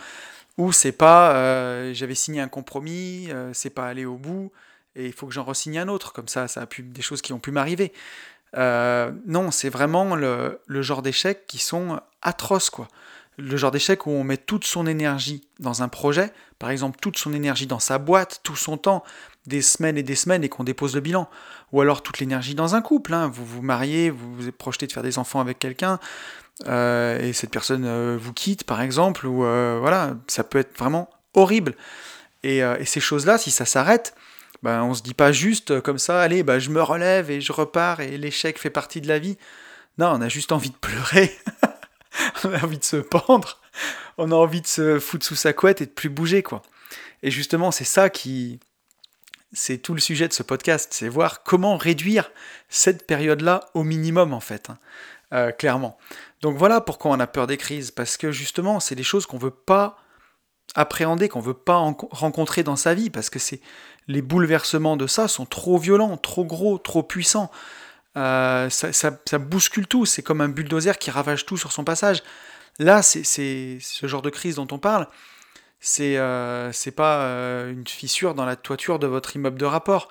Ou 0.58 0.72
c'est 0.72 0.92
pas 0.92 1.90
j'avais 1.94 2.14
signé 2.14 2.42
un 2.42 2.48
compromis, 2.48 3.30
c'est 3.54 3.70
pas 3.70 3.86
allé 3.86 4.04
au 4.04 4.16
bout 4.16 4.52
et 4.96 5.06
il 5.06 5.12
faut 5.12 5.26
que 5.26 5.32
j'en 5.32 5.44
re-signe 5.44 5.78
un 5.78 5.88
autre, 5.88 6.12
comme 6.12 6.28
ça, 6.28 6.48
ça 6.48 6.62
a 6.62 6.66
pu 6.66 6.82
des 6.82 7.02
choses 7.02 7.22
qui 7.22 7.32
ont 7.32 7.38
pu 7.38 7.50
m'arriver. 7.50 7.92
Euh, 8.56 9.10
non, 9.26 9.50
c'est 9.50 9.70
vraiment 9.70 10.14
le, 10.14 10.58
genre 10.68 11.02
d'échecs 11.02 11.46
qui 11.46 11.58
sont 11.58 12.00
atroces, 12.20 12.70
quoi. 12.70 12.88
Le 13.38 13.56
genre 13.56 13.70
d'échec 13.70 14.06
où 14.06 14.10
on 14.10 14.24
met 14.24 14.36
toute 14.36 14.64
son 14.64 14.86
énergie 14.86 15.48
dans 15.58 15.82
un 15.82 15.88
projet, 15.88 16.30
par 16.58 16.68
exemple 16.68 16.98
toute 17.00 17.16
son 17.16 17.32
énergie 17.32 17.66
dans 17.66 17.78
sa 17.78 17.96
boîte, 17.96 18.40
tout 18.42 18.56
son 18.56 18.76
temps, 18.76 19.02
des 19.46 19.62
semaines 19.62 19.96
et 19.96 20.02
des 20.02 20.14
semaines 20.14 20.44
et 20.44 20.50
qu'on 20.50 20.64
dépose 20.64 20.94
le 20.94 21.00
bilan. 21.00 21.30
Ou 21.72 21.80
alors 21.80 22.02
toute 22.02 22.18
l'énergie 22.18 22.54
dans 22.54 22.74
un 22.74 22.82
couple, 22.82 23.14
hein. 23.14 23.28
vous 23.32 23.46
vous 23.46 23.62
mariez, 23.62 24.10
vous 24.10 24.34
vous 24.34 24.52
projeté 24.52 24.86
de 24.86 24.92
faire 24.92 25.02
des 25.02 25.18
enfants 25.18 25.40
avec 25.40 25.58
quelqu'un, 25.58 25.98
euh, 26.66 27.18
et 27.20 27.32
cette 27.32 27.50
personne 27.50 27.86
euh, 27.86 28.18
vous 28.20 28.34
quitte 28.34 28.64
par 28.64 28.82
exemple, 28.82 29.26
ou 29.26 29.38
voilà, 29.38 30.14
ça 30.26 30.44
peut 30.44 30.58
être 30.58 30.76
vraiment 30.78 31.08
horrible. 31.32 31.74
Et 32.42 32.60
ces 32.84 33.00
choses-là, 33.00 33.38
si 33.38 33.50
ça 33.50 33.64
s'arrête, 33.64 34.14
ben, 34.62 34.82
on 34.82 34.94
se 34.94 35.02
dit 35.02 35.14
pas 35.14 35.32
juste 35.32 35.80
comme 35.80 35.98
ça, 35.98 36.20
allez, 36.20 36.42
ben, 36.42 36.58
je 36.58 36.70
me 36.70 36.82
relève 36.82 37.30
et 37.30 37.40
je 37.40 37.52
repars 37.52 38.00
et 38.00 38.16
l'échec 38.16 38.58
fait 38.58 38.70
partie 38.70 39.00
de 39.00 39.08
la 39.08 39.18
vie. 39.18 39.36
Non, 39.98 40.08
on 40.12 40.20
a 40.20 40.28
juste 40.28 40.52
envie 40.52 40.70
de 40.70 40.76
pleurer, 40.76 41.36
on 42.44 42.52
a 42.52 42.64
envie 42.64 42.78
de 42.78 42.84
se 42.84 42.96
pendre, 42.96 43.60
on 44.18 44.30
a 44.30 44.34
envie 44.34 44.60
de 44.60 44.66
se 44.66 44.98
foutre 44.98 45.26
sous 45.26 45.34
sa 45.34 45.52
couette 45.52 45.82
et 45.82 45.86
de 45.86 45.90
plus 45.90 46.08
bouger, 46.08 46.42
quoi. 46.42 46.62
Et 47.22 47.30
justement, 47.30 47.70
c'est 47.70 47.84
ça 47.84 48.10
qui. 48.10 48.60
C'est 49.54 49.76
tout 49.76 49.92
le 49.92 50.00
sujet 50.00 50.28
de 50.28 50.32
ce 50.32 50.42
podcast, 50.42 50.94
c'est 50.94 51.08
voir 51.08 51.42
comment 51.42 51.76
réduire 51.76 52.30
cette 52.70 53.06
période-là 53.06 53.68
au 53.74 53.84
minimum, 53.84 54.32
en 54.32 54.40
fait, 54.40 54.70
hein, 54.70 54.78
euh, 55.34 55.52
clairement. 55.52 55.98
Donc 56.40 56.56
voilà 56.56 56.80
pourquoi 56.80 57.10
on 57.10 57.20
a 57.20 57.26
peur 57.26 57.46
des 57.46 57.58
crises, 57.58 57.90
parce 57.90 58.16
que 58.16 58.32
justement, 58.32 58.80
c'est 58.80 58.94
des 58.94 59.02
choses 59.02 59.26
qu'on 59.26 59.36
veut 59.36 59.50
pas 59.50 59.98
appréhender, 60.74 61.28
qu'on 61.28 61.40
veut 61.40 61.52
pas 61.52 61.76
rencontrer 61.76 62.62
dans 62.62 62.76
sa 62.76 62.94
vie, 62.94 63.10
parce 63.10 63.28
que 63.28 63.38
c'est 63.38 63.60
les 64.08 64.22
bouleversements 64.22 64.96
de 64.96 65.06
ça 65.06 65.28
sont 65.28 65.46
trop 65.46 65.78
violents, 65.78 66.16
trop 66.16 66.44
gros, 66.44 66.78
trop 66.78 67.02
puissants. 67.02 67.50
Euh, 68.16 68.68
ça, 68.68 69.38
bouscule 69.38 69.86
tout, 69.86 70.06
c'est 70.06 70.22
comme 70.22 70.40
un 70.40 70.48
bulldozer 70.48 70.98
qui 70.98 71.10
ravage 71.10 71.46
tout 71.46 71.56
sur 71.56 71.72
son 71.72 71.84
passage. 71.84 72.22
Là, 72.78 73.02
c'est 73.02 73.24
ce 73.24 74.06
genre 74.06 74.22
de 74.22 74.30
crise 74.30 74.56
dont 74.56 74.68
on 74.70 74.78
parle, 74.78 75.06
c'est 75.80 76.16
euh, 76.16 76.72
pas 76.96 77.22
euh, 77.22 77.70
une 77.70 77.86
fissure 77.86 78.34
dans 78.34 78.44
la 78.44 78.56
toiture 78.56 78.98
de 78.98 79.06
votre 79.06 79.36
immeuble 79.36 79.58
de 79.58 79.66
rapport. 79.66 80.08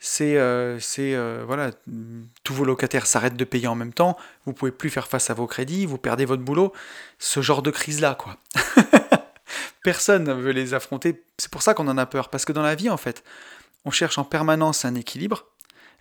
C'est 0.00 0.36
voilà, 1.44 1.72
tous 2.44 2.54
vos 2.54 2.64
locataires 2.64 3.06
s'arrêtent 3.06 3.36
de 3.36 3.44
payer 3.44 3.66
en 3.66 3.74
même 3.74 3.92
temps, 3.92 4.16
vous 4.46 4.52
pouvez 4.52 4.70
plus 4.70 4.90
faire 4.90 5.08
face 5.08 5.28
à 5.30 5.34
vos 5.34 5.46
crédits, 5.46 5.86
vous 5.86 5.98
perdez 5.98 6.24
votre 6.24 6.42
boulot. 6.42 6.72
Ce 7.18 7.42
genre 7.42 7.62
de 7.62 7.70
crise 7.70 8.00
là, 8.00 8.14
quoi. 8.14 8.36
Personne 9.88 10.24
ne 10.24 10.34
veut 10.34 10.50
les 10.50 10.74
affronter. 10.74 11.24
C'est 11.38 11.50
pour 11.50 11.62
ça 11.62 11.72
qu'on 11.72 11.88
en 11.88 11.96
a 11.96 12.04
peur. 12.04 12.28
Parce 12.28 12.44
que 12.44 12.52
dans 12.52 12.60
la 12.60 12.74
vie, 12.74 12.90
en 12.90 12.98
fait, 12.98 13.24
on 13.86 13.90
cherche 13.90 14.18
en 14.18 14.24
permanence 14.24 14.84
un 14.84 14.94
équilibre 14.94 15.46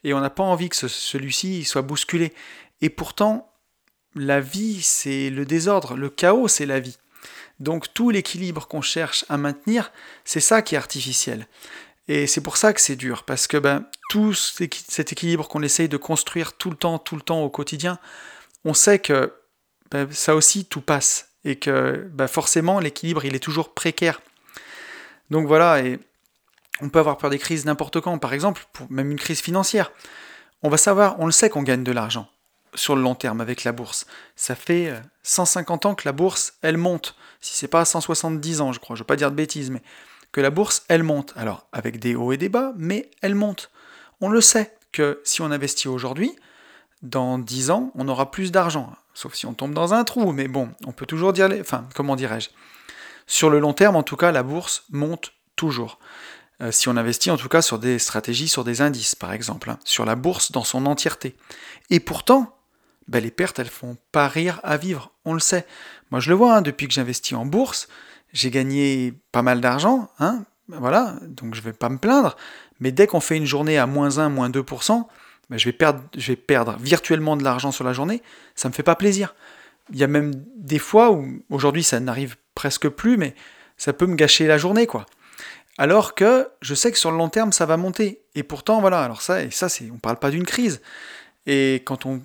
et 0.04 0.14
on 0.14 0.20
n'a 0.20 0.30
pas 0.30 0.44
envie 0.44 0.68
que 0.68 0.76
celui-ci 0.76 1.64
soit 1.64 1.84
bousculé. 1.84 2.34
Et 2.82 2.90
pourtant, 2.90 3.50
la 4.14 4.42
vie, 4.42 4.82
c'est 4.82 5.30
le 5.30 5.46
désordre. 5.46 5.96
Le 5.96 6.10
chaos, 6.10 6.50
c'est 6.50 6.66
la 6.66 6.82
vie. 6.82 6.98
Donc 7.62 7.94
tout 7.94 8.10
l'équilibre 8.10 8.68
qu'on 8.68 8.82
cherche 8.82 9.24
à 9.30 9.38
maintenir, 9.38 9.94
c'est 10.26 10.42
ça 10.42 10.62
qui 10.62 10.76
est 10.76 10.78
artificiel. 10.78 11.48
Et 12.10 12.28
c'est 12.28 12.42
pour 12.42 12.58
ça 12.58 12.74
que 12.74 12.82
c'est 12.82 12.98
dur, 12.98 13.24
parce 13.24 13.48
que 13.48 13.56
ben, 13.56 13.86
tout 14.10 14.34
cet 14.34 15.14
équilibre 15.14 15.48
qu'on 15.48 15.64
essaye 15.64 15.88
de 15.88 15.96
construire 15.96 16.58
tout 16.58 16.72
le 16.72 16.76
temps, 16.76 17.00
tout 17.00 17.16
le 17.16 17.22
temps 17.22 17.42
au 17.42 17.50
quotidien, 17.50 18.00
on 18.66 18.74
sait 18.74 19.00
que 19.00 19.34
ben, 19.92 20.12
ça 20.12 20.36
aussi 20.36 20.66
tout 20.66 20.82
passe 20.82 21.27
et 21.46 21.58
que 21.58 22.10
bah, 22.14 22.28
forcément 22.28 22.80
l'équilibre 22.80 23.26
il 23.26 23.36
est 23.36 23.40
toujours 23.40 23.74
précaire. 23.74 24.22
Donc 25.30 25.48
voilà, 25.48 25.82
et 25.82 26.00
on 26.82 26.90
peut 26.90 27.00
avoir 27.00 27.18
peur 27.18 27.30
des 27.30 27.40
crises 27.40 27.66
n'importe 27.66 28.00
quand, 28.02 28.18
par 28.18 28.34
exemple, 28.34 28.66
même 28.90 29.12
une 29.12 29.20
crise 29.20 29.42
financière. 29.42 29.92
On 30.64 30.70
va 30.70 30.78
savoir, 30.78 31.20
on 31.20 31.26
le 31.26 31.32
sait 31.32 31.50
qu'on 31.50 31.64
gagne 31.64 31.84
de 31.84 31.92
l'argent 31.92 32.30
sur 32.76 32.96
le 32.96 33.02
long 33.02 33.16
terme 33.16 33.42
avec 33.42 33.64
la 33.64 33.72
bourse. 33.72 34.06
Ça 34.36 34.56
fait 34.56 34.94
150 35.24 35.86
euh, 35.86 35.90
ans 35.90 35.96
que 35.96 36.04
la 36.06 36.12
bourse, 36.12 36.54
elle 36.62 36.78
monte. 36.78 37.16
Si 37.42 37.56
c'est 37.56 37.68
pas 37.68 37.86
170 37.86 38.62
ans, 38.62 38.74
je 38.74 38.80
crois, 38.80 38.96
je 38.96 39.02
ne 39.02 39.04
veux 39.04 39.08
pas 39.08 39.16
dire 39.16 39.32
de 39.32 39.36
bêtises, 39.36 39.72
mais 39.72 39.82
que 40.32 40.42
la 40.42 40.50
bourse, 40.50 40.84
elle 40.88 41.04
monte. 41.04 41.34
Alors, 41.36 41.68
avec 41.72 42.00
des 42.00 42.16
hauts 42.16 42.32
et 42.32 42.38
des 42.38 42.50
bas, 42.50 42.74
mais 42.78 43.10
elle 43.22 43.36
monte. 43.36 43.72
On 44.22 44.30
le 44.30 44.42
sait 44.42 44.76
que 44.92 45.22
si 45.24 45.42
on 45.42 45.46
investit 45.52 45.88
aujourd'hui, 45.88 46.32
dans 47.02 47.40
10 47.40 47.72
ans, 47.72 47.92
on 47.96 48.08
aura 48.08 48.32
plus 48.32 48.52
d'argent. 48.52 48.94
Sauf 49.18 49.34
si 49.34 49.48
on 49.48 49.56
tombe 49.56 49.74
dans 49.74 49.96
un 49.96 50.04
trou, 50.04 50.32
mais 50.32 50.48
bon, 50.48 50.70
on 50.86 50.92
peut 50.92 51.08
toujours 51.08 51.34
dire... 51.34 51.48
Les... 51.48 51.60
Enfin, 51.60 51.90
comment 51.96 52.16
dirais-je? 52.16 52.50
Sur 53.26 53.50
le 53.50 53.58
long 53.58 53.74
terme, 53.74 53.96
en 53.96 54.04
tout 54.04 54.16
cas, 54.16 54.32
la 54.32 54.44
bourse 54.44 54.84
monte 54.92 55.34
toujours. 55.56 55.98
Euh, 56.62 56.72
si 56.72 56.88
on 56.88 56.96
investit 56.96 57.32
en 57.32 57.38
tout 57.38 57.50
cas 57.50 57.64
sur 57.64 57.80
des 57.80 57.98
stratégies, 57.98 58.48
sur 58.48 58.64
des 58.64 58.80
indices, 58.80 59.16
par 59.16 59.34
exemple, 59.34 59.72
hein, 59.72 59.80
sur 59.86 60.06
la 60.06 60.16
bourse 60.16 60.52
dans 60.52 60.64
son 60.64 60.86
entièreté. 60.86 61.36
Et 61.90 62.00
pourtant, 62.00 62.60
ben, 63.08 63.24
les 63.24 63.32
pertes, 63.32 63.58
elles 63.58 63.72
font 63.72 63.98
pas 64.12 64.28
rire 64.28 64.60
à 64.62 64.78
vivre, 64.78 65.12
on 65.26 65.34
le 65.34 65.40
sait. 65.40 65.66
Moi, 66.12 66.20
je 66.20 66.30
le 66.30 66.36
vois, 66.36 66.58
hein, 66.58 66.62
depuis 66.62 66.88
que 66.88 66.94
j'investis 66.94 67.36
en 67.36 67.48
bourse, 67.48 67.88
j'ai 68.34 68.52
gagné 68.52 69.16
pas 69.32 69.42
mal 69.42 69.62
d'argent, 69.62 70.12
hein, 70.20 70.44
voilà, 70.68 71.16
donc 71.24 71.56
je 71.56 71.62
vais 71.62 71.74
pas 71.74 71.90
me 71.90 71.98
plaindre, 71.98 72.38
mais 72.80 72.92
dès 72.92 73.08
qu'on 73.08 73.20
fait 73.20 73.38
une 73.38 73.46
journée 73.46 73.80
à 73.80 73.88
moins 73.88 74.20
1, 74.20 74.30
moins 74.30 74.52
2%, 74.52 75.08
je, 75.52 75.66
vais 75.66 75.74
perdre, 75.74 76.04
je 76.18 76.32
vais 76.32 76.36
perdre 76.36 76.78
virtuellement 76.80 77.38
de 77.38 77.44
l'argent 77.44 77.72
sur 77.72 77.84
la 77.84 77.94
journée, 77.94 78.22
ça 78.56 78.68
me 78.68 78.74
fait 78.74 78.84
pas 78.84 78.96
plaisir. 78.96 79.36
Il 79.92 79.98
y 79.98 80.04
a 80.04 80.08
même 80.08 80.34
des 80.58 80.80
fois 80.80 81.12
où, 81.12 81.42
aujourd'hui 81.50 81.84
ça 81.84 82.00
n'arrive 82.00 82.36
presque 82.56 82.90
plus, 82.90 83.18
mais 83.18 83.36
ça 83.78 83.94
peut 83.94 84.06
me 84.06 84.16
gâcher 84.16 84.48
la 84.48 84.58
journée, 84.58 84.88
quoi. 84.88 85.06
Alors 85.78 86.16
que 86.16 86.50
je 86.62 86.74
sais 86.74 86.92
que 86.92 86.98
sur 86.98 87.12
le 87.12 87.18
long 87.18 87.30
terme, 87.30 87.52
ça 87.52 87.66
va 87.66 87.78
monter. 87.78 88.22
Et 88.34 88.44
pourtant, 88.44 88.82
voilà, 88.82 89.02
alors 89.04 89.22
ça, 89.22 89.44
et 89.44 89.52
ça, 89.52 89.70
c'est, 89.70 89.92
on 89.92 90.00
parle 90.00 90.18
pas 90.18 90.32
d'une 90.32 90.46
crise. 90.46 90.82
Et 91.46 91.84
quand 91.86 92.06
on 92.06 92.22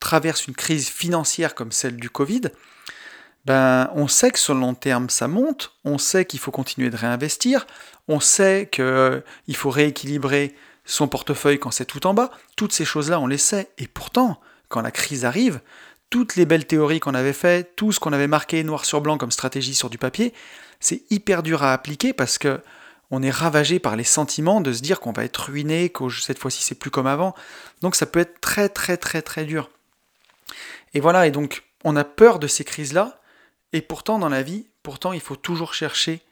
traverse 0.00 0.46
une 0.46 0.54
crise 0.54 0.88
financière 0.88 1.54
comme 1.54 1.70
celle 1.70 1.96
du 1.96 2.08
Covid, 2.08 2.42
ben, 3.44 3.90
on 3.94 4.08
sait 4.08 4.30
que 4.30 4.38
sur 4.38 4.54
le 4.54 4.60
long 4.60 4.74
terme, 4.74 5.10
ça 5.10 5.28
monte, 5.28 5.76
on 5.84 5.98
sait 5.98 6.24
qu'il 6.24 6.40
faut 6.40 6.50
continuer 6.50 6.90
de 6.90 6.96
réinvestir, 6.96 7.66
on 8.08 8.20
sait 8.20 8.68
qu'il 8.72 9.56
faut 9.56 9.70
rééquilibrer 9.70 10.54
son 10.84 11.08
portefeuille 11.08 11.58
quand 11.58 11.70
c'est 11.70 11.84
tout 11.84 12.06
en 12.06 12.14
bas, 12.14 12.30
toutes 12.56 12.72
ces 12.72 12.84
choses-là, 12.84 13.20
on 13.20 13.26
les 13.26 13.38
sait. 13.38 13.70
Et 13.78 13.86
pourtant, 13.86 14.40
quand 14.68 14.80
la 14.80 14.90
crise 14.90 15.24
arrive, 15.24 15.60
toutes 16.10 16.36
les 16.36 16.44
belles 16.44 16.66
théories 16.66 17.00
qu'on 17.00 17.14
avait 17.14 17.32
faites, 17.32 17.74
tout 17.76 17.92
ce 17.92 18.00
qu'on 18.00 18.12
avait 18.12 18.26
marqué 18.26 18.62
noir 18.64 18.84
sur 18.84 19.00
blanc 19.00 19.18
comme 19.18 19.30
stratégie 19.30 19.74
sur 19.74 19.90
du 19.90 19.98
papier, 19.98 20.34
c'est 20.80 21.02
hyper 21.10 21.42
dur 21.42 21.62
à 21.62 21.72
appliquer 21.72 22.12
parce 22.12 22.38
que 22.38 22.60
on 23.10 23.22
est 23.22 23.30
ravagé 23.30 23.78
par 23.78 23.94
les 23.94 24.04
sentiments 24.04 24.62
de 24.62 24.72
se 24.72 24.80
dire 24.80 24.98
qu'on 24.98 25.12
va 25.12 25.24
être 25.24 25.50
ruiné, 25.50 25.90
que 25.90 26.08
cette 26.08 26.38
fois-ci 26.38 26.62
c'est 26.62 26.74
plus 26.74 26.90
comme 26.90 27.06
avant. 27.06 27.34
Donc 27.82 27.94
ça 27.94 28.06
peut 28.06 28.20
être 28.20 28.40
très 28.40 28.68
très 28.68 28.96
très 28.96 29.20
très 29.20 29.44
dur. 29.44 29.70
Et 30.94 31.00
voilà, 31.00 31.26
et 31.26 31.30
donc 31.30 31.62
on 31.84 31.94
a 31.96 32.04
peur 32.04 32.38
de 32.38 32.46
ces 32.46 32.64
crises-là, 32.64 33.20
et 33.72 33.82
pourtant 33.82 34.18
dans 34.18 34.28
la 34.28 34.42
vie, 34.42 34.66
pourtant 34.82 35.12
il 35.12 35.20
faut 35.20 35.36
toujours 35.36 35.74
chercher 35.74 36.22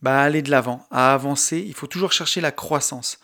bah, 0.00 0.20
à 0.20 0.24
aller 0.24 0.42
de 0.42 0.50
l'avant, 0.50 0.86
à 0.90 1.12
avancer, 1.12 1.62
il 1.66 1.74
faut 1.74 1.86
toujours 1.86 2.12
chercher 2.12 2.40
la 2.40 2.50
croissance. 2.50 3.18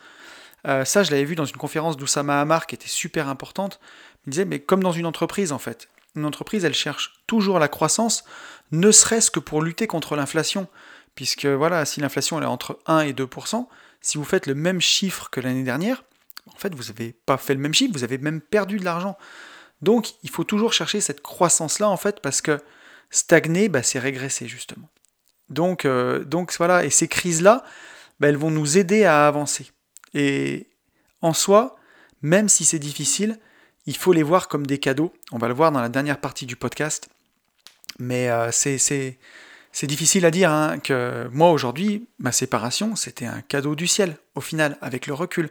Euh, 0.67 0.85
ça, 0.85 1.03
je 1.03 1.11
l'avais 1.11 1.23
vu 1.23 1.35
dans 1.35 1.45
une 1.45 1.57
conférence 1.57 1.97
d'Oussama 1.97 2.41
Hamar 2.41 2.67
qui 2.67 2.75
était 2.75 2.87
super 2.87 3.29
importante. 3.29 3.79
Il 4.25 4.31
disait, 4.31 4.45
mais 4.45 4.59
comme 4.59 4.83
dans 4.83 4.91
une 4.91 5.05
entreprise 5.05 5.51
en 5.51 5.59
fait, 5.59 5.87
une 6.15 6.25
entreprise, 6.25 6.65
elle 6.65 6.73
cherche 6.73 7.21
toujours 7.27 7.59
la 7.59 7.67
croissance, 7.67 8.23
ne 8.71 8.91
serait-ce 8.91 9.31
que 9.31 9.39
pour 9.39 9.61
lutter 9.61 9.87
contre 9.87 10.15
l'inflation. 10.15 10.67
Puisque 11.15 11.45
voilà, 11.45 11.85
si 11.85 11.99
l'inflation 11.99 12.41
est 12.41 12.45
entre 12.45 12.79
1 12.85 13.01
et 13.01 13.13
2%, 13.13 13.67
si 14.01 14.17
vous 14.17 14.23
faites 14.23 14.47
le 14.47 14.55
même 14.55 14.79
chiffre 14.79 15.29
que 15.29 15.41
l'année 15.41 15.63
dernière, 15.63 16.03
en 16.47 16.57
fait, 16.57 16.73
vous 16.73 16.85
n'avez 16.85 17.13
pas 17.25 17.37
fait 17.37 17.53
le 17.53 17.59
même 17.59 17.73
chiffre, 17.73 17.93
vous 17.93 18.03
avez 18.03 18.17
même 18.17 18.41
perdu 18.41 18.77
de 18.77 18.85
l'argent. 18.85 19.17
Donc, 19.81 20.13
il 20.23 20.29
faut 20.29 20.43
toujours 20.43 20.73
chercher 20.73 21.01
cette 21.01 21.21
croissance-là, 21.21 21.89
en 21.89 21.97
fait, 21.97 22.21
parce 22.21 22.41
que 22.41 22.59
stagner, 23.09 23.69
bah, 23.69 23.83
c'est 23.83 23.99
régresser, 23.99 24.47
justement. 24.47 24.89
Donc, 25.49 25.85
euh, 25.85 26.23
donc 26.23 26.53
voilà, 26.57 26.85
et 26.85 26.89
ces 26.89 27.07
crises-là, 27.07 27.63
bah, 28.19 28.27
elles 28.27 28.37
vont 28.37 28.51
nous 28.51 28.77
aider 28.77 29.05
à 29.05 29.27
avancer. 29.27 29.71
Et 30.13 30.67
en 31.21 31.33
soi, 31.33 31.77
même 32.21 32.49
si 32.49 32.65
c'est 32.65 32.79
difficile, 32.79 33.39
il 33.85 33.95
faut 33.95 34.13
les 34.13 34.23
voir 34.23 34.47
comme 34.47 34.67
des 34.67 34.77
cadeaux. 34.77 35.13
On 35.31 35.37
va 35.37 35.47
le 35.47 35.53
voir 35.53 35.71
dans 35.71 35.81
la 35.81 35.89
dernière 35.89 36.19
partie 36.19 36.45
du 36.45 36.55
podcast. 36.55 37.09
Mais 37.97 38.29
euh, 38.29 38.51
c'est 38.51 39.27
difficile 39.83 40.25
à 40.25 40.31
dire 40.31 40.51
hein, 40.51 40.79
que 40.79 41.27
moi 41.31 41.51
aujourd'hui, 41.51 42.07
ma 42.19 42.31
séparation, 42.31 42.95
c'était 42.95 43.25
un 43.25 43.41
cadeau 43.41 43.75
du 43.75 43.87
ciel, 43.87 44.17
au 44.35 44.41
final, 44.41 44.77
avec 44.81 45.07
le 45.07 45.13
recul. 45.13 45.49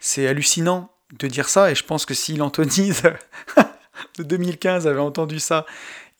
C'est 0.00 0.26
hallucinant 0.26 0.90
de 1.18 1.26
dire 1.26 1.48
ça, 1.48 1.70
et 1.70 1.74
je 1.74 1.84
pense 1.84 2.04
que 2.04 2.14
si 2.14 2.36
l'Anthony 2.36 2.92
de 4.18 4.22
2015 4.22 4.86
avait 4.86 5.00
entendu 5.00 5.40
ça, 5.40 5.64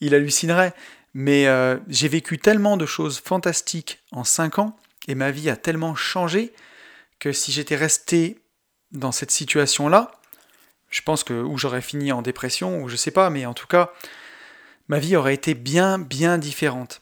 il 0.00 0.14
hallucinerait. 0.14 0.72
Mais 1.14 1.46
euh, 1.46 1.76
j'ai 1.88 2.08
vécu 2.08 2.38
tellement 2.38 2.76
de 2.76 2.86
choses 2.86 3.20
fantastiques 3.20 4.00
en 4.12 4.24
5 4.24 4.58
ans, 4.58 4.76
et 5.08 5.14
ma 5.14 5.30
vie 5.30 5.50
a 5.50 5.56
tellement 5.56 5.94
changé, 5.94 6.52
que 7.18 7.32
si 7.32 7.52
j'étais 7.52 7.76
resté 7.76 8.38
dans 8.92 9.12
cette 9.12 9.30
situation-là, 9.30 10.10
je 10.90 11.02
pense 11.02 11.24
que 11.24 11.34
ou 11.34 11.58
j'aurais 11.58 11.82
fini 11.82 12.12
en 12.12 12.22
dépression, 12.22 12.82
ou 12.82 12.88
je 12.88 12.96
sais 12.96 13.10
pas, 13.10 13.30
mais 13.30 13.46
en 13.46 13.54
tout 13.54 13.66
cas, 13.66 13.92
ma 14.88 14.98
vie 14.98 15.16
aurait 15.16 15.34
été 15.34 15.54
bien, 15.54 15.98
bien 15.98 16.38
différente. 16.38 17.00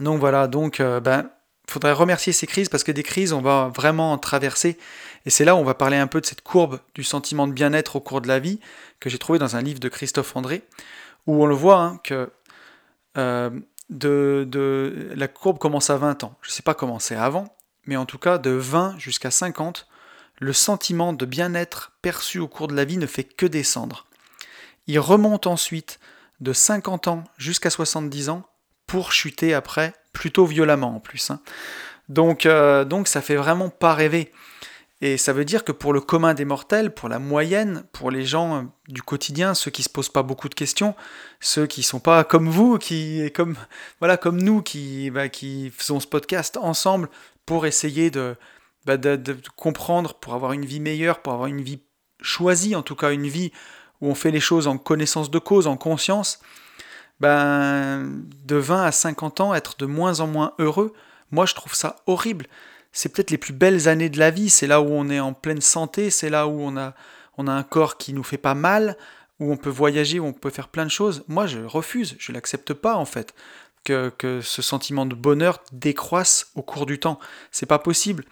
Donc 0.00 0.18
voilà, 0.20 0.46
donc 0.46 0.80
euh, 0.80 1.00
ben, 1.00 1.30
faudrait 1.68 1.92
remercier 1.92 2.32
ces 2.32 2.46
crises 2.46 2.68
parce 2.68 2.84
que 2.84 2.92
des 2.92 3.02
crises, 3.02 3.32
on 3.32 3.40
va 3.40 3.70
vraiment 3.74 4.12
en 4.12 4.18
traverser. 4.18 4.78
Et 5.26 5.30
c'est 5.30 5.44
là 5.44 5.54
où 5.54 5.58
on 5.58 5.64
va 5.64 5.74
parler 5.74 5.96
un 5.96 6.06
peu 6.06 6.20
de 6.20 6.26
cette 6.26 6.42
courbe 6.42 6.80
du 6.94 7.04
sentiment 7.04 7.46
de 7.46 7.52
bien-être 7.52 7.96
au 7.96 8.00
cours 8.00 8.20
de 8.20 8.28
la 8.28 8.38
vie 8.38 8.60
que 9.00 9.10
j'ai 9.10 9.18
trouvé 9.18 9.38
dans 9.38 9.56
un 9.56 9.62
livre 9.62 9.80
de 9.80 9.88
Christophe 9.88 10.36
André, 10.36 10.62
où 11.26 11.42
on 11.42 11.46
le 11.46 11.54
voit 11.54 11.80
hein, 11.80 12.00
que 12.02 12.30
euh, 13.16 13.50
de, 13.90 14.46
de, 14.48 15.12
la 15.14 15.28
courbe 15.28 15.58
commence 15.58 15.90
à 15.90 15.96
20 15.96 16.24
ans. 16.24 16.36
Je 16.42 16.50
ne 16.50 16.52
sais 16.52 16.62
pas 16.62 16.74
comment 16.74 16.98
c'est 16.98 17.16
avant, 17.16 17.54
mais 17.88 17.96
en 17.96 18.04
tout 18.04 18.18
cas 18.18 18.36
de 18.36 18.50
20 18.50 18.98
jusqu'à 18.98 19.30
50, 19.30 19.88
le 20.40 20.52
sentiment 20.52 21.14
de 21.14 21.24
bien-être 21.24 21.92
perçu 22.02 22.38
au 22.38 22.46
cours 22.46 22.68
de 22.68 22.74
la 22.74 22.84
vie 22.84 22.98
ne 22.98 23.06
fait 23.06 23.24
que 23.24 23.46
descendre. 23.46 24.04
Il 24.86 25.00
remonte 25.00 25.46
ensuite 25.46 25.98
de 26.40 26.52
50 26.52 27.08
ans 27.08 27.24
jusqu'à 27.38 27.70
70 27.70 28.28
ans 28.28 28.42
pour 28.86 29.12
chuter 29.12 29.54
après, 29.54 29.94
plutôt 30.12 30.44
violemment 30.44 30.96
en 30.96 31.00
plus. 31.00 31.30
Hein. 31.30 31.40
Donc, 32.10 32.44
euh, 32.44 32.84
donc 32.84 33.08
ça 33.08 33.22
fait 33.22 33.36
vraiment 33.36 33.70
pas 33.70 33.94
rêver. 33.94 34.32
Et 35.00 35.16
ça 35.16 35.32
veut 35.32 35.44
dire 35.44 35.64
que 35.64 35.72
pour 35.72 35.94
le 35.94 36.00
commun 36.02 36.34
des 36.34 36.44
mortels, 36.44 36.92
pour 36.92 37.08
la 37.08 37.18
moyenne, 37.18 37.84
pour 37.92 38.10
les 38.10 38.26
gens 38.26 38.56
euh, 38.56 38.62
du 38.88 39.00
quotidien, 39.00 39.54
ceux 39.54 39.70
qui 39.70 39.82
se 39.82 39.88
posent 39.88 40.08
pas 40.10 40.22
beaucoup 40.22 40.50
de 40.50 40.54
questions, 40.54 40.94
ceux 41.40 41.66
qui 41.66 41.82
sont 41.82 42.00
pas 42.00 42.22
comme 42.24 42.50
vous, 42.50 42.76
qui 42.76 43.32
comme 43.32 43.56
voilà 44.00 44.18
comme 44.18 44.42
nous, 44.42 44.60
qui 44.60 45.10
bah, 45.10 45.30
qui 45.30 45.70
faisons 45.70 46.00
ce 46.00 46.06
podcast 46.06 46.58
ensemble 46.58 47.08
pour 47.48 47.64
essayer 47.64 48.10
bah, 48.84 48.98
de, 48.98 49.16
de, 49.16 49.34
comprendre, 49.56 50.12
pour 50.12 50.34
avoir 50.34 50.52
une 50.52 50.66
vie 50.66 50.80
meilleure, 50.80 51.22
pour 51.22 51.32
avoir 51.32 51.48
une 51.48 51.62
vie 51.62 51.80
choisie, 52.20 52.76
en 52.76 52.82
tout 52.82 52.94
cas 52.94 53.10
une 53.10 53.26
vie 53.26 53.52
où 54.02 54.10
on 54.10 54.14
fait 54.14 54.30
les 54.30 54.38
choses 54.38 54.66
en 54.66 54.76
connaissance 54.76 55.30
de 55.30 55.38
cause, 55.38 55.66
en 55.66 55.78
conscience, 55.78 56.40
ben, 57.20 58.22
de 58.44 58.56
20 58.56 58.84
à 58.84 58.92
50 58.92 59.40
ans, 59.40 59.54
être 59.54 59.78
de 59.78 59.86
moins 59.86 60.20
en 60.20 60.26
moins 60.26 60.52
heureux, 60.58 60.92
moi 61.30 61.46
je 61.46 61.54
trouve 61.54 61.74
ça 61.74 61.96
horrible. 62.06 62.44
C'est 62.92 63.08
peut-être 63.08 63.30
les 63.30 63.38
plus 63.38 63.54
belles 63.54 63.88
années 63.88 64.10
de 64.10 64.18
la 64.18 64.30
vie, 64.30 64.50
c'est 64.50 64.66
là 64.66 64.82
où 64.82 64.90
on 64.90 65.08
est 65.08 65.20
en 65.20 65.32
pleine 65.32 65.62
santé, 65.62 66.10
c'est 66.10 66.28
là 66.28 66.48
où 66.48 66.60
on 66.60 66.76
a, 66.76 66.92
on 67.38 67.46
a 67.46 67.52
un 67.52 67.62
corps 67.62 67.96
qui 67.96 68.12
nous 68.12 68.24
fait 68.24 68.36
pas 68.36 68.54
mal, 68.54 68.98
où 69.40 69.50
on 69.50 69.56
peut 69.56 69.70
voyager, 69.70 70.20
où 70.20 70.26
on 70.26 70.34
peut 70.34 70.50
faire 70.50 70.68
plein 70.68 70.84
de 70.84 70.90
choses. 70.90 71.24
Moi 71.28 71.46
je 71.46 71.60
refuse, 71.60 72.14
je 72.18 72.30
l'accepte 72.30 72.74
pas 72.74 72.96
en 72.96 73.06
fait. 73.06 73.34
Que, 73.88 74.40
ce 74.42 74.62
sentiment 74.62 75.06
de 75.06 75.14
bonheur 75.14 75.60
décroisse 75.72 76.50
au 76.54 76.62
cours 76.62 76.86
du 76.86 76.98
temps. 76.98 77.18
C'est 77.50 77.66
pas 77.66 77.78
possible. 77.78 78.24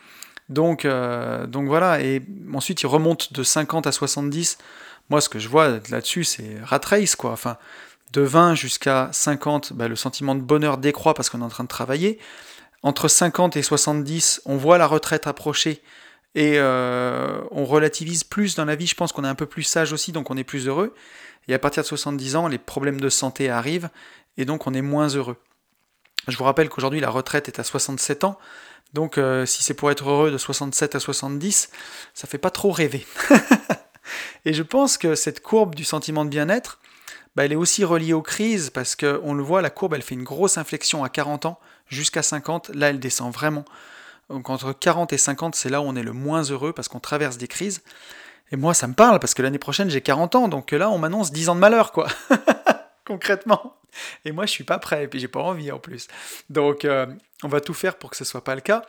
Donc, 0.48 0.84
euh, 0.84 1.46
donc 1.46 1.66
voilà, 1.66 2.00
et 2.00 2.22
ensuite 2.54 2.82
il 2.82 2.86
remonte 2.86 3.32
de 3.32 3.42
50 3.42 3.88
à 3.88 3.92
70 3.92 4.58
moi, 5.08 5.20
ce 5.20 5.28
que 5.28 5.38
je 5.38 5.48
vois 5.48 5.68
là-dessus, 5.90 6.24
c'est 6.24 6.58
rat 6.62 6.80
race, 6.84 7.14
quoi. 7.14 7.30
Enfin, 7.32 7.58
de 8.12 8.22
20 8.22 8.54
jusqu'à 8.54 9.08
50, 9.12 9.72
bah, 9.72 9.88
le 9.88 9.96
sentiment 9.96 10.34
de 10.34 10.40
bonheur 10.40 10.78
décroît 10.78 11.14
parce 11.14 11.30
qu'on 11.30 11.40
est 11.40 11.44
en 11.44 11.48
train 11.48 11.64
de 11.64 11.68
travailler. 11.68 12.18
Entre 12.82 13.08
50 13.08 13.56
et 13.56 13.62
70, 13.62 14.42
on 14.46 14.56
voit 14.56 14.78
la 14.78 14.86
retraite 14.86 15.26
approcher 15.26 15.82
et 16.34 16.54
euh, 16.58 17.40
on 17.50 17.64
relativise 17.64 18.24
plus 18.24 18.56
dans 18.56 18.64
la 18.64 18.76
vie. 18.76 18.86
Je 18.86 18.94
pense 18.94 19.12
qu'on 19.12 19.24
est 19.24 19.28
un 19.28 19.34
peu 19.34 19.46
plus 19.46 19.62
sage 19.62 19.92
aussi, 19.92 20.12
donc 20.12 20.30
on 20.30 20.36
est 20.36 20.44
plus 20.44 20.66
heureux. 20.66 20.94
Et 21.48 21.54
à 21.54 21.58
partir 21.58 21.82
de 21.82 21.88
70 21.88 22.36
ans, 22.36 22.48
les 22.48 22.58
problèmes 22.58 23.00
de 23.00 23.08
santé 23.08 23.48
arrivent 23.48 23.88
et 24.36 24.44
donc 24.44 24.66
on 24.66 24.74
est 24.74 24.82
moins 24.82 25.08
heureux. 25.08 25.36
Je 26.28 26.36
vous 26.36 26.44
rappelle 26.44 26.68
qu'aujourd'hui, 26.68 27.00
la 27.00 27.10
retraite 27.10 27.48
est 27.48 27.58
à 27.58 27.64
67 27.64 28.24
ans. 28.24 28.38
Donc, 28.92 29.18
euh, 29.18 29.46
si 29.46 29.62
c'est 29.62 29.74
pour 29.74 29.90
être 29.90 30.08
heureux 30.08 30.30
de 30.30 30.38
67 30.38 30.94
à 30.94 31.00
70, 31.00 31.70
ça 32.14 32.26
fait 32.26 32.38
pas 32.38 32.50
trop 32.50 32.70
rêver. 32.70 33.06
Et 34.44 34.52
je 34.52 34.62
pense 34.62 34.96
que 34.98 35.14
cette 35.14 35.40
courbe 35.40 35.74
du 35.74 35.84
sentiment 35.84 36.24
de 36.24 36.30
bien-être, 36.30 36.78
bah, 37.34 37.44
elle 37.44 37.52
est 37.52 37.56
aussi 37.56 37.84
reliée 37.84 38.12
aux 38.12 38.22
crises, 38.22 38.70
parce 38.70 38.96
qu'on 38.96 39.34
le 39.34 39.42
voit, 39.42 39.60
la 39.60 39.70
courbe, 39.70 39.94
elle 39.94 40.02
fait 40.02 40.14
une 40.14 40.24
grosse 40.24 40.56
inflexion 40.56 41.04
à 41.04 41.08
40 41.08 41.46
ans, 41.46 41.58
jusqu'à 41.88 42.22
50, 42.22 42.70
là, 42.74 42.88
elle 42.90 43.00
descend 43.00 43.32
vraiment. 43.32 43.64
Donc 44.30 44.50
entre 44.50 44.72
40 44.72 45.12
et 45.12 45.18
50, 45.18 45.54
c'est 45.54 45.68
là 45.68 45.80
où 45.80 45.84
on 45.84 45.94
est 45.94 46.02
le 46.02 46.12
moins 46.12 46.42
heureux, 46.42 46.72
parce 46.72 46.88
qu'on 46.88 47.00
traverse 47.00 47.36
des 47.36 47.48
crises. 47.48 47.82
Et 48.52 48.56
moi, 48.56 48.74
ça 48.74 48.86
me 48.86 48.94
parle, 48.94 49.18
parce 49.18 49.34
que 49.34 49.42
l'année 49.42 49.58
prochaine, 49.58 49.90
j'ai 49.90 50.00
40 50.00 50.34
ans, 50.34 50.48
donc 50.48 50.70
là, 50.70 50.90
on 50.90 50.98
m'annonce 50.98 51.32
10 51.32 51.50
ans 51.50 51.54
de 51.54 51.60
malheur, 51.60 51.92
quoi. 51.92 52.06
Concrètement. 53.06 53.78
Et 54.24 54.32
moi, 54.32 54.44
je 54.46 54.50
suis 54.50 54.64
pas 54.64 54.78
prêt, 54.78 55.04
et 55.04 55.08
puis 55.08 55.20
j'ai 55.20 55.28
pas 55.28 55.40
envie 55.40 55.70
en 55.70 55.78
plus. 55.78 56.08
Donc, 56.50 56.84
euh, 56.84 57.06
on 57.42 57.48
va 57.48 57.60
tout 57.60 57.72
faire 57.72 57.96
pour 57.96 58.10
que 58.10 58.16
ce 58.16 58.24
soit 58.24 58.44
pas 58.44 58.56
le 58.56 58.60
cas. 58.60 58.82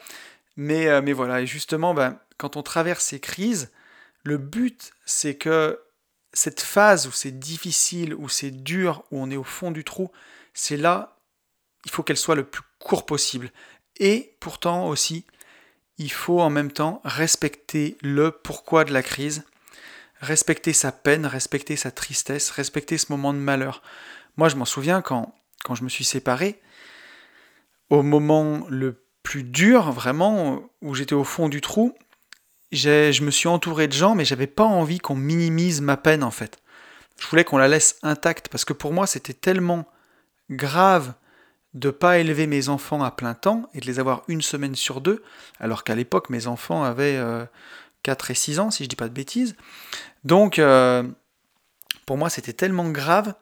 Mais, 0.57 0.88
euh, 0.88 1.01
mais 1.01 1.13
voilà, 1.13 1.41
et 1.41 1.45
justement, 1.45 1.93
ben, 1.93 2.20
quand 2.38 2.57
on 2.57 2.63
traverse 2.63 3.05
ces 3.05 3.20
crises, 3.20 3.72
le 4.24 4.38
but, 4.38 4.91
c'est 5.05 5.36
que 5.36 5.80
cette 6.34 6.61
phase 6.61 7.07
où 7.07 7.11
c'est 7.11 7.39
difficile, 7.39 8.15
où 8.15 8.28
c'est 8.28 8.51
dur, 8.51 9.03
où 9.11 9.22
on 9.22 9.30
est 9.30 9.38
au 9.38 9.43
fond 9.43 9.72
du 9.72 9.84
trou, 9.84 10.11
c'est 10.53 10.78
là, 10.78 11.15
il 11.86 11.91
faut 11.91 12.01
qu'elle 12.01 12.18
soit 12.18 12.36
le 12.36 12.43
plus 12.43 12.63
court 12.80 13.05
possible. 13.05 13.51
Et 13.99 14.36
pourtant 14.39 14.88
aussi, 14.88 15.26
il 15.99 16.11
faut 16.11 16.41
en 16.41 16.49
même 16.49 16.72
temps 16.72 17.01
respecter 17.05 17.97
le 18.01 18.32
pourquoi 18.32 18.84
de 18.84 18.93
la 18.93 19.03
crise, 19.03 19.45
respecter 20.20 20.74
sa 20.74 20.91
peine, 20.91 21.26
respecter 21.26 21.76
sa 21.76 21.91
tristesse, 21.91 22.49
respecter 22.51 22.97
ce 22.97 23.11
moment 23.11 23.34
de 23.34 23.39
malheur. 23.39 23.82
Moi, 24.38 24.49
je 24.49 24.55
m'en 24.55 24.65
souviens 24.65 25.01
quand, 25.01 25.34
quand 25.63 25.76
je 25.76 25.84
me 25.84 25.89
suis 25.89 26.03
séparé, 26.03 26.61
au 27.89 28.03
moment 28.03 28.65
le 28.70 29.03
plus 29.24 29.43
dur, 29.43 29.91
vraiment, 29.91 30.61
où 30.82 30.95
j'étais 30.95 31.13
au 31.13 31.24
fond 31.24 31.49
du 31.49 31.61
trou, 31.61 31.93
je 32.72 33.24
me 33.24 33.32
suis 33.32 33.47
entouré 33.47 33.88
de 33.88 33.93
gens, 33.93 34.15
mais 34.15 34.26
j'avais 34.26 34.47
pas 34.47 34.63
envie 34.63 34.99
qu'on 34.99 35.15
minimise 35.15 35.82
ma 35.82 35.97
peine 35.97 36.24
en 36.24 36.32
fait. 36.32 36.59
Je 37.20 37.28
voulais 37.28 37.43
qu'on 37.43 37.57
la 37.57 37.68
laisse 37.68 37.97
intacte 38.03 38.47
parce 38.49 38.65
que 38.65 38.74
pour 38.74 38.93
moi 38.93 39.07
c'était 39.07 39.34
tellement 39.34 39.86
grave 40.49 41.13
de 41.74 41.89
pas 41.89 42.20
élever 42.20 42.47
mes 42.47 42.70
enfants 42.70 43.03
à 43.03 43.11
plein 43.11 43.34
temps 43.34 43.70
et 43.74 43.80
de 43.80 43.86
les 43.86 43.99
avoir 43.99 44.24
une 44.28 44.41
semaine 44.41 44.76
sur 44.76 45.01
deux, 45.01 45.24
alors 45.59 45.84
qu'à 45.84 45.95
l'époque 45.95 46.30
mes 46.30 46.47
enfants 46.47 46.84
avaient 46.84 47.20
4 48.04 48.30
euh, 48.30 48.32
et 48.32 48.36
6 48.36 48.60
ans, 48.60 48.72
si 48.72 48.84
je 48.84 48.89
dis 48.89 48.95
pas 48.95 49.08
de 49.08 49.14
bêtises. 49.14 49.56
Donc 50.24 50.60
euh, 50.60 51.04
pour 52.06 52.18
moi 52.18 52.30
c'était 52.30 52.54
tellement 52.54 52.89
grave 52.89 53.34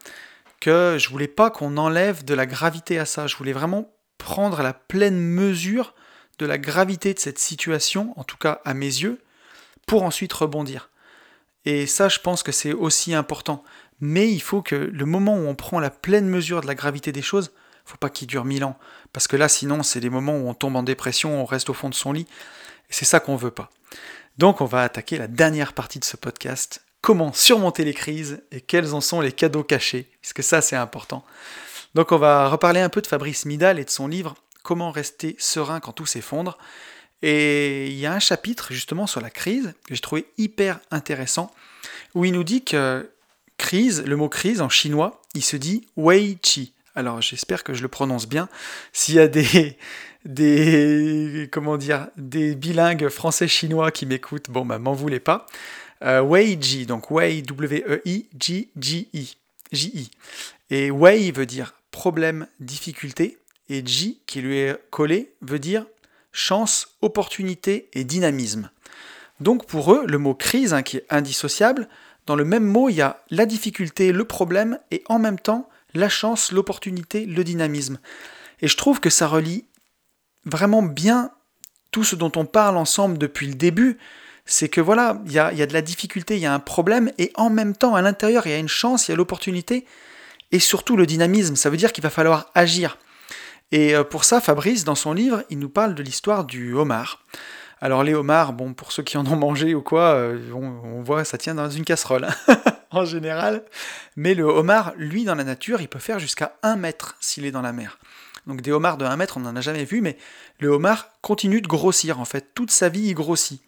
que 0.60 0.98
je 1.00 1.10
voulais 1.10 1.28
pas 1.28 1.52
qu'on 1.52 1.78
enlève 1.78 2.24
de 2.24 2.34
la 2.34 2.46
gravité 2.46 3.00
à 3.00 3.06
ça. 3.06 3.28
Je 3.28 3.36
voulais 3.36 3.54
vraiment 3.54 3.94
prendre 4.18 4.62
la 4.62 4.74
pleine 4.74 5.20
mesure 5.20 5.94
de 6.40 6.46
la 6.46 6.58
gravité 6.58 7.14
de 7.14 7.20
cette 7.20 7.40
situation, 7.40 8.14
en 8.18 8.24
tout 8.24 8.38
cas 8.38 8.62
à 8.66 8.74
mes 8.74 8.86
yeux, 8.86 9.22
pour 9.86 10.04
ensuite 10.04 10.34
rebondir. 10.34 10.90
Et 11.66 11.88
ça, 11.88 12.10
je 12.10 12.20
pense 12.20 12.44
que 12.44 12.52
c'est 12.52 12.74
aussi 12.74 13.14
important. 13.14 13.64
Mais 14.00 14.30
il 14.32 14.42
faut 14.42 14.62
que 14.62 14.76
le 14.76 15.06
moment 15.06 15.36
où 15.36 15.48
on 15.48 15.56
prend 15.56 15.80
la 15.80 15.90
pleine 15.90 16.28
mesure 16.28 16.62
de 16.62 16.68
la 16.68 16.76
gravité 16.76 17.12
des 17.12 17.22
choses, 17.22 17.52
faut 17.86 17.98
pas 17.98 18.10
qu'il 18.10 18.28
dure 18.28 18.46
mille 18.46 18.64
ans. 18.64 18.78
Parce 19.14 19.28
que 19.28 19.38
là, 19.38 19.48
sinon, 19.48 19.84
c'est 19.84 20.00
des 20.00 20.10
moments 20.10 20.38
où 20.38 20.48
on 20.48 20.54
tombe 20.54 20.76
en 20.76 20.84
dépression, 20.84 21.42
on 21.42 21.46
reste 21.46 21.70
au 21.70 21.74
fond 21.74 21.90
de 21.90 21.96
son 21.96 22.12
lit. 22.12 22.28
Et 22.90 22.94
c'est 22.94 23.06
ça 23.06 23.20
qu'on 23.20 23.36
veut 23.36 23.52
pas. 23.52 23.70
Donc, 24.38 24.62
on 24.62 24.66
va 24.66 24.84
attaquer 24.84 25.18
la 25.18 25.28
dernière 25.28 25.74
partie 25.74 26.00
de 26.00 26.06
ce 26.06 26.18
podcast. 26.18 26.82
comment 27.02 27.32
surmonter 27.34 27.86
les 27.86 27.94
crises 27.94 28.42
et 28.52 28.62
quels 28.62 28.96
en 28.96 29.00
sont 29.00 29.22
les 29.22 29.32
cadeaux 29.32 29.64
cachés, 29.64 30.10
puisque 30.22 30.42
ça 30.42 30.62
c'est 30.62 30.76
important. 30.76 31.24
Donc 31.94 32.12
on 32.12 32.18
va 32.18 32.50
reparler 32.50 32.82
un 32.82 32.90
peu 32.90 33.00
de 33.00 33.06
Fabrice 33.06 33.46
Midal 33.46 33.78
et 33.78 33.86
de 33.86 33.90
son 33.92 34.08
livre 34.08 34.36
Comment 34.64 34.90
rester 34.90 35.36
serein 35.38 35.80
quand 35.80 35.92
tout 35.92 36.08
s'effondre. 36.08 36.58
Et 37.22 37.88
il 37.88 37.98
y 37.98 38.08
a 38.08 38.14
un 38.14 38.20
chapitre 38.20 38.74
justement 38.74 39.06
sur 39.06 39.22
la 39.22 39.30
crise 39.30 39.74
que 39.88 39.94
j'ai 39.94 40.02
trouvé 40.02 40.26
hyper 40.40 40.80
intéressant, 40.90 41.54
où 42.16 42.26
il 42.26 42.34
nous 42.34 42.44
dit 42.44 42.64
que 42.64 43.08
crise, 43.58 44.04
le 44.04 44.16
mot 44.16 44.28
crise 44.28 44.60
en 44.60 44.70
chinois, 44.70 45.22
il 45.36 45.44
se 45.44 45.58
dit 45.58 45.88
wei 45.96 46.40
chi. 46.42 46.74
Alors 46.96 47.22
j'espère 47.22 47.64
que 47.64 47.76
je 47.76 47.84
le 47.84 47.88
prononce 47.88 48.28
bien. 48.28 48.50
S'il 48.92 49.16
y 49.16 49.20
a 49.20 49.28
des, 49.28 49.78
des 50.26 51.50
comment 51.52 51.78
dire 51.78 52.08
des 52.18 52.56
bilingues 52.56 53.10
français-chinois 53.10 53.92
qui 53.92 54.06
m'écoutent, 54.06 54.50
bon 54.50 54.66
bah 54.66 54.80
m'en 54.80 54.94
voulez 54.94 55.20
pas. 55.20 55.46
Euh, 56.04 56.22
wei 56.22 56.58
ji, 56.60 56.86
donc 56.86 57.10
wei 57.12 57.42
W 57.42 57.84
E 57.88 58.02
I 58.06 58.28
G 58.38 58.70
G 58.78 59.08
I 59.14 59.38
J 59.72 59.92
I. 59.94 60.12
Et 60.70 60.92
wei 60.92 61.32
veut 61.32 61.46
dire 61.46 61.74
problème, 61.92 62.48
difficulté, 62.60 63.38
et 63.70 63.86
ji 63.86 64.20
qui 64.26 64.42
lui 64.42 64.58
est 64.58 64.78
collé 64.90 65.32
veut 65.42 65.60
dire 65.60 65.86
chance, 66.34 66.98
opportunité 67.02 67.88
et 67.94 68.04
dynamisme. 68.04 68.70
Donc 69.40 69.66
pour 69.68 69.94
eux, 69.94 70.06
le 70.06 70.18
mot 70.18 70.34
crise, 70.34 70.74
hein, 70.74 70.84
qui 70.84 70.98
est 70.98 71.06
indissociable, 71.10 71.88
dans 72.26 72.36
le 72.36 72.44
même 72.44 72.66
mot, 72.66 72.90
il 72.90 72.96
y 72.96 73.02
a 73.02 73.24
la 73.30 73.46
difficulté, 73.46 74.12
le 74.12 74.26
problème, 74.26 74.80
et 74.92 75.04
en 75.08 75.20
même 75.20 75.40
temps, 75.40 75.70
la 75.94 76.10
chance, 76.10 76.52
l'opportunité, 76.52 77.26
le 77.26 77.44
dynamisme. 77.44 78.00
Et 78.62 78.68
je 78.68 78.76
trouve 78.76 79.00
que 79.00 79.10
ça 79.10 79.28
relie 79.28 79.66
vraiment 80.46 80.82
bien 80.82 81.32
tout 81.92 82.04
ce 82.04 82.16
dont 82.16 82.32
on 82.36 82.46
parle 82.46 82.78
ensemble 82.78 83.18
depuis 83.18 83.48
le 83.48 83.56
début. 83.56 83.98
C'est 84.46 84.70
que 84.70 84.82
voilà, 84.82 85.22
il 85.26 85.32
y 85.32 85.40
a, 85.40 85.52
de 85.52 85.74
la 85.74 85.82
difficulté, 85.82 86.36
il 86.36 86.42
y 86.42 86.46
a 86.46 86.54
un 86.54 86.60
problème, 86.60 87.12
et 87.18 87.32
en 87.36 87.50
même 87.50 87.76
temps, 87.76 87.96
à 87.96 88.02
l'intérieur, 88.02 88.46
il 88.46 88.52
y 88.52 88.54
a 88.54 88.60
une 88.60 88.68
chance, 88.68 89.08
il 89.08 89.12
y 89.12 89.14
a 89.14 89.18
l'opportunité, 89.18 89.86
et 90.52 90.60
surtout 90.60 90.98
le 90.98 91.06
dynamisme. 91.06 91.56
Ça 91.56 91.70
veut 91.70 91.78
dire 91.78 91.92
qu'il 91.92 92.04
va 92.04 92.10
falloir 92.12 92.52
agir. 92.54 92.98
Et 93.72 93.96
euh, 93.96 94.04
pour 94.04 94.24
ça, 94.24 94.42
Fabrice, 94.42 94.84
dans 94.84 94.96
son 94.96 95.14
livre, 95.14 95.44
il 95.50 95.58
nous 95.58 95.70
parle 95.70 95.96
de 95.96 96.04
l'histoire 96.04 96.46
du 96.46 96.74
homard. 96.74 97.24
Alors 97.82 98.04
les 98.04 98.14
homards, 98.14 98.54
bon, 98.54 98.74
pour 98.74 98.92
ceux 98.92 99.04
qui 99.04 99.18
en 99.18 99.26
ont 99.26 99.36
mangé 99.36 99.76
ou 99.76 99.82
quoi, 99.82 100.14
euh, 100.14 100.52
on, 100.54 101.02
voit 101.02 101.26
ça 101.26 101.38
tient 101.38 101.56
dans 101.56 101.70
une 101.70 101.84
casserole 101.84 102.26
hein, 102.26 102.58
en 102.92 103.06
général. 103.06 103.64
Mais 104.16 104.34
le 104.34 104.44
homard, 104.44 104.94
lui, 104.98 105.26
dans 105.26 105.36
la 105.36 105.44
nature, 105.44 105.82
il 105.82 105.88
peut 105.88 106.00
faire 106.00 106.20
jusqu'à 106.20 106.56
1 106.64 106.78
mètre 106.78 107.16
s'il 107.20 107.46
est 107.46 107.52
dans 107.52 107.62
la 107.62 107.74
mer. 107.74 108.00
Donc 108.48 108.62
des 108.62 108.72
homards 108.72 108.98
de 108.98 109.06
1 109.06 109.16
mètre, 109.18 109.38
on 109.38 109.42
n'en 109.42 109.56
a 109.56 109.62
jamais 109.62 109.86
vu, 109.86 110.02
mais 110.02 110.18
le 110.60 110.70
homard 110.70 111.10
continue 111.22 111.62
de 111.62 111.68
grossir 111.68 112.20
en 112.20 112.26
fait. 112.26 112.54
Toute 112.54 112.72
sa 112.72 112.90
vie, 112.90 113.08
il 113.08 113.14
grossit. 113.14 113.62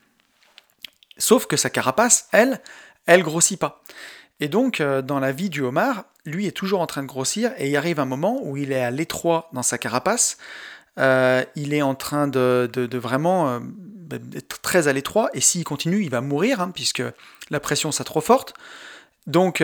Sauf 1.17 1.47
que 1.47 1.57
sa 1.57 1.69
carapace, 1.69 2.27
elle, 2.31 2.61
elle 3.05 3.23
grossit 3.23 3.59
pas. 3.59 3.81
Et 4.39 4.49
donc, 4.49 4.81
euh, 4.81 5.01
dans 5.01 5.19
la 5.19 5.31
vie 5.31 5.49
du 5.49 5.61
homard, 5.61 6.05
lui 6.25 6.45
est 6.45 6.51
toujours 6.51 6.81
en 6.81 6.87
train 6.87 7.01
de 7.01 7.07
grossir 7.07 7.51
et 7.57 7.69
il 7.69 7.75
arrive 7.75 7.99
un 7.99 8.05
moment 8.05 8.39
où 8.43 8.55
il 8.57 8.71
est 8.71 8.81
à 8.81 8.91
l'étroit 8.91 9.49
dans 9.53 9.63
sa 9.63 9.77
carapace. 9.77 10.37
Euh, 10.99 11.43
il 11.55 11.73
est 11.73 11.81
en 11.81 11.95
train 11.95 12.27
de, 12.27 12.69
vraiment 12.93 13.49
euh, 13.49 13.59
être 14.35 14.61
très 14.61 14.87
à 14.87 14.93
l'étroit 14.93 15.29
et 15.33 15.41
s'il 15.41 15.63
continue, 15.63 16.03
il 16.03 16.09
va 16.09 16.21
mourir 16.21 16.61
hein, 16.61 16.71
puisque 16.73 17.03
la 17.49 17.59
pression 17.59 17.91
sera 17.91 18.03
trop 18.03 18.21
forte. 18.21 18.53
Donc, 19.25 19.61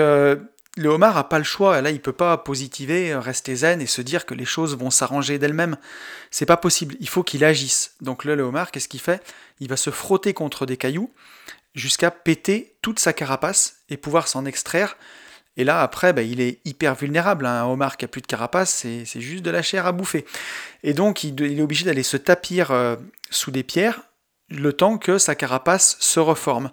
le 0.76 0.90
homard 0.90 1.16
n'a 1.16 1.24
pas 1.24 1.38
le 1.38 1.44
choix. 1.44 1.82
Là, 1.82 1.92
il 1.92 2.02
peut 2.02 2.14
pas 2.14 2.38
positiver, 2.38 3.16
rester 3.16 3.56
zen 3.56 3.82
et 3.82 3.86
se 3.86 4.02
dire 4.02 4.26
que 4.26 4.34
les 4.34 4.46
choses 4.46 4.76
vont 4.76 4.90
s'arranger 4.90 5.38
d'elles-mêmes. 5.38 5.78
C'est 6.32 6.46
pas 6.46 6.58
possible. 6.58 6.96
Il 7.00 7.10
faut 7.10 7.24
qu'il 7.24 7.44
agisse. 7.44 7.96
Donc 8.02 8.26
là, 8.26 8.36
le 8.36 8.44
homard, 8.44 8.72
qu'est-ce 8.72 8.88
qu'il 8.88 9.00
fait? 9.00 9.22
Il 9.60 9.70
va 9.70 9.78
se 9.78 9.92
frotter 9.92 10.34
contre 10.34 10.66
des 10.66 10.78
cailloux 10.78 11.14
jusqu'à 11.76 12.12
péter 12.12 12.76
toute 12.82 13.00
sa 13.00 13.14
carapace 13.14 13.78
et 13.90 13.98
pouvoir 13.98 14.28
s'en 14.28 14.46
extraire. 14.46 14.98
Et 15.56 15.64
là, 15.64 15.82
après, 15.82 16.14
bah, 16.14 16.24
il 16.24 16.42
est 16.42 16.60
hyper 16.66 16.96
vulnérable. 16.96 17.46
Hein. 17.46 17.64
Un 17.64 17.66
homard 17.66 17.98
qui 17.98 18.06
a 18.06 18.08
plus 18.08 18.22
de 18.22 18.28
carapace, 18.28 18.74
c'est 18.74 19.22
juste 19.22 19.44
de 19.44 19.52
la 19.52 19.62
chair 19.62 19.86
à 19.86 19.92
bouffer. 19.92 20.26
Et 20.82 20.94
donc, 20.94 21.24
il, 21.24 21.40
est 21.42 21.62
obligé 21.62 21.86
d'aller 21.86 22.04
se 22.04 22.18
tapir 22.18 22.72
euh, 22.72 22.96
sous 23.30 23.52
des 23.52 23.64
pierres 23.64 24.02
le 24.50 24.74
temps 24.74 24.98
que 24.98 25.18
sa 25.18 25.36
carapace 25.36 25.98
se 26.00 26.20
reforme. 26.20 26.72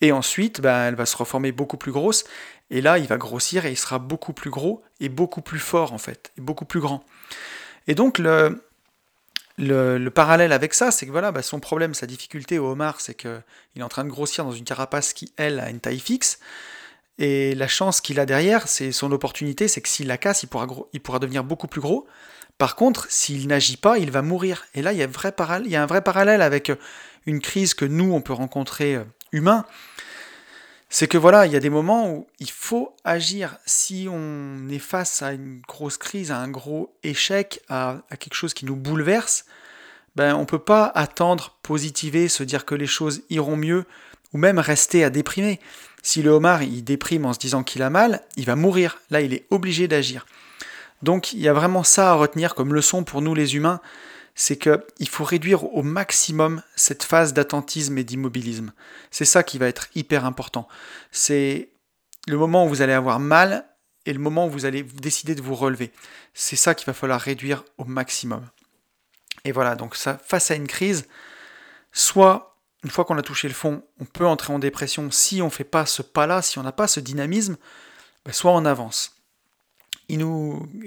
Et 0.00 0.12
ensuite, 0.12 0.60
bah, 0.60 0.84
elle 0.84 0.94
va 0.94 1.06
se 1.06 1.16
reformer 1.16 1.52
beaucoup 1.52 1.76
plus 1.76 1.92
grosse. 1.92 2.24
Et 2.70 2.80
là, 2.80 2.98
il 2.98 3.06
va 3.06 3.16
grossir 3.16 3.64
et 3.64 3.70
il 3.70 3.76
sera 3.76 3.98
beaucoup 3.98 4.32
plus 4.32 4.50
gros 4.50 4.82
et 5.00 5.08
beaucoup 5.08 5.40
plus 5.40 5.58
fort, 5.58 5.92
en 5.92 5.98
fait, 5.98 6.32
et 6.36 6.40
beaucoup 6.40 6.64
plus 6.64 6.80
grand. 6.80 7.04
Et 7.86 7.94
donc, 7.94 8.18
le, 8.18 8.62
le, 9.58 10.08
parallèle 10.10 10.52
avec 10.52 10.74
ça, 10.74 10.90
c'est 10.90 11.06
que 11.06 11.10
voilà, 11.10 11.32
bah, 11.32 11.42
son 11.42 11.60
problème, 11.60 11.94
sa 11.94 12.06
difficulté 12.06 12.58
au 12.58 12.66
homard, 12.70 13.00
c'est 13.00 13.14
qu'il 13.14 13.42
est 13.76 13.82
en 13.82 13.88
train 13.88 14.04
de 14.04 14.10
grossir 14.10 14.44
dans 14.44 14.52
une 14.52 14.64
carapace 14.64 15.12
qui, 15.12 15.32
elle, 15.36 15.60
a 15.60 15.70
une 15.70 15.80
taille 15.80 15.98
fixe. 15.98 16.38
Et 17.18 17.54
la 17.54 17.66
chance 17.66 18.00
qu'il 18.00 18.20
a 18.20 18.26
derrière, 18.26 18.68
c'est 18.68 18.92
son 18.92 19.10
opportunité, 19.10 19.66
c'est 19.66 19.80
que 19.80 19.88
s'il 19.88 20.06
la 20.06 20.18
casse, 20.18 20.44
il 20.44 20.46
pourra, 20.46 20.66
il 20.92 21.00
pourra 21.00 21.18
devenir 21.18 21.42
beaucoup 21.42 21.66
plus 21.66 21.80
gros. 21.80 22.06
Par 22.58 22.76
contre, 22.76 23.06
s'il 23.10 23.46
n'agit 23.48 23.76
pas, 23.76 23.98
il 23.98 24.10
va 24.10 24.22
mourir. 24.22 24.66
Et 24.74 24.82
là, 24.82 24.92
il 24.92 24.98
y, 24.98 25.02
a 25.02 25.06
vrai 25.06 25.32
il 25.64 25.70
y 25.70 25.76
a 25.76 25.82
un 25.82 25.86
vrai 25.86 26.02
parallèle 26.02 26.42
avec 26.42 26.70
une 27.26 27.40
crise 27.40 27.74
que 27.74 27.84
nous, 27.84 28.12
on 28.12 28.20
peut 28.20 28.32
rencontrer 28.32 28.96
euh, 28.96 29.04
humain 29.32 29.64
c'est 30.90 31.06
que 31.06 31.18
voilà, 31.18 31.46
il 31.46 31.52
y 31.52 31.56
a 31.56 31.60
des 31.60 31.70
moments 31.70 32.10
où 32.10 32.26
il 32.40 32.50
faut 32.50 32.96
agir. 33.04 33.56
Si 33.66 34.08
on 34.10 34.68
est 34.70 34.78
face 34.78 35.20
à 35.20 35.32
une 35.32 35.60
grosse 35.68 35.98
crise, 35.98 36.30
à 36.30 36.38
un 36.38 36.48
gros 36.48 36.94
échec, 37.02 37.60
à, 37.68 37.98
quelque 38.18 38.34
chose 38.34 38.54
qui 38.54 38.64
nous 38.64 38.76
bouleverse, 38.76 39.44
ben 40.16 40.34
on 40.34 40.46
peut 40.46 40.58
pas 40.58 40.86
attendre, 40.86 41.56
positiver, 41.62 42.28
se 42.28 42.42
dire 42.42 42.64
que 42.64 42.74
les 42.74 42.86
choses 42.86 43.22
iront 43.28 43.56
mieux, 43.56 43.84
ou 44.32 44.38
même 44.38 44.58
rester 44.58 45.04
à 45.04 45.10
déprimer. 45.10 45.60
Si 46.02 46.22
le 46.22 46.30
homard 46.30 46.62
il 46.62 46.82
déprime 46.82 47.26
en 47.26 47.34
se 47.34 47.38
disant 47.38 47.62
qu'il 47.62 47.82
a 47.82 47.90
mal, 47.90 48.22
il 48.36 48.46
va 48.46 48.56
mourir. 48.56 48.98
Là, 49.10 49.20
il 49.20 49.34
est 49.34 49.46
obligé 49.50 49.88
d'agir. 49.88 50.26
Donc 51.02 51.32
il 51.34 51.40
y 51.40 51.48
a 51.48 51.52
vraiment 51.52 51.84
ça 51.84 52.12
à 52.12 52.14
retenir 52.14 52.54
comme 52.54 52.74
leçon 52.74 53.04
pour 53.04 53.20
nous 53.20 53.34
les 53.34 53.56
humains 53.56 53.80
c'est 54.40 54.56
qu'il 54.56 55.08
faut 55.08 55.24
réduire 55.24 55.64
au 55.74 55.82
maximum 55.82 56.62
cette 56.76 57.02
phase 57.02 57.34
d'attentisme 57.34 57.98
et 57.98 58.04
d'immobilisme. 58.04 58.72
C'est 59.10 59.24
ça 59.24 59.42
qui 59.42 59.58
va 59.58 59.66
être 59.66 59.88
hyper 59.96 60.24
important. 60.24 60.68
C'est 61.10 61.70
le 62.28 62.36
moment 62.36 62.64
où 62.64 62.68
vous 62.68 62.80
allez 62.80 62.92
avoir 62.92 63.18
mal 63.18 63.68
et 64.06 64.12
le 64.12 64.20
moment 64.20 64.46
où 64.46 64.50
vous 64.50 64.64
allez 64.64 64.84
décider 64.84 65.34
de 65.34 65.42
vous 65.42 65.56
relever. 65.56 65.90
C'est 66.34 66.54
ça 66.54 66.76
qu'il 66.76 66.86
va 66.86 66.92
falloir 66.92 67.20
réduire 67.20 67.64
au 67.78 67.84
maximum. 67.84 68.46
Et 69.44 69.50
voilà, 69.50 69.74
donc 69.74 69.96
face 69.96 70.52
à 70.52 70.54
une 70.54 70.68
crise, 70.68 71.08
soit 71.90 72.56
une 72.84 72.90
fois 72.90 73.04
qu'on 73.04 73.18
a 73.18 73.22
touché 73.22 73.48
le 73.48 73.54
fond, 73.54 73.82
on 73.98 74.04
peut 74.04 74.24
entrer 74.24 74.52
en 74.52 74.60
dépression 74.60 75.10
si 75.10 75.42
on 75.42 75.46
ne 75.46 75.50
fait 75.50 75.64
pas 75.64 75.84
ce 75.84 76.00
pas-là, 76.00 76.42
si 76.42 76.60
on 76.60 76.62
n'a 76.62 76.70
pas 76.70 76.86
ce 76.86 77.00
dynamisme, 77.00 77.56
ben, 78.24 78.32
soit 78.32 78.52
on 78.52 78.64
avance. 78.64 79.16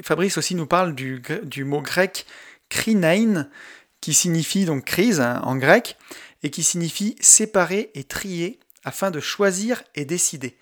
Fabrice 0.03 0.37
aussi 0.37 0.55
nous 0.55 0.65
parle 0.65 0.95
du 0.95 1.63
mot 1.65 1.81
grec 1.81 2.25
krinein, 2.71 3.49
qui 3.99 4.15
signifie 4.15 4.65
donc 4.65 4.85
crise 4.85 5.21
hein, 5.21 5.41
en 5.43 5.57
grec, 5.57 5.97
et 6.41 6.49
qui 6.49 6.63
signifie 6.63 7.15
séparer 7.19 7.91
et 7.93 8.03
trier 8.03 8.59
afin 8.83 9.11
de 9.11 9.19
choisir 9.19 9.83
et 9.93 10.05
décider. 10.05 10.57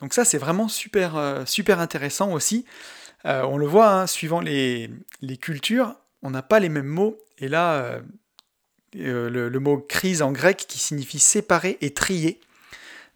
Donc 0.00 0.12
ça 0.12 0.26
c'est 0.26 0.36
vraiment 0.36 0.68
super, 0.68 1.16
euh, 1.16 1.44
intéressant 1.78 2.32
aussi. 2.32 2.66
Euh, 3.24 3.42
on 3.44 3.56
le 3.56 3.66
voit, 3.66 3.88
hein, 3.88 4.06
suivant 4.06 4.40
les, 4.40 4.90
cultures, 5.40 5.94
on 6.22 6.30
n'a 6.30 6.42
pas 6.42 6.60
les 6.60 6.68
mêmes 6.68 6.84
mots. 6.84 7.16
Et 7.38 7.48
là, 7.48 8.02
euh, 8.96 9.30
le, 9.30 9.58
mot 9.60 9.78
crise 9.78 10.20
en 10.20 10.30
grec 10.32 10.66
qui 10.68 10.78
signifie 10.78 11.20
séparer 11.20 11.78
et 11.80 11.94
trier. 11.94 12.38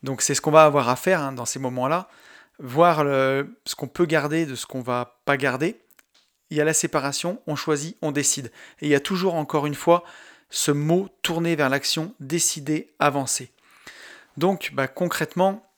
Donc 0.03 0.23
c'est 0.23 0.35
ce 0.35 0.41
qu'on 0.41 0.51
va 0.51 0.65
avoir 0.65 0.89
à 0.89 0.97
faire 0.97 1.21
hein, 1.21 1.33
dans 1.33 1.45
ces 1.45 1.59
moments-là. 1.59 2.09
Voir 2.61 3.05
ce 3.05 3.75
qu'on 3.77 3.87
peut 3.87 4.07
garder 4.07 4.45
de 4.45 4.57
ce 4.57 4.67
qu'on 4.67 4.81
va 4.81 5.21
pas 5.25 5.37
garder 5.37 5.77
il 6.51 6.57
y 6.57 6.61
a 6.61 6.65
la 6.65 6.75
séparation, 6.75 7.41
on 7.47 7.57
choisit, 7.57 7.97
on 8.03 8.13
décide. 8.13 8.51
Et 8.81 8.87
il 8.87 8.91
y 8.91 8.95
a 8.95 9.01
toujours, 9.01 9.35
encore 9.35 9.67
une 9.67 9.75
fois, 9.75 10.05
ce 10.51 10.71
mot 10.71 11.09
tourné 11.23 11.57
vers 11.57 11.69
l'action, 11.69 12.15
décider, 12.21 12.93
avancer. 12.99 13.51
Donc, 14.37 14.71
bah, 14.73 14.89
concrètement, 14.89 15.69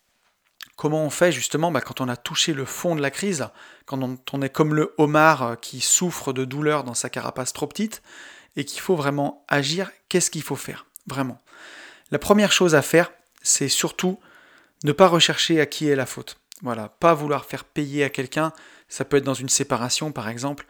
comment 0.76 1.04
on 1.04 1.10
fait 1.10 1.32
justement 1.32 1.72
bah, 1.72 1.80
quand 1.80 2.00
on 2.00 2.08
a 2.08 2.16
touché 2.16 2.52
le 2.52 2.64
fond 2.64 2.94
de 2.94 3.02
la 3.02 3.10
crise, 3.10 3.48
quand 3.86 4.00
on, 4.32 4.42
est 4.42 4.50
comme 4.50 4.74
le 4.74 4.94
homard 4.98 5.42
euh, 5.42 5.54
qui 5.56 5.80
souffre 5.80 6.32
de 6.32 6.44
douleur 6.44 6.84
dans 6.84 6.94
sa 6.94 7.10
carapace 7.10 7.52
trop 7.52 7.66
petite, 7.66 8.02
et 8.56 8.64
qu'il 8.64 8.80
faut 8.80 8.96
vraiment 8.96 9.44
agir, 9.48 9.90
qu'est-ce 10.08 10.30
qu'il 10.30 10.42
faut 10.42 10.56
faire 10.56 10.86
Vraiment? 11.06 11.40
La 12.10 12.18
première 12.18 12.52
chose 12.52 12.74
à 12.74 12.82
faire, 12.82 13.12
c'est 13.42 13.68
surtout 13.68 14.18
ne 14.84 14.92
pas 14.92 15.08
rechercher 15.08 15.60
à 15.60 15.66
qui 15.66 15.88
est 15.88 15.96
la 15.96 16.06
faute. 16.06 16.38
Voilà, 16.62 16.88
pas 16.88 17.14
vouloir 17.14 17.44
faire 17.44 17.64
payer 17.64 18.04
à 18.04 18.10
quelqu'un 18.10 18.52
ça 18.90 19.06
peut 19.06 19.16
être 19.16 19.24
dans 19.24 19.32
une 19.32 19.48
séparation 19.48 20.12
par 20.12 20.28
exemple. 20.28 20.66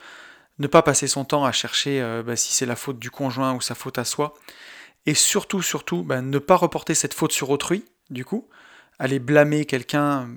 Ne 0.61 0.69
pas 0.69 0.83
passer 0.83 1.09
son 1.09 1.25
temps 1.25 1.45
à 1.45 1.53
chercher 1.53 2.01
euh, 2.01 2.23
bah, 2.23 2.37
si 2.37 2.53
c'est 2.53 2.67
la 2.67 2.77
faute 2.77 2.99
du 2.99 3.11
conjoint 3.11 3.55
ou 3.55 3.61
sa 3.61 3.75
faute 3.75 3.99
à 3.99 4.05
soi. 4.05 4.35
Et 5.07 5.15
surtout, 5.15 5.63
surtout, 5.63 6.03
bah, 6.03 6.21
ne 6.21 6.39
pas 6.39 6.57
reporter 6.57 6.95
cette 6.95 7.15
faute 7.15 7.33
sur 7.33 7.51
autrui, 7.51 7.85
du 8.11 8.25
coup. 8.25 8.49
Aller 8.99 9.19
blâmer 9.19 9.65
quelqu'un. 9.65 10.29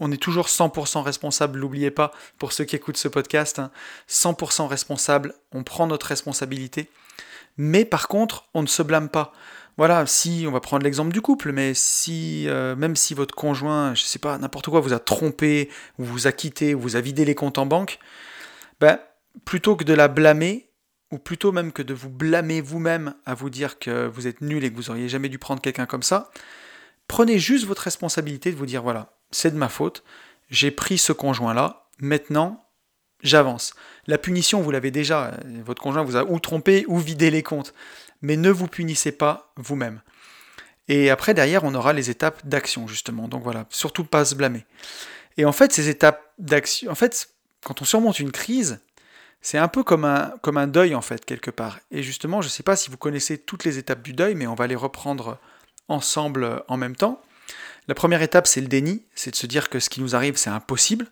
On 0.00 0.10
est 0.10 0.16
toujours 0.16 0.46
100% 0.46 1.02
responsable, 1.02 1.60
n'oubliez 1.60 1.90
pas, 1.90 2.12
pour 2.38 2.52
ceux 2.52 2.64
qui 2.64 2.76
écoutent 2.76 2.96
ce 2.96 3.08
podcast, 3.08 3.60
100% 4.08 4.62
hein. 4.62 4.68
responsable, 4.68 5.34
on 5.52 5.64
prend 5.64 5.86
notre 5.86 6.06
responsabilité. 6.06 6.88
Mais 7.58 7.84
par 7.84 8.08
contre, 8.08 8.48
on 8.54 8.62
ne 8.62 8.68
se 8.68 8.82
blâme 8.82 9.10
pas. 9.10 9.32
Voilà, 9.78 10.04
si, 10.06 10.44
on 10.48 10.50
va 10.50 10.58
prendre 10.58 10.82
l'exemple 10.82 11.12
du 11.12 11.20
couple, 11.20 11.52
mais 11.52 11.72
si, 11.72 12.48
euh, 12.48 12.74
même 12.74 12.96
si 12.96 13.14
votre 13.14 13.36
conjoint, 13.36 13.94
je 13.94 14.02
sais 14.02 14.18
pas, 14.18 14.36
n'importe 14.36 14.68
quoi, 14.70 14.80
vous 14.80 14.92
a 14.92 14.98
trompé, 14.98 15.70
ou 15.98 16.04
vous 16.04 16.26
a 16.26 16.32
quitté, 16.32 16.74
ou 16.74 16.80
vous 16.80 16.96
a 16.96 17.00
vidé 17.00 17.24
les 17.24 17.36
comptes 17.36 17.58
en 17.58 17.64
banque, 17.64 18.00
ben, 18.80 18.98
plutôt 19.44 19.76
que 19.76 19.84
de 19.84 19.94
la 19.94 20.08
blâmer, 20.08 20.68
ou 21.12 21.18
plutôt 21.18 21.52
même 21.52 21.70
que 21.70 21.82
de 21.82 21.94
vous 21.94 22.10
blâmer 22.10 22.60
vous-même 22.60 23.14
à 23.24 23.34
vous 23.34 23.50
dire 23.50 23.78
que 23.78 24.08
vous 24.08 24.26
êtes 24.26 24.40
nul 24.40 24.64
et 24.64 24.70
que 24.70 24.76
vous 24.76 24.90
auriez 24.90 25.08
jamais 25.08 25.28
dû 25.28 25.38
prendre 25.38 25.62
quelqu'un 25.62 25.86
comme 25.86 26.02
ça, 26.02 26.32
prenez 27.06 27.38
juste 27.38 27.64
votre 27.64 27.82
responsabilité 27.82 28.50
de 28.50 28.56
vous 28.56 28.66
dire 28.66 28.82
voilà, 28.82 29.16
c'est 29.30 29.52
de 29.52 29.56
ma 29.56 29.68
faute, 29.68 30.02
j'ai 30.50 30.72
pris 30.72 30.98
ce 30.98 31.12
conjoint-là, 31.12 31.86
maintenant 32.00 32.64
j'avance. 33.22 33.74
La 34.06 34.18
punition, 34.18 34.60
vous 34.60 34.70
l'avez 34.70 34.90
déjà, 34.90 35.32
votre 35.64 35.82
conjoint 35.82 36.02
vous 36.02 36.16
a 36.16 36.24
ou 36.24 36.38
trompé 36.38 36.84
ou 36.88 36.98
vidé 36.98 37.30
les 37.30 37.42
comptes, 37.42 37.74
mais 38.22 38.36
ne 38.36 38.50
vous 38.50 38.66
punissez 38.66 39.12
pas 39.12 39.52
vous-même. 39.56 40.00
Et 40.88 41.10
après, 41.10 41.34
derrière, 41.34 41.64
on 41.64 41.74
aura 41.74 41.92
les 41.92 42.10
étapes 42.10 42.46
d'action, 42.46 42.86
justement. 42.86 43.28
Donc 43.28 43.42
voilà, 43.42 43.66
surtout 43.70 44.04
pas 44.04 44.24
se 44.24 44.34
blâmer. 44.34 44.64
Et 45.36 45.44
en 45.44 45.52
fait, 45.52 45.72
ces 45.72 45.88
étapes 45.88 46.32
d'action, 46.38 46.90
en 46.90 46.94
fait, 46.94 47.30
quand 47.64 47.82
on 47.82 47.84
surmonte 47.84 48.18
une 48.18 48.32
crise, 48.32 48.80
c'est 49.40 49.58
un 49.58 49.68
peu 49.68 49.84
comme 49.84 50.04
un, 50.04 50.34
comme 50.42 50.56
un 50.56 50.66
deuil, 50.66 50.94
en 50.94 51.02
fait, 51.02 51.24
quelque 51.24 51.50
part. 51.50 51.78
Et 51.90 52.02
justement, 52.02 52.40
je 52.40 52.48
ne 52.48 52.50
sais 52.50 52.62
pas 52.62 52.76
si 52.76 52.90
vous 52.90 52.96
connaissez 52.96 53.38
toutes 53.38 53.64
les 53.64 53.78
étapes 53.78 54.02
du 54.02 54.12
deuil, 54.12 54.34
mais 54.34 54.46
on 54.46 54.54
va 54.54 54.66
les 54.66 54.74
reprendre 54.74 55.38
ensemble 55.88 56.64
en 56.68 56.76
même 56.76 56.96
temps. 56.96 57.22
La 57.86 57.94
première 57.94 58.22
étape, 58.22 58.46
c'est 58.46 58.60
le 58.60 58.66
déni, 58.66 59.04
c'est 59.14 59.30
de 59.30 59.36
se 59.36 59.46
dire 59.46 59.70
que 59.70 59.80
ce 59.80 59.88
qui 59.90 60.00
nous 60.00 60.16
arrive, 60.16 60.36
c'est 60.36 60.50
impossible. 60.50 61.06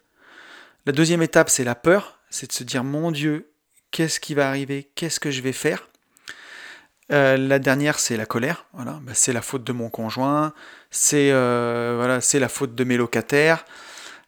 La 0.86 0.92
deuxième 0.92 1.22
étape, 1.22 1.48
c'est 1.48 1.64
la 1.64 1.74
peur, 1.74 2.18
c'est 2.30 2.48
de 2.48 2.52
se 2.52 2.64
dire, 2.64 2.84
mon 2.84 3.10
Dieu, 3.10 3.50
qu'est-ce 3.90 4.20
qui 4.20 4.34
va 4.34 4.48
arriver, 4.48 4.90
qu'est-ce 4.94 5.20
que 5.20 5.30
je 5.30 5.40
vais 5.40 5.52
faire? 5.52 5.88
Euh, 7.12 7.36
la 7.36 7.58
dernière, 7.58 7.98
c'est 7.98 8.16
la 8.16 8.26
colère. 8.26 8.66
Voilà, 8.72 8.98
bah, 9.02 9.12
c'est 9.14 9.32
la 9.32 9.42
faute 9.42 9.64
de 9.64 9.72
mon 9.72 9.90
conjoint, 9.90 10.52
c'est 10.90 11.30
euh, 11.30 12.20
la 12.34 12.48
faute 12.48 12.74
de 12.74 12.84
mes 12.84 12.96
locataires. 12.96 13.64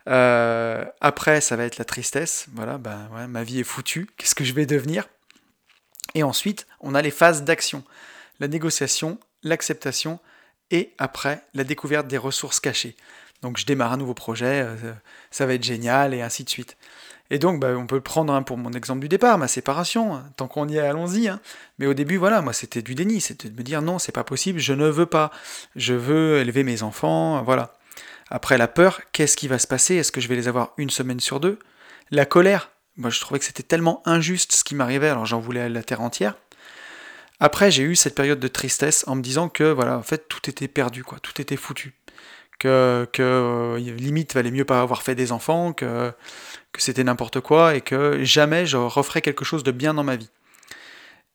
Euh, 0.09 0.85
après, 1.01 1.41
ça 1.41 1.57
va 1.57 1.65
être 1.65 1.79
la 1.79 1.85
tristesse. 1.85 2.47
Voilà, 2.55 2.79
bah, 2.79 3.09
ma 3.29 3.43
vie 3.43 3.61
est 3.61 3.65
foutue. 3.65 4.09
Qu'est-ce 4.17 4.35
que 4.35 4.45
je 4.45 4.53
vais 4.53 4.67
devenir? 4.67 5.09
Et 6.15 6.23
ensuite, 6.23 6.67
on 6.81 6.95
a 6.95 7.03
les 7.03 7.11
phases 7.11 7.43
d'action 7.43 7.85
la 8.41 8.47
négociation, 8.47 9.19
l'acceptation 9.43 10.21
et 10.71 10.95
après 10.99 11.43
la 11.55 11.65
découverte 11.65 12.07
des 12.07 12.19
ressources 12.19 12.61
cachées. 12.61 12.97
Donc, 13.43 13.59
je 13.59 13.67
démarre 13.67 13.93
un 13.93 13.97
nouveau 13.97 14.15
projet, 14.15 14.65
ça 15.33 15.45
va 15.45 15.55
être 15.55 15.65
génial 15.65 16.15
et 16.15 16.23
ainsi 16.23 16.45
de 16.45 16.49
suite. 16.49 16.77
Et 17.31 17.39
donc, 17.39 17.61
bah, 17.61 17.75
on 17.77 17.87
peut 17.87 18.01
prendre 18.01 18.33
hein, 18.33 18.43
pour 18.43 18.57
mon 18.57 18.73
exemple 18.73 19.01
du 19.01 19.09
départ, 19.09 19.37
ma 19.37 19.49
séparation. 19.49 20.15
Hein. 20.15 20.31
Tant 20.37 20.49
qu'on 20.49 20.69
y 20.69 20.77
est, 20.77 20.81
allons-y. 20.81 21.29
Hein. 21.29 21.41
Mais 21.79 21.87
au 21.87 21.95
début, 21.95 22.17
voilà, 22.17 22.41
moi, 22.41 22.53
c'était 22.53 22.83
du 22.83 22.95
déni. 22.95 23.21
C'était 23.21 23.51
de 23.51 23.57
me 23.57 23.63
dire 23.63 23.83
non, 23.83 23.99
c'est 23.99 24.13
pas 24.13 24.25
possible, 24.25 24.59
je 24.59 24.73
ne 24.73 24.89
veux 24.89 25.07
pas. 25.07 25.31
Je 25.77 25.95
veux 25.95 26.39
élever 26.39 26.65
mes 26.65 26.83
enfants, 26.83 27.43
voilà. 27.43 27.75
Après, 28.31 28.59
la 28.59 28.69
peur, 28.69 29.01
qu'est-ce 29.13 29.37
qui 29.37 29.49
va 29.49 29.59
se 29.59 29.67
passer? 29.67 29.97
Est-ce 29.97 30.13
que 30.13 30.21
je 30.21 30.29
vais 30.29 30.37
les 30.37 30.49
avoir 30.49 30.73
une 30.77 30.91
semaine 30.91 31.21
sur 31.21 31.41
deux? 31.41 31.59
La 32.11 32.25
colère, 32.25 32.71
moi, 32.97 33.11
je 33.11 33.21
trouvais 33.21 33.39
que 33.39 33.45
c'était 33.45 33.63
tellement 33.63 34.03
injuste 34.07 34.53
ce 34.53 34.65
qui 34.65 34.75
m'arrivait, 34.75 35.09
alors 35.09 35.27
j'en 35.27 35.41
voulais 35.41 35.69
la 35.69 35.83
terre 35.83 36.01
entière. 36.01 36.35
Après, 37.41 37.71
j'ai 37.71 37.85
eu 37.85 37.95
cette 37.95 38.15
période 38.15 38.41
de 38.41 38.49
tristesse 38.49 39.05
en 39.07 39.15
me 39.15 39.23
disant 39.23 39.49
que, 39.49 39.65
voilà, 39.65 39.97
en 39.99 40.03
fait, 40.03 40.29
tout 40.29 40.51
était 40.51 40.69
perdu, 40.69 41.05
quoi. 41.05 41.19
Tout 41.21 41.41
était 41.41 41.57
foutu 41.57 41.95
que, 42.59 43.09
euh, 43.21 43.79
limite 43.79 44.35
valait 44.35 44.51
mieux 44.51 44.65
pas 44.65 44.81
avoir 44.81 45.03
fait 45.03 45.15
des 45.15 45.33
enfants, 45.33 45.73
que, 45.73 46.13
que 46.73 46.83
c'était 46.83 47.05
n'importe 47.05 47.41
quoi 47.41 47.75
et 47.75 47.81
que 47.81 48.23
jamais 48.25 48.67
je 48.67 48.77
referais 48.77 49.23
quelque 49.23 49.45
chose 49.45 49.63
de 49.63 49.71
bien 49.71 49.95
dans 49.95 50.05
ma 50.05 50.17
vie. 50.17 50.31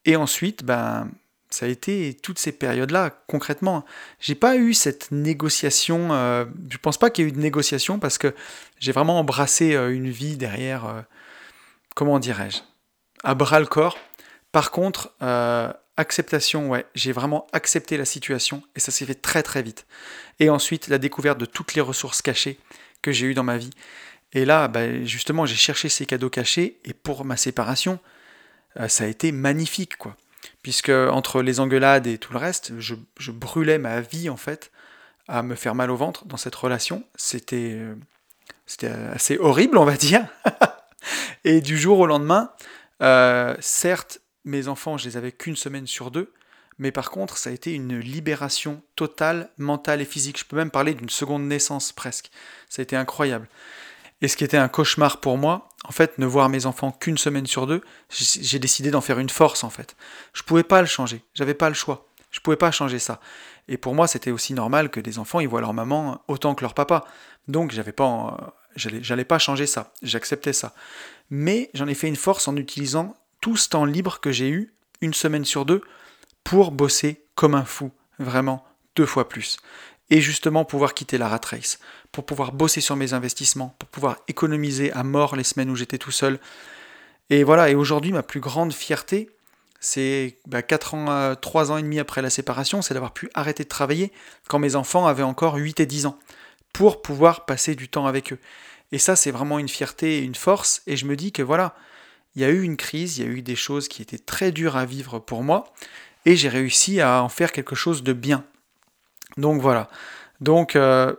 Et 0.05 0.15
ensuite, 0.15 0.63
ben, 0.63 1.09
ça 1.49 1.65
a 1.65 1.69
été 1.69 2.17
toutes 2.21 2.39
ces 2.39 2.51
périodes-là, 2.51 3.11
concrètement. 3.27 3.85
J'ai 4.19 4.35
pas 4.35 4.57
eu 4.57 4.73
cette 4.73 5.11
négociation, 5.11 6.09
euh, 6.11 6.45
je 6.69 6.77
pense 6.77 6.97
pas 6.97 7.09
qu'il 7.09 7.25
y 7.25 7.27
ait 7.27 7.31
eu 7.31 7.33
de 7.33 7.39
négociation 7.39 7.99
parce 7.99 8.17
que 8.17 8.33
j'ai 8.79 8.91
vraiment 8.91 9.19
embrassé 9.19 9.75
euh, 9.75 9.93
une 9.93 10.09
vie 10.09 10.35
derrière, 10.35 11.05
comment 11.95 12.19
dirais-je, 12.19 12.59
à 13.23 13.33
bras 13.33 13.59
le 13.59 13.65
corps. 13.65 13.97
Par 14.51 14.71
contre, 14.71 15.13
acceptation, 15.97 16.69
ouais, 16.69 16.85
j'ai 16.95 17.11
vraiment 17.11 17.47
accepté 17.53 17.97
la 17.97 18.05
situation 18.05 18.63
et 18.75 18.79
ça 18.79 18.91
s'est 18.91 19.05
fait 19.05 19.15
très 19.15 19.43
très 19.43 19.61
vite 19.61 19.85
et 20.39 20.49
ensuite 20.49 20.87
la 20.87 20.97
découverte 20.97 21.37
de 21.37 21.45
toutes 21.45 21.75
les 21.75 21.81
ressources 21.81 22.21
cachées 22.21 22.59
que 23.01 23.11
j'ai 23.11 23.27
eues 23.27 23.33
dans 23.33 23.43
ma 23.43 23.57
vie. 23.57 23.71
Et 24.33 24.45
là, 24.45 24.67
bah, 24.67 25.03
justement, 25.03 25.45
j'ai 25.45 25.55
cherché 25.55 25.89
ces 25.89 26.05
cadeaux 26.05 26.29
cachés, 26.29 26.79
et 26.85 26.93
pour 26.93 27.23
ma 27.23 27.37
séparation, 27.37 27.99
euh, 28.79 28.87
ça 28.87 29.03
a 29.03 29.07
été 29.07 29.31
magnifique, 29.31 29.97
quoi. 29.97 30.17
Puisque 30.63 30.89
entre 30.89 31.41
les 31.41 31.59
engueulades 31.59 32.07
et 32.07 32.17
tout 32.17 32.33
le 32.33 32.39
reste, 32.39 32.73
je, 32.79 32.95
brûlais 33.31 33.77
ma 33.77 34.01
vie, 34.01 34.29
en 34.29 34.37
fait, 34.37 34.71
à 35.27 35.43
me 35.43 35.55
faire 35.55 35.75
mal 35.75 35.91
au 35.91 35.95
ventre 35.95 36.25
dans 36.25 36.37
cette 36.37 36.55
relation. 36.55 37.03
C'était 37.15 37.73
euh, 37.73 37.95
c'était 38.65 38.87
assez 38.87 39.37
horrible, 39.37 39.77
on 39.77 39.85
va 39.85 39.97
dire. 39.97 40.25
et 41.43 41.61
du 41.61 41.77
jour 41.77 41.99
au 41.99 42.07
lendemain, 42.07 42.51
euh, 43.01 43.55
certes, 43.59 44.19
mes 44.45 44.67
enfants, 44.67 44.97
je 44.97 45.05
les 45.07 45.17
avais 45.17 45.31
qu'une 45.31 45.55
semaine 45.55 45.87
sur 45.87 46.11
deux, 46.11 46.33
mais 46.79 46.91
par 46.91 47.11
contre, 47.11 47.37
ça 47.37 47.49
a 47.49 47.53
été 47.53 47.73
une 47.73 47.97
libération 47.99 48.81
totale, 48.95 49.49
mentale 49.57 50.01
et 50.01 50.05
physique. 50.05 50.39
Je 50.39 50.45
peux 50.45 50.55
même 50.55 50.71
parler 50.71 50.93
d'une 50.93 51.09
seconde 51.09 51.43
naissance 51.43 51.91
presque. 51.91 52.31
Ça 52.69 52.81
a 52.81 52.83
été 52.83 52.95
incroyable. 52.95 53.47
Et 54.21 54.27
ce 54.27 54.37
qui 54.37 54.43
était 54.43 54.57
un 54.57 54.69
cauchemar 54.69 55.19
pour 55.19 55.37
moi, 55.37 55.69
en 55.83 55.91
fait, 55.91 56.17
ne 56.17 56.25
voir 56.25 56.49
mes 56.49 56.65
enfants 56.65 56.91
qu'une 56.91 57.17
semaine 57.17 57.45
sur 57.45 57.67
deux, 57.67 57.81
j'ai 58.09 58.57
décidé 58.57 58.89
d'en 58.89 59.01
faire 59.01 59.19
une 59.19 59.29
force 59.29 59.63
en 59.63 59.69
fait. 59.69 59.95
Je 60.33 60.43
pouvais 60.43 60.63
pas 60.63 60.79
le 60.79 60.87
changer, 60.87 61.23
j'avais 61.33 61.53
pas 61.53 61.67
le 61.67 61.75
choix. 61.75 62.07
Je 62.31 62.39
pouvais 62.39 62.57
pas 62.57 62.71
changer 62.71 62.99
ça. 62.99 63.19
Et 63.67 63.77
pour 63.77 63.93
moi, 63.93 64.07
c'était 64.07 64.31
aussi 64.31 64.53
normal 64.53 64.89
que 64.89 64.99
des 64.99 65.19
enfants 65.19 65.39
ils 65.39 65.47
voient 65.47 65.61
leur 65.61 65.73
maman 65.73 66.23
autant 66.27 66.55
que 66.55 66.63
leur 66.63 66.73
papa. 66.73 67.05
Donc 67.47 67.71
j'avais 67.71 67.91
pas, 67.91 68.55
j'allais 68.75 69.25
pas 69.25 69.39
changer 69.39 69.67
ça. 69.67 69.91
J'acceptais 70.01 70.53
ça. 70.53 70.73
Mais 71.29 71.69
j'en 71.73 71.87
ai 71.87 71.93
fait 71.93 72.07
une 72.07 72.15
force 72.15 72.47
en 72.47 72.55
utilisant 72.55 73.15
tout 73.43 73.57
ce 73.57 73.67
temps 73.67 73.83
libre 73.83 74.21
que 74.21 74.31
j'ai 74.31 74.47
eu, 74.47 74.71
une 75.01 75.13
semaine 75.13 75.43
sur 75.43 75.65
deux, 75.65 75.81
pour 76.45 76.71
bosser 76.71 77.25
comme 77.35 77.55
un 77.55 77.65
fou, 77.65 77.91
vraiment 78.17 78.65
deux 78.95 79.05
fois 79.05 79.27
plus. 79.27 79.57
Et 80.09 80.21
justement 80.21 80.63
pouvoir 80.63 80.93
quitter 80.93 81.17
la 81.17 81.27
rat 81.27 81.41
race, 81.51 81.79
pour 82.13 82.25
pouvoir 82.25 82.53
bosser 82.53 82.79
sur 82.79 82.95
mes 82.95 83.11
investissements, 83.11 83.75
pour 83.79 83.89
pouvoir 83.89 84.15
économiser 84.29 84.93
à 84.93 85.03
mort 85.03 85.35
les 85.35 85.43
semaines 85.43 85.69
où 85.69 85.75
j'étais 85.75 85.97
tout 85.97 86.09
seul. 86.09 86.39
Et 87.29 87.43
voilà, 87.43 87.69
et 87.69 87.75
aujourd'hui 87.75 88.13
ma 88.13 88.23
plus 88.23 88.39
grande 88.39 88.71
fierté, 88.71 89.29
c'est 89.81 90.37
bah, 90.47 90.61
4 90.61 90.93
ans, 90.93 91.35
3 91.35 91.73
ans 91.73 91.77
et 91.77 91.83
demi 91.83 91.99
après 91.99 92.21
la 92.21 92.29
séparation, 92.29 92.81
c'est 92.81 92.93
d'avoir 92.93 93.11
pu 93.11 93.29
arrêter 93.33 93.65
de 93.65 93.69
travailler 93.69 94.13
quand 94.47 94.59
mes 94.59 94.77
enfants 94.77 95.05
avaient 95.05 95.21
encore 95.21 95.55
8 95.55 95.81
et 95.81 95.85
10 95.85 96.05
ans, 96.05 96.17
pour 96.71 97.01
pouvoir 97.01 97.43
passer 97.43 97.75
du 97.75 97.89
temps 97.89 98.05
avec 98.05 98.31
eux. 98.31 98.39
Et 98.93 98.99
ça, 98.99 99.17
c'est 99.17 99.31
vraiment 99.31 99.59
une 99.59 99.67
fierté 99.67 100.19
et 100.19 100.21
une 100.21 100.35
force, 100.35 100.81
et 100.87 100.95
je 100.95 101.05
me 101.05 101.17
dis 101.17 101.33
que 101.33 101.41
voilà, 101.41 101.75
il 102.35 102.41
y 102.41 102.45
a 102.45 102.49
eu 102.49 102.61
une 102.61 102.77
crise, 102.77 103.17
il 103.17 103.25
y 103.25 103.27
a 103.27 103.31
eu 103.31 103.41
des 103.41 103.55
choses 103.55 103.87
qui 103.87 104.01
étaient 104.01 104.17
très 104.17 104.51
dures 104.51 104.75
à 104.75 104.85
vivre 104.85 105.19
pour 105.19 105.43
moi, 105.43 105.73
et 106.25 106.35
j'ai 106.35 106.49
réussi 106.49 107.01
à 107.01 107.21
en 107.21 107.29
faire 107.29 107.51
quelque 107.51 107.75
chose 107.75 108.03
de 108.03 108.13
bien. 108.13 108.43
Donc 109.37 109.61
voilà. 109.61 109.89
Donc 110.41 110.75
euh, 110.75 111.13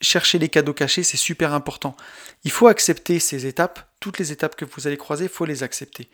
chercher 0.00 0.38
les 0.38 0.48
cadeaux 0.48 0.72
cachés, 0.72 1.02
c'est 1.02 1.16
super 1.16 1.52
important. 1.54 1.96
Il 2.44 2.50
faut 2.50 2.68
accepter 2.68 3.18
ces 3.18 3.46
étapes, 3.46 3.88
toutes 4.00 4.18
les 4.18 4.32
étapes 4.32 4.56
que 4.56 4.64
vous 4.64 4.86
allez 4.86 4.96
croiser, 4.96 5.24
il 5.24 5.30
faut 5.30 5.44
les 5.44 5.62
accepter. 5.62 6.08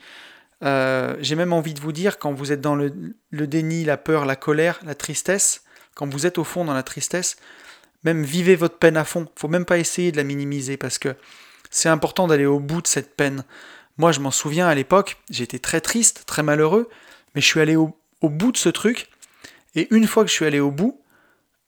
Euh, 0.64 1.16
j'ai 1.20 1.34
même 1.34 1.52
envie 1.52 1.74
de 1.74 1.80
vous 1.80 1.92
dire, 1.92 2.18
quand 2.18 2.32
vous 2.32 2.52
êtes 2.52 2.61
dans 2.61 2.74
le, 2.74 2.90
déni, 3.30 3.84
la 3.84 3.96
peur, 3.96 4.24
la 4.24 4.36
colère, 4.36 4.80
la 4.84 4.94
tristesse, 4.94 5.62
quand 5.94 6.09
vous 6.09 6.26
êtes 6.26 6.38
au 6.38 6.44
fond 6.44 6.64
dans 6.64 6.74
la 6.74 6.82
tristesse, 6.82 7.36
même 8.04 8.22
vivez 8.24 8.57
votre 8.57 8.78
peine 8.78 8.96
à 8.96 9.04
fond. 9.04 9.28
Il 9.36 9.40
faut 9.40 9.48
même 9.48 9.64
pas 9.64 9.78
essayer 9.78 10.12
de 10.12 10.16
la 10.16 10.24
minimiser 10.24 10.76
parce 10.76 10.98
que 10.98 11.14
c'est 11.70 11.88
important 11.88 12.26
d'aller 12.26 12.46
au 12.46 12.61
bout 12.61 12.82
de 12.82 12.86
cette 12.86 13.16
peine. 13.16 13.44
Moi, 13.99 14.12
je 14.12 14.20
m'en 14.20 14.30
souviens 14.30 14.68
à 14.68 14.74
l'époque, 14.74 15.16
j'étais 15.30 15.59
très 15.59 15.80
triste, 15.80 16.24
très 16.26 16.42
malheureux, 16.42 16.88
mais 17.34 17.40
je 17.40 17.47
suis 17.47 17.61
allé 17.61 17.76
au, 17.76 17.97
bout 18.22 18.53
de 18.53 18.57
ce 18.57 18.68
truc. 18.68 19.09
Et 19.74 19.88
une 19.90 20.07
fois 20.07 20.24
que 20.24 20.28
je 20.28 20.34
suis 20.34 20.44
allé 20.44 20.61
au 20.61 20.70
bout, 20.70 21.01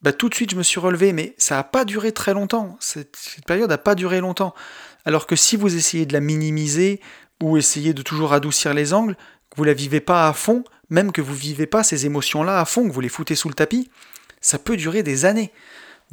bah, 0.03 0.12
tout 0.12 0.29
de 0.29 0.35
suite 0.35 0.51
je 0.51 0.57
me 0.57 0.62
suis 0.62 0.81
relevé, 0.81 1.12
mais 1.12 1.35
ça 1.39 1.57
n'a 1.57 1.64
pas 1.64 1.85
duré 1.85 2.12
très 2.12 2.35
longtemps. 2.35 2.76
Cette, 2.81 3.16
période 3.47 3.70
n'a 3.70 3.79
pas 3.79 3.95
duré 3.95 4.20
longtemps. 4.20 4.55
Alors 5.05 5.26
que 5.26 5.37
si 5.37 5.57
vous 5.57 5.74
essayez 5.74 6.05
de 6.05 6.12
la 6.12 6.20
minimiser 6.20 7.01
ou 7.43 7.57
essayez 7.57 7.95
de 7.95 8.03
toujours 8.03 8.33
adoucir 8.33 8.74
les 8.74 8.93
angles, 8.93 9.16
que 9.51 9.57
vous 9.57 9.64
la 9.64 9.74
vivez 9.74 10.01
pas 10.01 10.29
à 10.29 10.33
fond, 10.35 10.64
même 10.91 11.12
que 11.12 11.22
vous 11.22 11.35
vivez 11.35 11.66
pas 11.66 11.83
ces 11.83 12.05
émotions-là 12.05 12.61
à 12.61 12.64
fond, 12.64 12.87
que 12.87 12.93
vous 12.93 13.01
les 13.01 13.09
foutez 13.09 13.35
sous 13.35 13.49
le 13.49 13.55
tapis, 13.55 13.91
ça 14.41 14.59
peut 14.59 14.76
durer 14.76 15.03
des 15.03 15.24
années. 15.24 15.51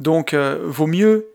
Donc 0.00 0.32
euh, 0.32 0.60
vaut 0.64 0.86
mieux 0.86 1.28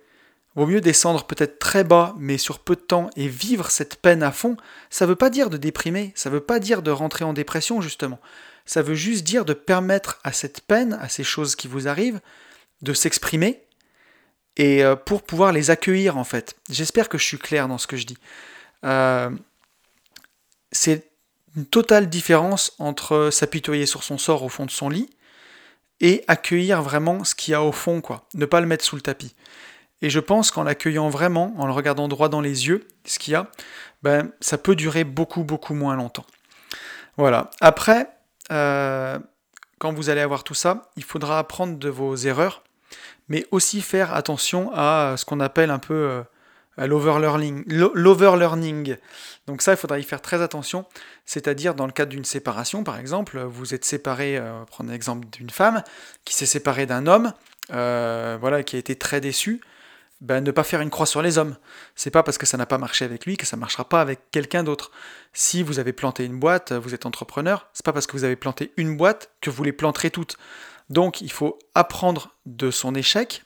Vaut 0.56 0.68
mieux 0.68 0.82
descendre 0.82 1.26
peut-être 1.26 1.60
très 1.60 1.84
bas, 1.84 2.14
mais 2.18 2.38
sur 2.38 2.60
peu 2.60 2.76
de 2.76 2.82
temps, 2.82 3.10
et 3.16 3.28
vivre 3.28 3.72
cette 3.72 3.96
peine 3.96 4.22
à 4.22 4.32
fond. 4.32 4.58
Ça 4.90 5.06
ne 5.06 5.10
veut 5.10 5.16
pas 5.16 5.30
dire 5.30 5.50
de 5.50 5.58
déprimer, 5.58 6.12
ça 6.16 6.30
ne 6.30 6.36
veut 6.36 6.42
pas 6.42 6.60
dire 6.60 6.82
de 6.82 6.92
rentrer 6.92 7.24
en 7.24 7.34
dépression, 7.34 7.82
justement 7.82 8.20
ça 8.66 8.82
veut 8.82 8.96
juste 8.96 9.24
dire 9.24 9.46
de 9.46 9.54
permettre 9.54 10.20
à 10.24 10.32
cette 10.32 10.62
peine, 10.62 10.94
à 10.94 11.10
ces 11.10 11.24
choses 11.24 11.56
qui 11.56 11.68
vous 11.68 11.88
arrivent, 11.88 12.22
de 12.82 12.94
s'exprimer 12.94 13.62
et 14.58 14.84
euh, 14.84 14.96
pour 14.96 15.24
pouvoir 15.24 15.52
les 15.52 15.70
accueillir 15.70 16.18
en 16.18 16.24
fait. 16.24 16.56
J'espère 16.70 17.10
que 17.10 17.18
je 17.18 17.26
suis 17.26 17.38
clair 17.38 17.68
dans 17.68 17.78
ce 17.78 17.88
que 17.88 17.98
je 17.98 18.06
dis. 18.06 18.18
Euh, 18.86 19.30
c'est 20.72 21.10
une 21.56 21.66
totale 21.66 22.10
différence 22.10 22.74
entre 22.80 23.30
s'apitoyer 23.32 23.86
sur 23.86 24.04
son 24.04 24.18
sort 24.18 24.44
au 24.44 24.50
fond 24.50 24.66
de 24.66 24.72
son 24.72 24.90
lit 24.90 25.10
et 26.00 26.24
accueillir 26.28 26.82
vraiment 26.82 27.24
ce 27.24 27.36
qu'il 27.36 27.52
y 27.52 27.56
a 27.56 27.62
au 27.62 27.72
fond, 27.72 28.02
quoi. 28.02 28.26
Ne 28.34 28.46
pas 28.46 28.62
le 28.62 28.68
mettre 28.68 28.86
sous 28.86 28.96
le 28.96 29.02
tapis. 29.02 29.36
Et 30.02 30.10
je 30.10 30.20
pense 30.20 30.52
qu'en 30.52 30.64
l'accueillant 30.64 31.10
vraiment, 31.10 31.54
en 31.58 31.66
le 31.66 31.72
regardant 31.72 32.08
droit 32.08 32.30
dans 32.30 32.42
les 32.42 32.68
yeux, 32.68 32.88
ce 33.06 33.20
qu'il 33.20 33.34
y 33.34 33.36
a, 33.36 33.48
ben, 34.04 34.32
ça 34.40 34.58
peut 34.58 34.76
durer 34.76 35.04
beaucoup, 35.04 35.44
beaucoup 35.44 35.74
moins 35.74 35.96
longtemps. 35.96 36.26
Voilà. 37.18 37.50
Après, 37.60 38.10
euh, 38.52 39.20
quand 39.80 39.94
vous 39.94 40.10
allez 40.10 40.22
avoir 40.22 40.44
tout 40.44 40.54
ça, 40.54 40.90
il 40.96 41.04
faudra 41.04 41.40
apprendre 41.40 41.78
de 41.78 41.90
vos 41.90 42.16
erreurs, 42.16 42.64
mais 43.30 43.46
aussi 43.52 43.82
faire 43.82 44.14
attention 44.14 44.72
à 44.74 45.16
ce 45.18 45.26
qu'on 45.26 45.40
appelle 45.40 45.70
un 45.70 45.80
peu 45.80 45.94
euh, 45.94 46.24
l'overlearning. 46.78 48.98
Donc 49.48 49.62
ça, 49.62 49.74
il 49.74 49.78
faudra 49.78 50.00
y 50.00 50.04
faire 50.04 50.22
très 50.22 50.42
attention, 50.42 50.86
c'est-à-dire 51.26 51.76
dans 51.76 51.86
le 51.86 51.92
cadre 51.92 52.12
d'une 52.12 52.26
séparation, 52.26 52.84
par 52.84 52.98
exemple, 52.98 53.40
vous 53.40 53.74
êtes 53.74 53.86
séparé, 53.86 54.38
euh, 54.38 54.64
prendre 54.66 54.92
l'exemple 54.92 55.28
d'une 55.28 55.50
femme 55.50 55.84
qui 56.26 56.34
s'est 56.34 56.46
séparée 56.46 56.86
d'un 56.86 57.08
homme, 57.08 57.34
euh, 57.72 58.38
voilà, 58.40 58.64
qui 58.64 58.76
a 58.76 58.80
été 58.80 58.96
très 58.96 59.22
déçu. 59.22 59.62
Ben, 60.22 60.44
ne 60.44 60.52
pas 60.52 60.64
faire 60.64 60.82
une 60.82 60.92
croix 60.92 61.08
sur 61.08 61.24
les 61.24 61.40
hommes. 61.40 61.58
C'est 61.96 62.12
pas 62.12 62.22
parce 62.22 62.38
que 62.38 62.46
ça 62.46 62.56
n'a 62.56 62.68
pas 62.68 62.78
marché 62.78 63.04
avec 63.06 63.26
lui 63.26 63.38
que 63.38 63.48
ça 63.48 63.58
marchera 63.58 63.90
pas 63.90 64.02
avec 64.02 64.30
quelqu'un 64.30 64.64
d'autre. 64.64 64.92
Si 65.34 65.64
vous 65.64 65.80
avez 65.80 65.94
planté 65.94 66.24
une 66.26 66.40
boîte, 66.40 66.74
vous 66.74 66.94
êtes 66.94 67.08
entrepreneur, 67.08 67.68
c'est 67.74 67.84
pas 67.86 67.92
parce 67.92 68.06
que 68.06 68.12
vous 68.12 68.24
avez 68.24 68.36
planté 68.36 68.72
une 68.78 68.96
boîte 68.96 69.32
que 69.42 69.50
vous 69.50 69.64
les 69.64 69.72
planterez 69.72 70.12
toutes. 70.12 70.38
Donc 70.92 71.22
il 71.22 71.32
faut 71.32 71.58
apprendre 71.74 72.36
de 72.46 72.70
son 72.70 72.94
échec 72.94 73.44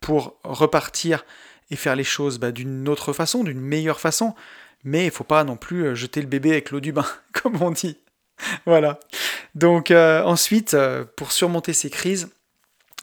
pour 0.00 0.38
repartir 0.42 1.24
et 1.70 1.76
faire 1.76 1.94
les 1.94 2.04
choses 2.04 2.38
bah, 2.38 2.52
d'une 2.52 2.88
autre 2.88 3.12
façon, 3.12 3.44
d'une 3.44 3.60
meilleure 3.60 4.00
façon. 4.00 4.34
Mais 4.84 5.02
il 5.02 5.06
ne 5.06 5.10
faut 5.12 5.24
pas 5.24 5.44
non 5.44 5.56
plus 5.56 5.84
euh, 5.84 5.94
jeter 5.94 6.20
le 6.20 6.26
bébé 6.26 6.52
avec 6.52 6.70
l'eau 6.70 6.80
du 6.80 6.92
bain, 6.92 7.06
comme 7.32 7.60
on 7.62 7.70
dit. 7.70 7.98
voilà. 8.66 8.98
Donc 9.54 9.90
euh, 9.90 10.22
ensuite, 10.22 10.74
euh, 10.74 11.04
pour 11.16 11.32
surmonter 11.32 11.72
ces 11.72 11.90
crises, 11.90 12.28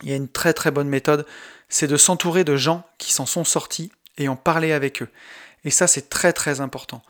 il 0.01 0.09
y 0.09 0.13
a 0.13 0.15
une 0.15 0.29
très 0.29 0.53
très 0.53 0.71
bonne 0.71 0.89
méthode, 0.89 1.25
c'est 1.73 1.87
de 1.87 1.97
s'entourer 1.97 2.43
de 2.43 2.55
gens 2.55 2.83
qui 2.97 3.13
s'en 3.13 3.25
sont 3.25 3.43
sortis 3.43 3.91
et 4.17 4.27
en 4.27 4.35
parler 4.35 4.71
avec 4.71 5.01
eux. 5.01 5.09
Et 5.65 5.69
ça, 5.69 5.87
c'est 5.87 6.09
très 6.09 6.33
très 6.33 6.61
important. 6.61 7.01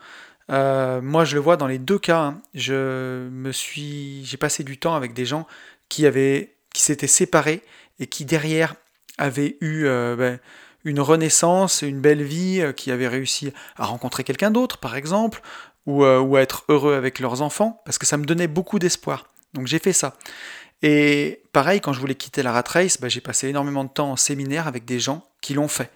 moi, 0.48 1.24
je 1.24 1.34
le 1.34 1.40
vois 1.40 1.56
dans 1.56 1.66
les 1.66 1.78
deux 1.78 1.98
cas. 1.98 2.20
Hein. 2.20 2.42
Je 2.54 3.28
me 3.28 3.52
suis, 3.52 4.24
j'ai 4.24 4.36
passé 4.36 4.64
du 4.64 4.78
temps 4.78 4.94
avec 4.94 5.12
des 5.12 5.26
gens 5.26 5.46
qui 5.88 6.06
avaient, 6.06 6.54
qui 6.72 6.82
s'étaient 6.82 7.06
séparés 7.06 7.62
et 7.98 8.06
qui 8.06 8.24
derrière 8.24 8.74
avaient 9.18 9.56
eu 9.60 9.84
ben, 9.84 10.38
une 10.84 11.00
renaissance, 11.00 11.82
une 11.82 12.00
belle 12.00 12.22
vie, 12.22 12.60
euh, 12.60 12.72
qui 12.72 12.90
avaient 12.90 13.08
réussi 13.08 13.52
à 13.76 13.86
rencontrer 13.86 14.22
quelqu'un 14.24 14.50
d'autre, 14.50 14.78
par 14.78 14.96
exemple, 14.96 15.40
euh, 15.88 16.20
ou, 16.20 16.36
à 16.36 16.42
être 16.42 16.64
heureux 16.68 16.94
avec 16.94 17.18
leurs 17.18 17.42
enfants, 17.42 17.82
parce 17.84 17.98
que 17.98 18.06
ça 18.06 18.16
me 18.16 18.24
donnait 18.24 18.46
beaucoup 18.46 18.78
d'espoir. 18.78 19.26
Donc 19.54 19.66
j'ai 19.66 19.78
fait 19.78 19.92
ça. 19.92 20.16
Et 20.86 21.40
pareil, 21.52 21.80
quand 21.80 21.94
je 21.94 22.00
voulais 22.00 22.14
quitter 22.14 22.42
la 22.42 22.52
rat 22.52 22.64
race, 22.68 23.00
bah, 23.00 23.08
j'ai 23.08 23.22
passé 23.22 23.48
énormément 23.48 23.84
de 23.84 23.88
temps 23.88 24.12
en 24.12 24.16
séminaire 24.16 24.68
avec 24.68 24.84
des 24.84 25.00
gens 25.00 25.26
qui 25.40 25.54
l'ont 25.54 25.66
fait. 25.66 25.90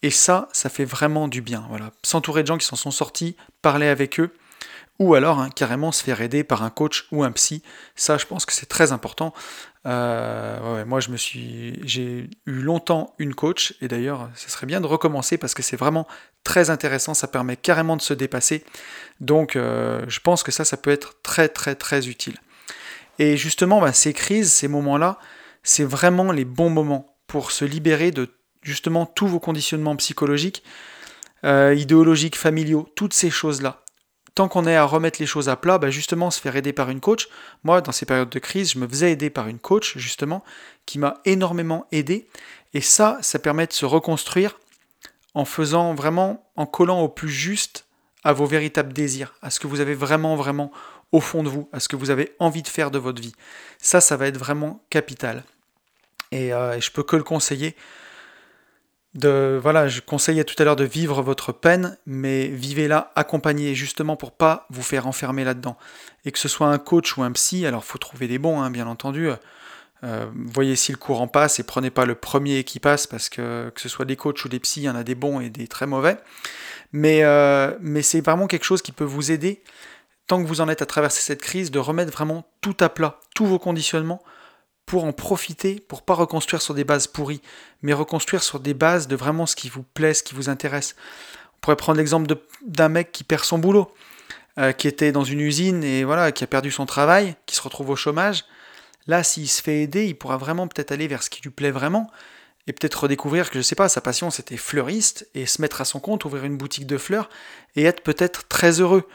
Et 0.00 0.10
ça, 0.10 0.48
ça 0.54 0.70
fait 0.70 0.86
vraiment 0.86 1.28
du 1.28 1.42
bien. 1.42 1.66
Voilà. 1.68 1.90
S'entourer 2.02 2.40
de 2.40 2.46
gens 2.46 2.56
qui 2.56 2.64
s'en 2.64 2.76
sont 2.76 2.90
sortis, 2.90 3.36
parler 3.60 3.88
avec 3.88 4.18
eux, 4.18 4.32
ou 4.98 5.14
alors 5.14 5.38
hein, 5.38 5.50
carrément 5.50 5.92
se 5.92 6.02
faire 6.02 6.22
aider 6.22 6.44
par 6.44 6.62
un 6.62 6.70
coach 6.70 7.06
ou 7.12 7.24
un 7.24 7.30
psy. 7.30 7.62
Ça, 7.94 8.16
je 8.16 8.24
pense 8.24 8.46
que 8.46 8.54
c'est 8.54 8.64
très 8.64 8.90
important. 8.90 9.34
Euh, 9.84 10.82
moi, 10.86 11.00
j'ai 11.00 12.30
eu 12.46 12.52
longtemps 12.52 13.14
une 13.18 13.34
coach, 13.34 13.74
et 13.82 13.88
d'ailleurs, 13.88 14.30
ce 14.34 14.48
serait 14.48 14.66
bien 14.66 14.80
de 14.80 14.86
recommencer 14.86 15.36
parce 15.36 15.52
que 15.52 15.62
c'est 15.62 15.76
vraiment 15.76 16.08
très 16.42 16.70
intéressant. 16.70 17.12
Ça 17.12 17.28
permet 17.28 17.58
carrément 17.58 17.98
de 17.98 18.02
se 18.02 18.14
dépasser. 18.14 18.64
Donc, 19.20 19.56
euh, 19.56 20.06
je 20.08 20.20
pense 20.20 20.42
que 20.42 20.52
ça, 20.52 20.64
ça 20.64 20.78
peut 20.78 20.90
être 20.90 21.16
très, 21.22 21.50
très, 21.50 21.74
très 21.74 22.08
utile. 22.08 22.38
Et 23.18 23.36
justement, 23.36 23.80
bah, 23.80 23.92
ces 23.92 24.12
crises, 24.12 24.52
ces 24.52 24.68
moments-là, 24.68 25.18
c'est 25.62 25.84
vraiment 25.84 26.32
les 26.32 26.44
bons 26.44 26.70
moments 26.70 27.16
pour 27.26 27.50
se 27.50 27.64
libérer 27.64 28.10
de 28.10 28.28
justement 28.62 29.06
tous 29.06 29.26
vos 29.26 29.40
conditionnements 29.40 29.96
psychologiques, 29.96 30.62
euh, 31.44 31.74
idéologiques, 31.74 32.36
familiaux, 32.36 32.88
toutes 32.94 33.14
ces 33.14 33.30
choses-là 33.30 33.82
tant 34.34 34.48
qu'on 34.48 34.66
est 34.66 34.76
à 34.76 34.84
remettre 34.84 35.20
les 35.20 35.26
choses 35.26 35.48
à 35.48 35.56
plat, 35.56 35.78
bah, 35.78 35.90
justement 35.90 36.30
se 36.30 36.40
faire 36.40 36.56
aider 36.56 36.72
par 36.72 36.90
une 36.90 37.00
coach. 37.00 37.28
Moi, 37.64 37.80
dans 37.80 37.92
ces 37.92 38.06
périodes 38.06 38.30
de 38.30 38.38
crise, 38.38 38.72
je 38.72 38.78
me 38.78 38.88
faisais 38.88 39.12
aider 39.12 39.30
par 39.30 39.48
une 39.48 39.58
coach, 39.58 39.96
justement, 39.98 40.42
qui 40.86 40.98
m'a 40.98 41.20
énormément 41.24 41.86
aidé. 41.92 42.28
Et 42.74 42.80
ça, 42.80 43.18
ça 43.20 43.38
permet 43.38 43.66
de 43.66 43.72
se 43.72 43.84
reconstruire 43.84 44.58
en 45.34 45.44
faisant 45.44 45.94
vraiment, 45.94 46.50
en 46.56 46.66
collant 46.66 47.00
au 47.00 47.08
plus 47.08 47.30
juste 47.30 47.86
à 48.24 48.32
vos 48.32 48.46
véritables 48.46 48.92
désirs, 48.92 49.34
à 49.42 49.50
ce 49.50 49.60
que 49.60 49.66
vous 49.66 49.80
avez 49.80 49.94
vraiment, 49.94 50.36
vraiment 50.36 50.70
au 51.12 51.20
fond 51.20 51.42
de 51.42 51.48
vous, 51.48 51.68
à 51.72 51.80
ce 51.80 51.88
que 51.88 51.96
vous 51.96 52.10
avez 52.10 52.34
envie 52.38 52.62
de 52.62 52.68
faire 52.68 52.90
de 52.90 52.98
votre 52.98 53.20
vie. 53.20 53.34
Ça, 53.78 54.00
ça 54.00 54.16
va 54.16 54.26
être 54.26 54.38
vraiment 54.38 54.82
capital. 54.90 55.44
Et, 56.30 56.52
euh, 56.52 56.80
je 56.80 56.90
peux 56.90 57.02
que 57.02 57.16
le 57.16 57.22
conseiller 57.22 57.76
de 59.14 59.58
voilà, 59.62 59.88
je 59.88 60.00
conseillais 60.00 60.44
tout 60.44 60.54
à 60.58 60.64
l'heure 60.64 60.76
de 60.76 60.84
vivre 60.84 61.20
votre 61.20 61.52
peine, 61.52 61.98
mais 62.06 62.46
vivez-la 62.46 63.12
accompagné 63.14 63.74
justement 63.74 64.16
pour 64.16 64.32
pas 64.32 64.66
vous 64.70 64.82
faire 64.82 65.06
enfermer 65.06 65.44
là-dedans. 65.44 65.76
Et 66.24 66.32
que 66.32 66.38
ce 66.38 66.48
soit 66.48 66.68
un 66.68 66.78
coach 66.78 67.18
ou 67.18 67.22
un 67.22 67.30
psy, 67.32 67.66
alors 67.66 67.84
faut 67.84 67.98
trouver 67.98 68.26
des 68.26 68.38
bons, 68.38 68.62
hein, 68.62 68.70
bien 68.70 68.86
entendu. 68.86 69.28
Euh, 70.04 70.26
voyez 70.34 70.74
si 70.76 70.90
le 70.92 70.98
courant 70.98 71.28
passe 71.28 71.60
et 71.60 71.62
prenez 71.62 71.90
pas 71.90 72.06
le 72.06 72.16
premier 72.16 72.64
qui 72.64 72.80
passe 72.80 73.06
parce 73.06 73.28
que 73.28 73.70
que 73.72 73.80
ce 73.80 73.88
soit 73.88 74.04
des 74.04 74.16
coachs 74.16 74.44
ou 74.44 74.48
des 74.48 74.58
psys, 74.58 74.80
il 74.80 74.84
y 74.84 74.90
en 74.90 74.96
a 74.96 75.04
des 75.04 75.14
bons 75.14 75.40
et 75.40 75.50
des 75.50 75.68
très 75.68 75.86
mauvais. 75.86 76.16
Mais, 76.92 77.22
euh, 77.22 77.76
mais 77.80 78.02
c'est 78.02 78.20
vraiment 78.20 78.46
quelque 78.46 78.64
chose 78.64 78.82
qui 78.82 78.92
peut 78.92 79.04
vous 79.04 79.30
aider, 79.30 79.62
que 80.40 80.46
vous 80.46 80.60
en 80.60 80.68
êtes 80.68 80.82
à 80.82 80.86
traverser 80.86 81.20
cette 81.20 81.42
crise, 81.42 81.70
de 81.70 81.78
remettre 81.78 82.12
vraiment 82.12 82.44
tout 82.60 82.76
à 82.80 82.88
plat, 82.88 83.18
tous 83.34 83.46
vos 83.46 83.58
conditionnements 83.58 84.22
pour 84.86 85.04
en 85.04 85.12
profiter, 85.12 85.80
pour 85.88 86.02
pas 86.02 86.14
reconstruire 86.14 86.62
sur 86.62 86.74
des 86.74 86.84
bases 86.84 87.06
pourries, 87.06 87.40
mais 87.82 87.92
reconstruire 87.92 88.42
sur 88.42 88.60
des 88.60 88.74
bases 88.74 89.08
de 89.08 89.16
vraiment 89.16 89.46
ce 89.46 89.56
qui 89.56 89.68
vous 89.68 89.82
plaît, 89.82 90.14
ce 90.14 90.22
qui 90.22 90.34
vous 90.34 90.48
intéresse. 90.48 90.96
On 91.56 91.60
pourrait 91.60 91.76
prendre 91.76 91.98
l'exemple 91.98 92.34
d'un 92.66 92.88
mec 92.88 93.12
qui 93.12 93.24
perd 93.24 93.44
son 93.44 93.58
boulot, 93.58 93.92
euh, 94.58 94.72
qui 94.72 94.88
était 94.88 95.12
dans 95.12 95.24
une 95.24 95.40
usine 95.40 95.82
et 95.84 96.04
voilà, 96.04 96.32
qui 96.32 96.44
a 96.44 96.46
perdu 96.46 96.70
son 96.70 96.86
travail, 96.86 97.36
qui 97.46 97.54
se 97.54 97.62
retrouve 97.62 97.90
au 97.90 97.96
chômage. 97.96 98.44
Là, 99.06 99.22
s'il 99.22 99.48
se 99.48 99.62
fait 99.62 99.82
aider, 99.82 100.06
il 100.06 100.14
pourra 100.14 100.36
vraiment 100.36 100.68
peut-être 100.68 100.92
aller 100.92 101.08
vers 101.08 101.22
ce 101.22 101.30
qui 101.30 101.42
lui 101.42 101.50
plaît 101.50 101.70
vraiment 101.70 102.10
et 102.66 102.72
peut-être 102.72 103.04
redécouvrir 103.04 103.50
que 103.50 103.58
je 103.58 103.62
sais 103.62 103.74
pas, 103.74 103.88
sa 103.88 104.00
passion 104.00 104.30
c'était 104.30 104.56
fleuriste 104.56 105.26
et 105.34 105.46
se 105.46 105.60
mettre 105.60 105.80
à 105.80 105.84
son 105.84 106.00
compte, 106.00 106.24
ouvrir 106.24 106.44
une 106.44 106.56
boutique 106.56 106.86
de 106.86 106.96
fleurs 106.96 107.28
et 107.74 107.84
être 107.84 108.02
peut-être 108.02 108.46
très 108.46 108.80
heureux 108.80 109.08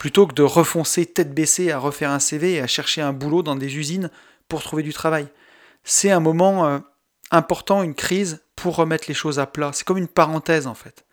plutôt 0.00 0.26
que 0.26 0.32
de 0.32 0.42
refoncer 0.42 1.04
tête 1.04 1.34
baissée 1.34 1.70
à 1.70 1.78
refaire 1.78 2.10
un 2.10 2.20
CV 2.20 2.54
et 2.54 2.60
à 2.62 2.66
chercher 2.66 3.02
un 3.02 3.12
boulot 3.12 3.42
dans 3.42 3.54
des 3.54 3.76
usines 3.76 4.10
pour 4.48 4.62
trouver 4.62 4.82
du 4.82 4.94
travail. 4.94 5.28
C'est 5.84 6.10
un 6.10 6.20
moment 6.20 6.66
euh, 6.66 6.78
important, 7.30 7.82
une 7.82 7.94
crise, 7.94 8.42
pour 8.56 8.76
remettre 8.76 9.04
les 9.08 9.14
choses 9.14 9.38
à 9.38 9.44
plat. 9.44 9.72
C'est 9.74 9.84
comme 9.84 9.98
une 9.98 10.08
parenthèse 10.08 10.66
en 10.66 10.74
fait. 10.74 11.04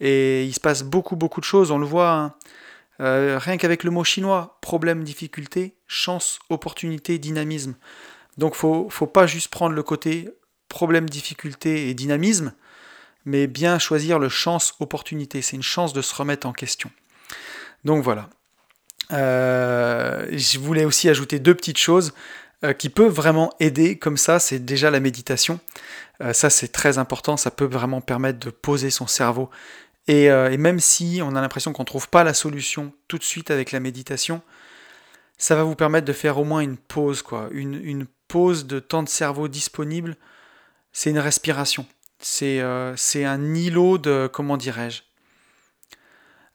Et 0.00 0.44
il 0.44 0.52
se 0.52 0.60
passe 0.60 0.82
beaucoup, 0.82 1.16
beaucoup 1.16 1.40
de 1.40 1.46
choses. 1.46 1.70
On 1.70 1.78
le 1.78 1.86
voit 1.86 2.12
hein. 2.12 2.34
euh, 3.00 3.38
rien 3.40 3.56
qu'avec 3.56 3.82
le 3.82 3.90
mot 3.90 4.04
chinois 4.04 4.58
problème, 4.60 5.04
difficulté, 5.04 5.78
chance, 5.86 6.38
opportunité, 6.50 7.18
dynamisme. 7.18 7.76
Donc 8.36 8.54
faut, 8.54 8.90
faut 8.90 9.06
pas 9.06 9.26
juste 9.26 9.48
prendre 9.48 9.74
le 9.74 9.82
côté 9.82 10.28
problème, 10.68 11.08
difficulté 11.08 11.88
et 11.88 11.94
dynamisme, 11.94 12.52
mais 13.24 13.46
bien 13.46 13.78
choisir 13.78 14.18
le 14.18 14.28
chance, 14.28 14.74
opportunité. 14.80 15.40
C'est 15.40 15.56
une 15.56 15.62
chance 15.62 15.94
de 15.94 16.02
se 16.02 16.14
remettre 16.14 16.46
en 16.46 16.52
question. 16.52 16.90
Donc 17.84 18.02
voilà. 18.02 18.28
Euh, 19.12 20.26
je 20.32 20.58
voulais 20.58 20.84
aussi 20.84 21.08
ajouter 21.08 21.38
deux 21.38 21.54
petites 21.54 21.78
choses. 21.78 22.12
Euh, 22.64 22.72
qui 22.72 22.88
peut 22.88 23.06
vraiment 23.06 23.52
aider 23.60 24.00
comme 24.00 24.16
ça, 24.16 24.40
c'est 24.40 24.58
déjà 24.58 24.90
la 24.90 24.98
méditation. 24.98 25.60
Euh, 26.20 26.32
ça, 26.32 26.50
c'est 26.50 26.66
très 26.66 26.98
important, 26.98 27.36
ça 27.36 27.52
peut 27.52 27.64
vraiment 27.64 28.00
permettre 28.00 28.40
de 28.40 28.50
poser 28.50 28.90
son 28.90 29.06
cerveau. 29.06 29.48
Et, 30.08 30.28
même 30.56 30.80
si 30.80 31.20
on 31.22 31.36
a 31.36 31.40
l'impression 31.40 31.72
qu'on 31.72 31.82
ne 31.82 31.86
trouve 31.86 32.08
pas 32.08 32.24
la 32.24 32.34
solution 32.34 32.92
tout 33.08 33.18
de 33.18 33.22
suite 33.22 33.50
avec 33.50 33.72
la 33.72 33.78
méditation, 33.78 34.40
ça 35.36 35.54
va 35.54 35.62
vous 35.62 35.76
permettre 35.76 36.06
de 36.06 36.12
faire 36.12 36.38
au 36.38 36.44
moins 36.44 36.60
une 36.60 36.78
pause, 36.78 37.22
quoi. 37.22 37.48
Une, 37.52 37.74
une 37.74 38.06
pause 38.26 38.66
de 38.66 38.80
temps 38.80 39.02
de 39.02 39.08
cerveau 39.08 39.48
disponible, 39.48 40.16
c'est 40.92 41.10
une 41.10 41.18
respiration. 41.18 41.86
C'est 42.20 42.60
un 42.62 43.54
îlot 43.54 43.98
de, 43.98 44.28
comment 44.32 44.56
dirais-je 44.56 45.02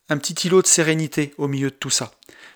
Un 0.10 0.18
petit 0.18 0.48
îlot 0.48 0.62
de 0.62 0.68
sérénité 0.68 1.34
au 1.38 1.48
milieu 1.48 1.70
de 1.70 1.76
tout 1.76 1.90
ça. 1.90 2.12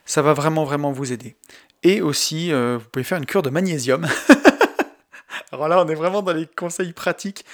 Ça 0.05 0.21
va 0.21 0.33
vraiment, 0.33 0.65
vraiment 0.65 0.91
vous 0.91 1.13
aider. 1.13 1.35
Et 1.83 2.01
aussi, 2.01 2.51
euh, 2.51 2.77
vous 2.77 2.89
pouvez 2.89 3.03
faire 3.03 3.17
une 3.17 3.25
cure 3.25 3.41
de 3.41 3.49
magnésium. 3.49 4.05
Alors 5.51 5.69
là, 5.69 5.81
on 5.81 5.87
est 5.87 5.95
vraiment 5.95 6.21
dans 6.21 6.33
les 6.33 6.45
conseils 6.45 6.91
pratiques, 6.91 7.45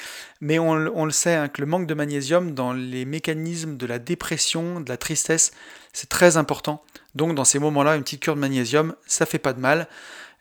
mais 0.41 0.57
on, 0.57 0.75
le 0.75 1.11
sait 1.11 1.35
hein, 1.35 1.47
que 1.47 1.61
le 1.61 1.67
manque 1.67 1.85
de 1.85 1.93
magnésium 1.93 2.53
dans 2.53 2.73
les 2.73 3.05
mécanismes 3.05 3.77
de 3.77 3.85
la 3.85 3.99
dépression, 3.99 4.79
de 4.79 4.89
la 4.89 4.97
tristesse, 4.97 5.51
c'est 5.91 6.09
très 6.09 6.37
important. 6.37 6.83
Donc 7.13 7.35
dans 7.35 7.45
ces 7.45 7.59
moments-là, 7.59 7.95
une 7.95 8.03
petite 8.03 8.21
cure 8.21 8.35
de 8.35 8.39
magnésium, 8.39 8.95
ça 9.05 9.27
fait 9.27 9.37
pas 9.37 9.53
de 9.53 9.59
mal. 9.59 9.87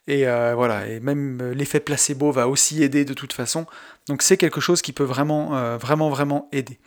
Et 0.08 0.26
euh, 0.26 0.54
voilà, 0.54 0.88
et 0.88 0.98
même 0.98 1.40
euh, 1.42 1.54
l'effet 1.54 1.78
placebo 1.78 2.32
va 2.32 2.48
aussi 2.48 2.82
aider 2.82 3.04
de 3.04 3.14
toute 3.14 3.34
façon. 3.34 3.66
Donc 4.08 4.22
c'est 4.22 4.38
quelque 4.38 4.60
chose 4.60 4.80
qui 4.80 4.92
peut 4.92 5.04
vraiment, 5.04 5.76
vraiment, 5.76 6.08
vraiment 6.08 6.48
aider. 6.52 6.78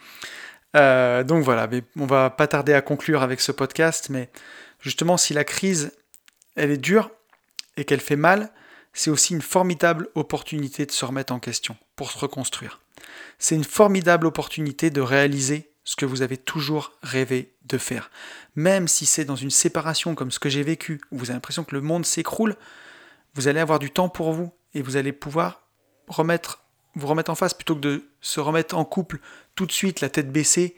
Donc 0.76 1.44
voilà, 1.44 1.68
mais 1.68 1.84
on 1.98 2.06
va 2.06 2.30
pas 2.30 2.48
tarder 2.48 2.74
à 2.74 2.82
conclure 2.82 3.24
avec 3.24 3.42
ce 3.42 3.52
podcast, 3.52 4.10
mais 4.10 4.30
justement 4.80 5.18
si 5.18 5.34
la 5.34 5.44
crise 5.44 5.94
elle 6.56 6.72
est 6.72 6.78
dure 6.78 7.12
et 7.78 7.86
qu'elle 7.86 8.02
fait 8.02 8.16
mal, 8.16 8.52
c'est 8.94 9.10
aussi 9.10 9.34
une 9.34 9.42
formidable 9.42 10.08
opportunité 10.16 10.86
de 10.86 10.92
se 10.92 11.04
remettre 11.04 11.34
en 11.34 11.40
question, 11.40 11.76
pour 11.96 12.12
se 12.12 12.18
reconstruire. 12.18 12.82
C'est 13.40 13.56
une 13.56 13.66
formidable 13.66 14.26
opportunité 14.26 14.90
de 14.90 15.02
réaliser 15.02 15.72
ce 15.84 15.96
que 15.96 16.06
vous 16.06 16.22
avez 16.22 16.38
toujours 16.38 16.94
rêvé 17.04 17.54
de 17.66 17.78
faire. 17.78 18.10
Même 18.56 18.88
si 18.88 19.06
c'est 19.06 19.26
dans 19.26 19.36
une 19.36 19.52
séparation 19.52 20.16
comme 20.16 20.32
ce 20.32 20.40
que 20.40 20.50
j'ai 20.50 20.64
vécu, 20.64 21.02
où 21.12 21.18
vous 21.18 21.26
avez 21.26 21.36
l'impression 21.36 21.64
que 21.64 21.76
le 21.76 21.82
monde 21.82 22.06
s'écroule, 22.06 22.56
vous 23.36 23.48
allez 23.48 23.60
avoir 23.60 23.80
du 23.80 23.92
temps 23.92 24.10
pour 24.10 24.32
vous 24.32 24.52
et 24.74 24.82
vous 24.82 24.96
allez 24.96 25.12
pouvoir 25.12 25.68
remettre, 26.08 26.65
vous 26.96 27.08
remettre 27.08 27.32
en 27.32 27.36
face 27.36 27.54
plutôt 27.54 27.76
que 27.76 27.82
de 27.82 28.04
se 28.22 28.40
remettre 28.40 28.78
en 28.78 28.86
couple 28.86 29.20
tout 29.56 29.66
de 29.66 29.72
suite, 29.72 30.02
la 30.02 30.10
tête 30.10 30.32
baissée. 30.32 30.76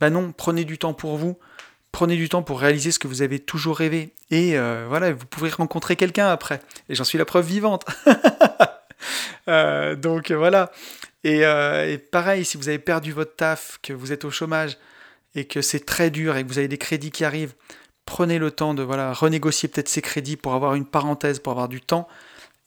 Ben 0.00 0.10
non, 0.10 0.32
prenez 0.32 0.64
du 0.64 0.78
temps 0.78 0.94
pour 0.94 1.16
vous, 1.16 1.38
prenez 1.92 2.16
du 2.16 2.28
temps 2.28 2.42
pour 2.42 2.60
réaliser 2.60 2.92
ce 2.92 2.98
que 2.98 3.08
vous 3.08 3.22
avez 3.22 3.38
toujours 3.38 3.76
rêvé. 3.76 4.14
Et 4.30 4.58
euh, 4.58 4.86
voilà, 4.88 5.12
vous 5.12 5.26
pourrez 5.26 5.50
rencontrer 5.50 5.96
quelqu'un 5.96 6.28
après. 6.28 6.60
Et 6.88 6.94
j'en 6.94 7.04
suis 7.04 7.18
la 7.18 7.24
preuve 7.24 7.46
vivante. 7.46 7.84
Euh, 9.48 9.96
donc 9.96 10.30
voilà. 10.30 10.70
Euh, 11.26 11.86
et, 11.92 11.98
pareil, 11.98 12.44
si 12.44 12.56
vous 12.56 12.68
avez 12.68 12.78
perdu 12.78 13.12
votre 13.12 13.34
taf, 13.34 13.78
que 13.82 13.92
vous 13.92 14.12
êtes 14.12 14.24
au 14.24 14.30
chômage 14.30 14.78
et 15.34 15.46
que 15.46 15.62
c'est 15.62 15.84
très 15.84 16.10
dur 16.10 16.36
et 16.36 16.44
que 16.44 16.48
vous 16.48 16.58
avez 16.58 16.68
des 16.68 16.78
crédits 16.78 17.10
qui 17.10 17.24
arrivent, 17.24 17.54
prenez 18.06 18.38
le 18.38 18.50
temps 18.50 18.74
de 18.74 18.82
voilà, 18.82 19.12
renégocier 19.12 19.68
peut-être 19.68 19.88
ces 19.88 20.02
crédits 20.02 20.36
pour 20.36 20.54
avoir 20.54 20.74
une 20.74 20.86
parenthèse, 20.86 21.38
pour 21.38 21.52
avoir 21.52 21.68
du 21.68 21.80
temps 21.80 22.08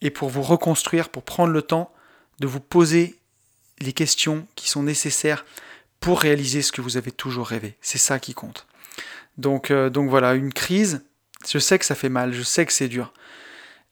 et 0.00 0.10
pour 0.10 0.28
vous 0.28 0.42
reconstruire, 0.42 1.08
pour 1.08 1.22
prendre 1.22 1.52
le 1.52 1.62
temps 1.62 1.92
de 2.40 2.46
vous 2.46 2.60
poser 2.60 3.16
les 3.80 3.92
questions 3.92 4.46
qui 4.54 4.68
sont 4.68 4.82
nécessaires 4.82 5.44
pour 6.00 6.20
réaliser 6.20 6.62
ce 6.62 6.72
que 6.72 6.80
vous 6.80 6.96
avez 6.96 7.12
toujours 7.12 7.48
rêvé. 7.48 7.76
C'est 7.80 7.98
ça 7.98 8.18
qui 8.18 8.34
compte. 8.34 8.66
Donc, 9.38 9.70
euh, 9.70 9.90
donc 9.90 10.10
voilà, 10.10 10.34
une 10.34 10.52
crise, 10.52 11.04
je 11.48 11.58
sais 11.58 11.78
que 11.78 11.84
ça 11.84 11.94
fait 11.94 12.08
mal, 12.08 12.32
je 12.32 12.42
sais 12.42 12.66
que 12.66 12.72
c'est 12.72 12.88
dur. 12.88 13.12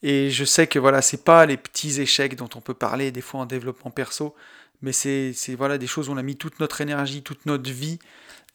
Et 0.02 0.30
je 0.30 0.44
sais 0.44 0.66
que 0.66 0.78
voilà, 0.78 1.00
c'est 1.02 1.24
pas 1.24 1.46
les 1.46 1.56
petits 1.56 2.00
échecs 2.00 2.36
dont 2.36 2.48
on 2.54 2.60
peut 2.60 2.74
parler 2.74 3.12
des 3.12 3.20
fois 3.20 3.40
en 3.40 3.46
développement 3.46 3.90
perso, 3.90 4.34
mais 4.82 4.92
c'est 4.92 5.34
voilà 5.56 5.78
des 5.78 5.86
choses 5.86 6.08
où 6.08 6.12
on 6.12 6.16
a 6.16 6.22
mis 6.22 6.36
toute 6.36 6.58
notre 6.58 6.80
énergie, 6.80 7.22
toute 7.22 7.46
notre 7.46 7.70
vie 7.70 7.98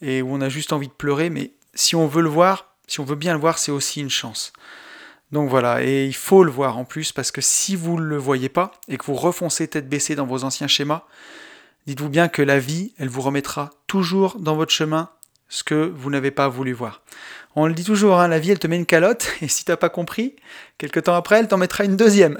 et 0.02 0.22
où 0.22 0.34
on 0.34 0.42
a 0.42 0.50
juste 0.50 0.74
envie 0.74 0.90
de 0.90 0.94
pleurer. 0.94 1.30
Mais 1.30 1.52
si 1.74 1.96
on 1.96 2.08
veut 2.08 2.22
le 2.22 2.30
voir, 2.30 2.76
si 2.88 3.00
on 3.00 3.06
veut 3.06 3.16
bien 3.16 3.34
le 3.34 3.40
voir, 3.40 3.58
c'est 3.60 3.72
aussi 3.72 4.02
une 4.02 4.10
chance. 4.10 4.52
Donc 5.32 5.50
voilà, 5.50 5.84
et 5.84 6.06
il 6.06 6.16
faut 6.16 6.44
le 6.44 6.52
voir 6.52 6.78
en 6.78 6.86
plus 6.86 7.12
parce 7.12 7.32
que 7.32 7.42
si 7.42 7.76
vous 7.76 8.00
ne 8.00 8.06
le 8.06 8.18
voyez 8.18 8.50
pas 8.50 8.72
et 8.88 8.98
que 8.98 9.06
vous 9.06 9.16
refoncez 9.16 9.68
tête 9.68 9.90
baissée 9.90 10.16
dans 10.16 10.26
vos 10.26 10.44
anciens 10.44 10.68
schémas, 10.68 11.04
dites-vous 11.86 12.10
bien 12.10 12.30
que 12.30 12.42
la 12.42 12.60
vie, 12.60 12.94
elle 12.98 13.10
vous 13.10 13.22
remettra 13.22 13.72
toujours 13.88 14.40
dans 14.40 14.56
votre 14.56 14.72
chemin 14.72 15.10
ce 15.50 15.64
que 15.64 15.92
vous 15.96 16.10
n'avez 16.10 16.32
pas 16.32 16.48
voulu 16.48 16.74
voir. 16.74 17.02
On 17.56 17.66
le 17.66 17.74
dit 17.74 17.84
toujours, 17.84 18.20
hein, 18.20 18.28
la 18.28 18.40
vie, 18.40 18.52
elle 18.52 18.60
te 18.60 18.68
met 18.68 18.76
une 18.76 18.86
calotte, 18.86 19.34
et 19.42 19.48
si 19.48 19.66
tu 19.66 19.72
n'as 19.72 19.78
pas 19.78 19.90
compris, 19.90 20.36
quelques 20.78 21.04
temps 21.04 21.16
après, 21.16 21.40
elle 21.40 21.48
t'en 21.48 21.58
mettra 21.58 21.84
une 21.84 21.98
deuxième. 21.98 22.38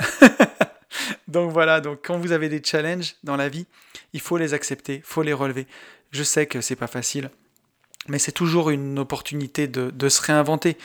donc 1.28 1.52
voilà, 1.52 1.82
donc 1.82 2.00
quand 2.04 2.18
vous 2.18 2.32
avez 2.32 2.50
des 2.50 2.62
challenges 2.64 3.16
dans 3.24 3.36
la 3.36 3.50
vie, 3.50 3.66
il 4.14 4.22
faut 4.22 4.38
les 4.38 4.54
accepter, 4.54 4.96
il 4.96 5.04
faut 5.04 5.24
les 5.24 5.34
relever. 5.34 5.68
Je 6.12 6.24
sais 6.24 6.46
que 6.46 6.62
c'est 6.62 6.76
pas 6.76 6.88
facile, 6.88 7.32
mais 8.08 8.20
c'est 8.20 8.32
toujours 8.32 8.70
une 8.70 9.00
opportunité 9.00 9.68
de, 9.68 10.10
se 10.10 10.22
réinventer. 10.22 10.78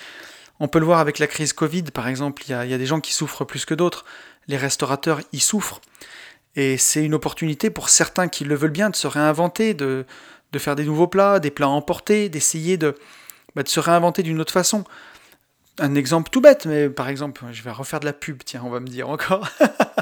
On 0.63 0.69
peut 0.69 0.79
le 0.79 0.85
voir 0.85 1.01
avec 1.01 1.19
la 1.19 1.27
crise 1.27 1.53
Covid, 1.53 1.83
par 1.83 2.07
exemple, 2.07 2.45
il 2.47 2.51
y 2.51 2.55
a, 2.55 2.79
des 2.79 2.87
gens 2.87 3.01
qui 3.01 3.13
souffrent 3.13 3.45
plus 3.45 3.65
que 3.65 3.75
d'autres. 3.75 4.05
Les 4.47 4.57
restaurateurs, 4.57 5.21
y 5.33 5.41
souffrent. 5.41 5.81
Et 6.55 6.79
c'est 6.79 7.05
une 7.05 7.15
opportunité 7.15 7.69
pour 7.69 7.89
certains 7.89 8.29
qui 8.29 8.45
le 8.45 8.55
veulent 8.55 8.71
bien 8.71 8.89
de 8.89 8.95
se 8.95 9.09
réinventer, 9.09 9.75
de, 9.75 10.07
faire 10.59 10.77
des 10.77 10.85
nouveaux 10.85 11.09
plats, 11.09 11.41
des 11.41 11.51
plats 11.51 11.69
emportés, 11.69 12.29
d'essayer 12.29 12.77
de, 12.77 12.95
bah, 13.57 13.65
de 13.65 13.69
se 13.69 13.81
réinventer 13.81 14.23
d'une 14.23 14.41
autre 14.41 14.53
façon. 14.53 14.85
Un 15.81 15.97
exemple 15.97 16.31
tout 16.31 16.41
bête, 16.41 16.65
mais 16.65 16.89
par 16.89 17.09
exemple, 17.09 17.43
je 17.51 17.61
vais 17.65 17.73
refaire 17.73 17.99
de 17.99 18.05
la 18.05 18.13
pub, 18.13 18.45
tiens, 18.45 18.63
on 18.65 18.71
va 18.71 18.79
me 18.79 18.87
dire 18.87 19.09
encore. 19.09 19.49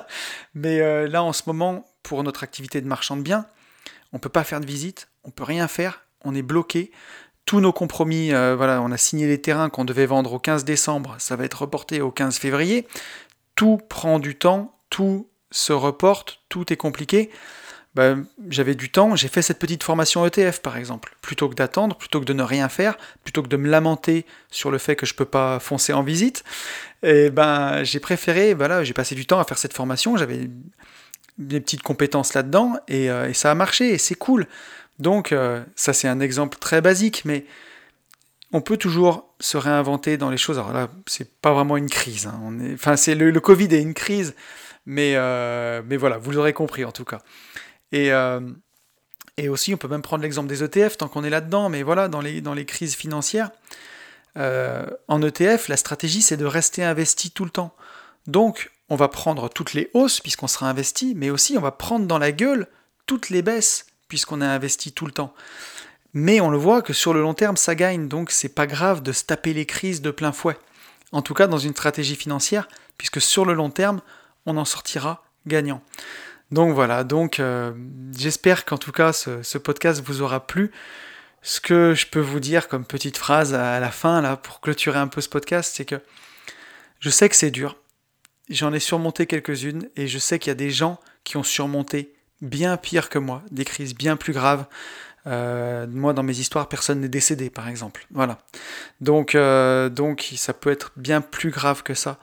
mais 0.55 0.83
euh, 0.83 1.09
là, 1.09 1.23
en 1.23 1.33
ce 1.33 1.45
moment, 1.47 1.91
pour 2.03 2.23
notre 2.23 2.43
activité 2.43 2.83
de 2.83 2.87
marchand 2.87 3.17
de 3.17 3.23
biens, 3.23 3.47
on 4.13 4.19
ne 4.19 4.21
peut 4.21 4.29
pas 4.29 4.45
faire 4.45 4.61
de 4.61 4.67
visite, 4.67 5.09
on 5.25 5.31
peut 5.31 5.45
rien 5.45 5.69
faire, 5.69 6.03
on 6.23 6.35
est 6.35 6.43
bloqué. 6.43 6.93
Tous 7.51 7.59
nos 7.59 7.73
compromis, 7.73 8.33
euh, 8.33 8.55
voilà, 8.55 8.81
on 8.81 8.93
a 8.93 8.97
signé 8.97 9.27
les 9.27 9.43
terrains 9.43 9.71
qu'on 9.71 9.85
devait 9.85 10.07
vendre 10.07 10.35
au 10.35 10.39
15 10.39 10.65
décembre, 10.65 11.17
ça 11.19 11.35
va 11.35 11.45
être 11.45 11.63
reporté 11.63 12.01
au 12.01 12.13
15 12.13 12.39
février. 12.39 12.87
Tout 13.57 13.81
prend 13.89 14.21
du 14.21 14.37
temps, 14.37 14.79
tout 14.89 15.29
se 15.51 15.73
reporte, 15.73 16.43
tout 16.49 16.73
est 16.73 16.77
compliqué. 16.77 17.29
Bah, 17.97 18.15
j'avais 18.51 18.77
du 18.77 18.93
temps, 18.93 19.17
j'ai 19.17 19.27
fait 19.27 19.43
cette 19.43 19.59
petite 19.59 19.83
formation 19.83 20.25
ETF 20.25 20.61
par 20.61 20.77
exemple. 20.77 21.17
Plutôt 21.23 21.49
que 21.49 21.57
d'attendre, 21.57 21.97
plutôt 21.97 22.21
que 22.21 22.25
de 22.25 22.35
ne 22.35 22.45
rien 22.45 22.69
faire, 22.69 22.97
plutôt 23.25 23.43
que 23.43 23.49
de 23.49 23.57
me 23.57 23.69
lamenter 23.69 24.27
sur 24.53 24.71
le 24.71 24.79
fait 24.79 24.95
que 24.95 25.05
je 25.05 25.15
ne 25.15 25.17
peux 25.17 25.25
pas 25.25 25.59
foncer 25.59 25.93
en 25.93 26.05
visite, 26.05 26.45
et 27.03 27.31
ben 27.31 27.83
j'ai 27.83 27.99
préféré, 27.99 28.55
voilà, 28.55 28.85
j'ai 28.85 28.95
passé 28.95 29.17
du 29.17 29.27
temps 29.27 29.41
à 29.41 29.45
faire 29.45 29.59
cette 29.59 29.75
formation, 29.75 30.17
j'avais 30.17 30.49
des 31.39 31.61
petites 31.61 31.83
compétences 31.83 32.35
là-dedans, 32.35 32.77
et, 32.87 33.11
euh, 33.11 33.33
ça 33.33 33.51
a 33.51 33.55
marché, 33.57 33.89
et 33.89 33.99
c'est 33.99 34.15
cool. 34.15 34.47
Donc 35.01 35.33
euh, 35.33 35.65
ça 35.75 35.93
c'est 35.93 36.07
un 36.07 36.21
exemple 36.21 36.59
très 36.59 36.81
basique, 36.81 37.25
mais 37.25 37.45
on 38.53 38.61
peut 38.61 38.77
toujours 38.77 39.35
se 39.41 39.57
réinventer 39.57 40.17
dans 40.17 40.31
les 40.31 40.37
choses. 40.37 40.59
Alors 40.59 40.73
là, 40.73 40.89
c'est 41.07 41.41
pas 41.41 41.53
vraiment 41.53 41.77
une 41.77 41.89
crise. 41.89 42.27
Hein. 42.27 42.59
Enfin, 42.75 42.97
c'est 42.97 43.15
le, 43.15 43.33
Covid 43.41 43.75
est 43.75 43.81
une 43.81 43.95
crise, 43.95 44.35
mais, 44.87 45.15
euh, 45.15 45.83
mais 45.87 45.97
voilà, 45.97 46.19
vous 46.19 46.33
l'aurez 46.33 46.53
compris 46.53 46.85
en 46.85 46.93
tout 46.93 47.05
cas. 47.05 47.21
Et, 47.93 48.13
euh, 48.13 48.41
aussi, 49.49 49.73
on 49.73 49.79
peut 49.79 49.89
même 49.89 50.03
prendre 50.03 50.23
l'exemple 50.23 50.49
des 50.49 50.63
ETF 50.63 50.99
tant 50.99 51.09
qu'on 51.09 51.25
est 51.25 51.31
là-dedans, 51.31 51.71
mais 51.71 51.83
voilà, 51.83 52.09
dans 52.09 52.21
les, 52.21 52.43
dans 52.43 52.53
les 52.53 52.67
crises 52.67 52.95
financières, 52.95 53.51
en 54.37 55.23
ETF, 55.23 55.69
la 55.69 55.79
stratégie, 55.79 56.21
c'est 56.21 56.37
de 56.37 56.45
rester 56.45 56.85
investi 56.85 57.31
tout 57.31 57.45
le 57.45 57.51
temps. 57.51 57.75
Donc, 58.27 58.71
on 58.91 58.97
va 58.97 59.09
prendre 59.09 59.49
toutes 59.49 59.73
les 59.73 59.89
hausses 59.95 60.21
puisqu'on 60.21 60.49
sera 60.49 60.69
investi, 60.69 61.15
mais 61.17 61.31
aussi 61.31 61.57
on 61.57 61.63
va 61.63 61.71
prendre 61.71 62.07
dans 62.07 62.19
la 62.19 62.33
gueule 62.33 62.67
toutes 63.07 63.31
les 63.31 63.41
baisses 63.41 63.87
puisqu'on 64.11 64.43
est 64.43 64.45
investi 64.45 64.93
tout 64.93 65.07
le 65.07 65.13
temps. 65.13 65.33
Mais 66.13 66.41
on 66.41 66.51
le 66.51 66.59
voit 66.59 66.83
que 66.83 66.93
sur 66.93 67.15
le 67.15 67.23
long 67.23 67.35
terme, 67.35 67.57
ça 67.57 67.75
gagne, 67.75 68.09
donc 68.09 68.33
c'est 68.33 68.55
pas 68.55 68.67
grave 68.67 69.03
de 69.03 69.13
se 69.13 69.25
taper 69.25 69.55
les 69.55 69.65
crises 69.65 70.03
de 70.03 70.11
plein 70.11 70.33
fouet. 70.33 70.59
En 71.13 71.23
tout 71.23 71.35
cas, 71.35 71.47
dans 71.47 71.59
une 71.59 71.73
stratégie 71.73 72.17
financière, 72.17 72.69
puisque 72.99 73.21
sur 73.21 73.45
le 73.45 73.55
long 73.55 73.71
terme, 73.71 74.01
on 74.45 74.57
en 74.57 74.65
sortira 74.65 75.25
gagnant. 75.47 75.83
Donc 76.51 76.75
voilà, 76.75 77.05
donc 77.05 77.39
euh, 77.39 77.73
j'espère 78.17 78.65
qu'en 78.65 78.77
tout 78.77 78.91
cas 78.91 79.13
ce, 79.13 79.59
podcast 79.59 80.03
vous 80.05 80.21
aura 80.21 80.47
plu. 80.47 80.73
Ce 81.43 81.61
que 81.61 81.95
je 81.95 82.07
peux 82.07 82.21
vous 82.21 82.41
dire 82.41 82.69
comme 82.69 82.85
petite 82.85 83.17
phrase 83.17 83.55
à 83.55 83.79
la 83.79 83.91
fin, 83.91 84.21
là, 84.21 84.37
pour 84.37 84.61
clôturer 84.61 84.99
un 84.99 85.07
peu 85.07 85.21
ce 85.21 85.29
podcast, 85.29 85.73
c'est 85.77 85.85
que 85.85 86.01
je 86.99 87.09
sais 87.09 87.29
que 87.29 87.37
c'est 87.37 87.53
dur. 87.53 87.77
J'en 88.49 88.73
ai 88.73 88.81
surmonté 88.81 89.27
quelques-unes 89.27 89.89
et 89.95 90.09
je 90.09 90.19
sais 90.19 90.41
qu'il 90.41 90.51
y 90.51 90.53
a 90.53 90.57
des 90.57 90.73
gens 90.73 90.99
qui 91.23 91.37
ont 91.37 91.45
surmonté 91.45 92.13
bien 92.41 92.77
pire 92.77 93.09
que 93.09 93.19
moi, 93.19 93.43
des 93.51 93.65
crises 93.65 93.95
bien 93.95 94.17
plus 94.17 94.33
graves. 94.33 94.67
Euh, 95.27 95.87
moi, 95.89 96.13
dans 96.13 96.23
mes 96.23 96.39
histoires, 96.39 96.69
personne 96.69 97.01
n'est 97.01 97.09
décédé, 97.09 97.51
par 97.51 97.69
exemple. 97.69 98.07
Voilà. 98.11 98.39
Donc, 99.01 99.35
euh, 99.35 99.89
donc, 99.89 100.33
ça 100.37 100.55
peut 100.55 100.71
être 100.71 100.93
bien 100.97 101.21
plus 101.21 101.51
grave 101.51 101.83
que 101.83 101.95
ça. 101.95 102.19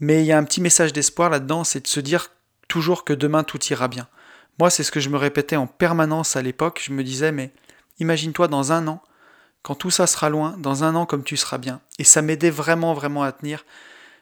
Mais 0.00 0.22
il 0.22 0.26
y 0.26 0.32
a 0.32 0.38
un 0.38 0.44
petit 0.44 0.60
message 0.60 0.92
d'espoir 0.92 1.30
là-dedans, 1.30 1.64
c'est 1.64 1.80
de 1.80 1.86
se 1.86 2.00
dire 2.00 2.30
toujours 2.68 3.04
que 3.04 3.12
demain 3.12 3.44
tout 3.44 3.62
ira 3.66 3.88
bien. 3.88 4.08
Moi, 4.58 4.68
c'est 4.68 4.82
ce 4.82 4.92
que 4.92 5.00
je 5.00 5.08
me 5.08 5.16
répétais 5.16 5.56
en 5.56 5.66
permanence 5.66 6.36
à 6.36 6.42
l'époque. 6.42 6.82
Je 6.84 6.92
me 6.92 7.04
disais, 7.04 7.32
mais 7.32 7.52
imagine-toi 7.98 8.48
dans 8.48 8.72
un 8.72 8.88
an, 8.88 9.02
quand 9.62 9.74
tout 9.74 9.90
ça 9.90 10.06
sera 10.06 10.28
loin, 10.28 10.56
dans 10.58 10.84
un 10.84 10.94
an 10.94 11.06
comme 11.06 11.24
tu 11.24 11.36
seras 11.36 11.58
bien. 11.58 11.80
Et 11.98 12.04
ça 12.04 12.20
m'aidait 12.20 12.50
vraiment, 12.50 12.94
vraiment 12.94 13.22
à 13.22 13.32
tenir. 13.32 13.64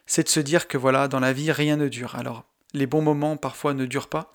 C'est 0.05 0.23
de 0.23 0.29
se 0.29 0.39
dire 0.39 0.67
que 0.67 0.77
voilà, 0.77 1.07
dans 1.07 1.19
la 1.19 1.33
vie, 1.33 1.51
rien 1.51 1.77
ne 1.77 1.87
dure. 1.87 2.15
Alors, 2.15 2.45
les 2.73 2.85
bons 2.85 3.01
moments 3.01 3.37
parfois 3.37 3.73
ne 3.73 3.85
durent 3.85 4.07
pas. 4.07 4.33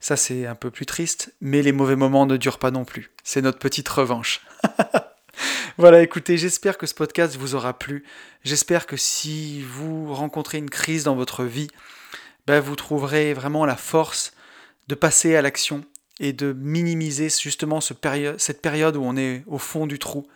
Ça, 0.00 0.16
c'est 0.16 0.46
un 0.46 0.54
peu 0.54 0.70
plus 0.70 0.86
triste. 0.86 1.34
Mais 1.40 1.62
les 1.62 1.72
mauvais 1.72 1.96
moments 1.96 2.26
ne 2.26 2.36
durent 2.36 2.58
pas 2.58 2.70
non 2.70 2.84
plus. 2.84 3.10
C'est 3.22 3.42
notre 3.42 3.58
petite 3.58 3.88
revanche. 3.88 4.40
voilà, 5.78 6.02
écoutez, 6.02 6.38
j'espère 6.38 6.78
que 6.78 6.86
ce 6.86 6.94
podcast 6.94 7.36
vous 7.36 7.54
aura 7.54 7.78
plu. 7.78 8.04
J'espère 8.42 8.86
que 8.86 8.96
si 8.96 9.62
vous 9.62 10.12
rencontrez 10.12 10.58
une 10.58 10.70
crise 10.70 11.04
dans 11.04 11.14
votre 11.16 11.44
vie, 11.44 11.68
ben, 12.46 12.60
vous 12.60 12.76
trouverez 12.76 13.34
vraiment 13.34 13.66
la 13.66 13.76
force 13.76 14.32
de 14.88 14.94
passer 14.94 15.36
à 15.36 15.42
l'action 15.42 15.84
et 16.18 16.32
de 16.32 16.52
minimiser 16.52 17.28
justement 17.30 17.80
ce 17.80 17.94
cette 18.38 18.60
période 18.60 18.96
où 18.96 19.02
on 19.02 19.16
est 19.16 19.42
au 19.46 19.58
fond 19.58 19.86
du 19.86 19.98
trou. 19.98 20.26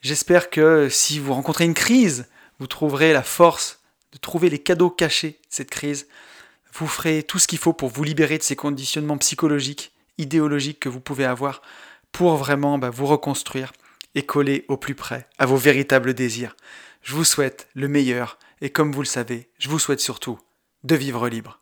J'espère 0.00 0.50
que 0.50 0.88
si 0.88 1.18
vous 1.18 1.34
rencontrez 1.34 1.64
une 1.64 1.74
crise, 1.74 2.26
vous 2.58 2.66
trouverez 2.66 3.12
la 3.12 3.22
force 3.22 3.80
de 4.12 4.18
trouver 4.18 4.50
les 4.50 4.58
cadeaux 4.58 4.90
cachés 4.90 5.30
de 5.30 5.46
cette 5.48 5.70
crise. 5.70 6.06
Vous 6.74 6.86
ferez 6.86 7.22
tout 7.22 7.38
ce 7.38 7.46
qu'il 7.46 7.58
faut 7.58 7.72
pour 7.72 7.90
vous 7.90 8.04
libérer 8.04 8.38
de 8.38 8.42
ces 8.42 8.56
conditionnements 8.56 9.18
psychologiques, 9.18 9.92
idéologiques 10.18 10.80
que 10.80 10.88
vous 10.88 11.00
pouvez 11.00 11.24
avoir 11.24 11.62
pour 12.12 12.36
vraiment 12.36 12.78
ben, 12.78 12.90
vous 12.90 13.06
reconstruire 13.06 13.72
et 14.14 14.24
coller 14.24 14.64
au 14.68 14.76
plus 14.76 14.94
près 14.94 15.26
à 15.38 15.46
vos 15.46 15.56
véritables 15.56 16.14
désirs. 16.14 16.56
Je 17.02 17.14
vous 17.14 17.24
souhaite 17.24 17.68
le 17.74 17.88
meilleur 17.88 18.38
et 18.60 18.70
comme 18.70 18.92
vous 18.92 19.02
le 19.02 19.06
savez, 19.06 19.48
je 19.58 19.68
vous 19.68 19.78
souhaite 19.78 20.00
surtout 20.00 20.38
de 20.84 20.94
vivre 20.94 21.28
libre. 21.28 21.61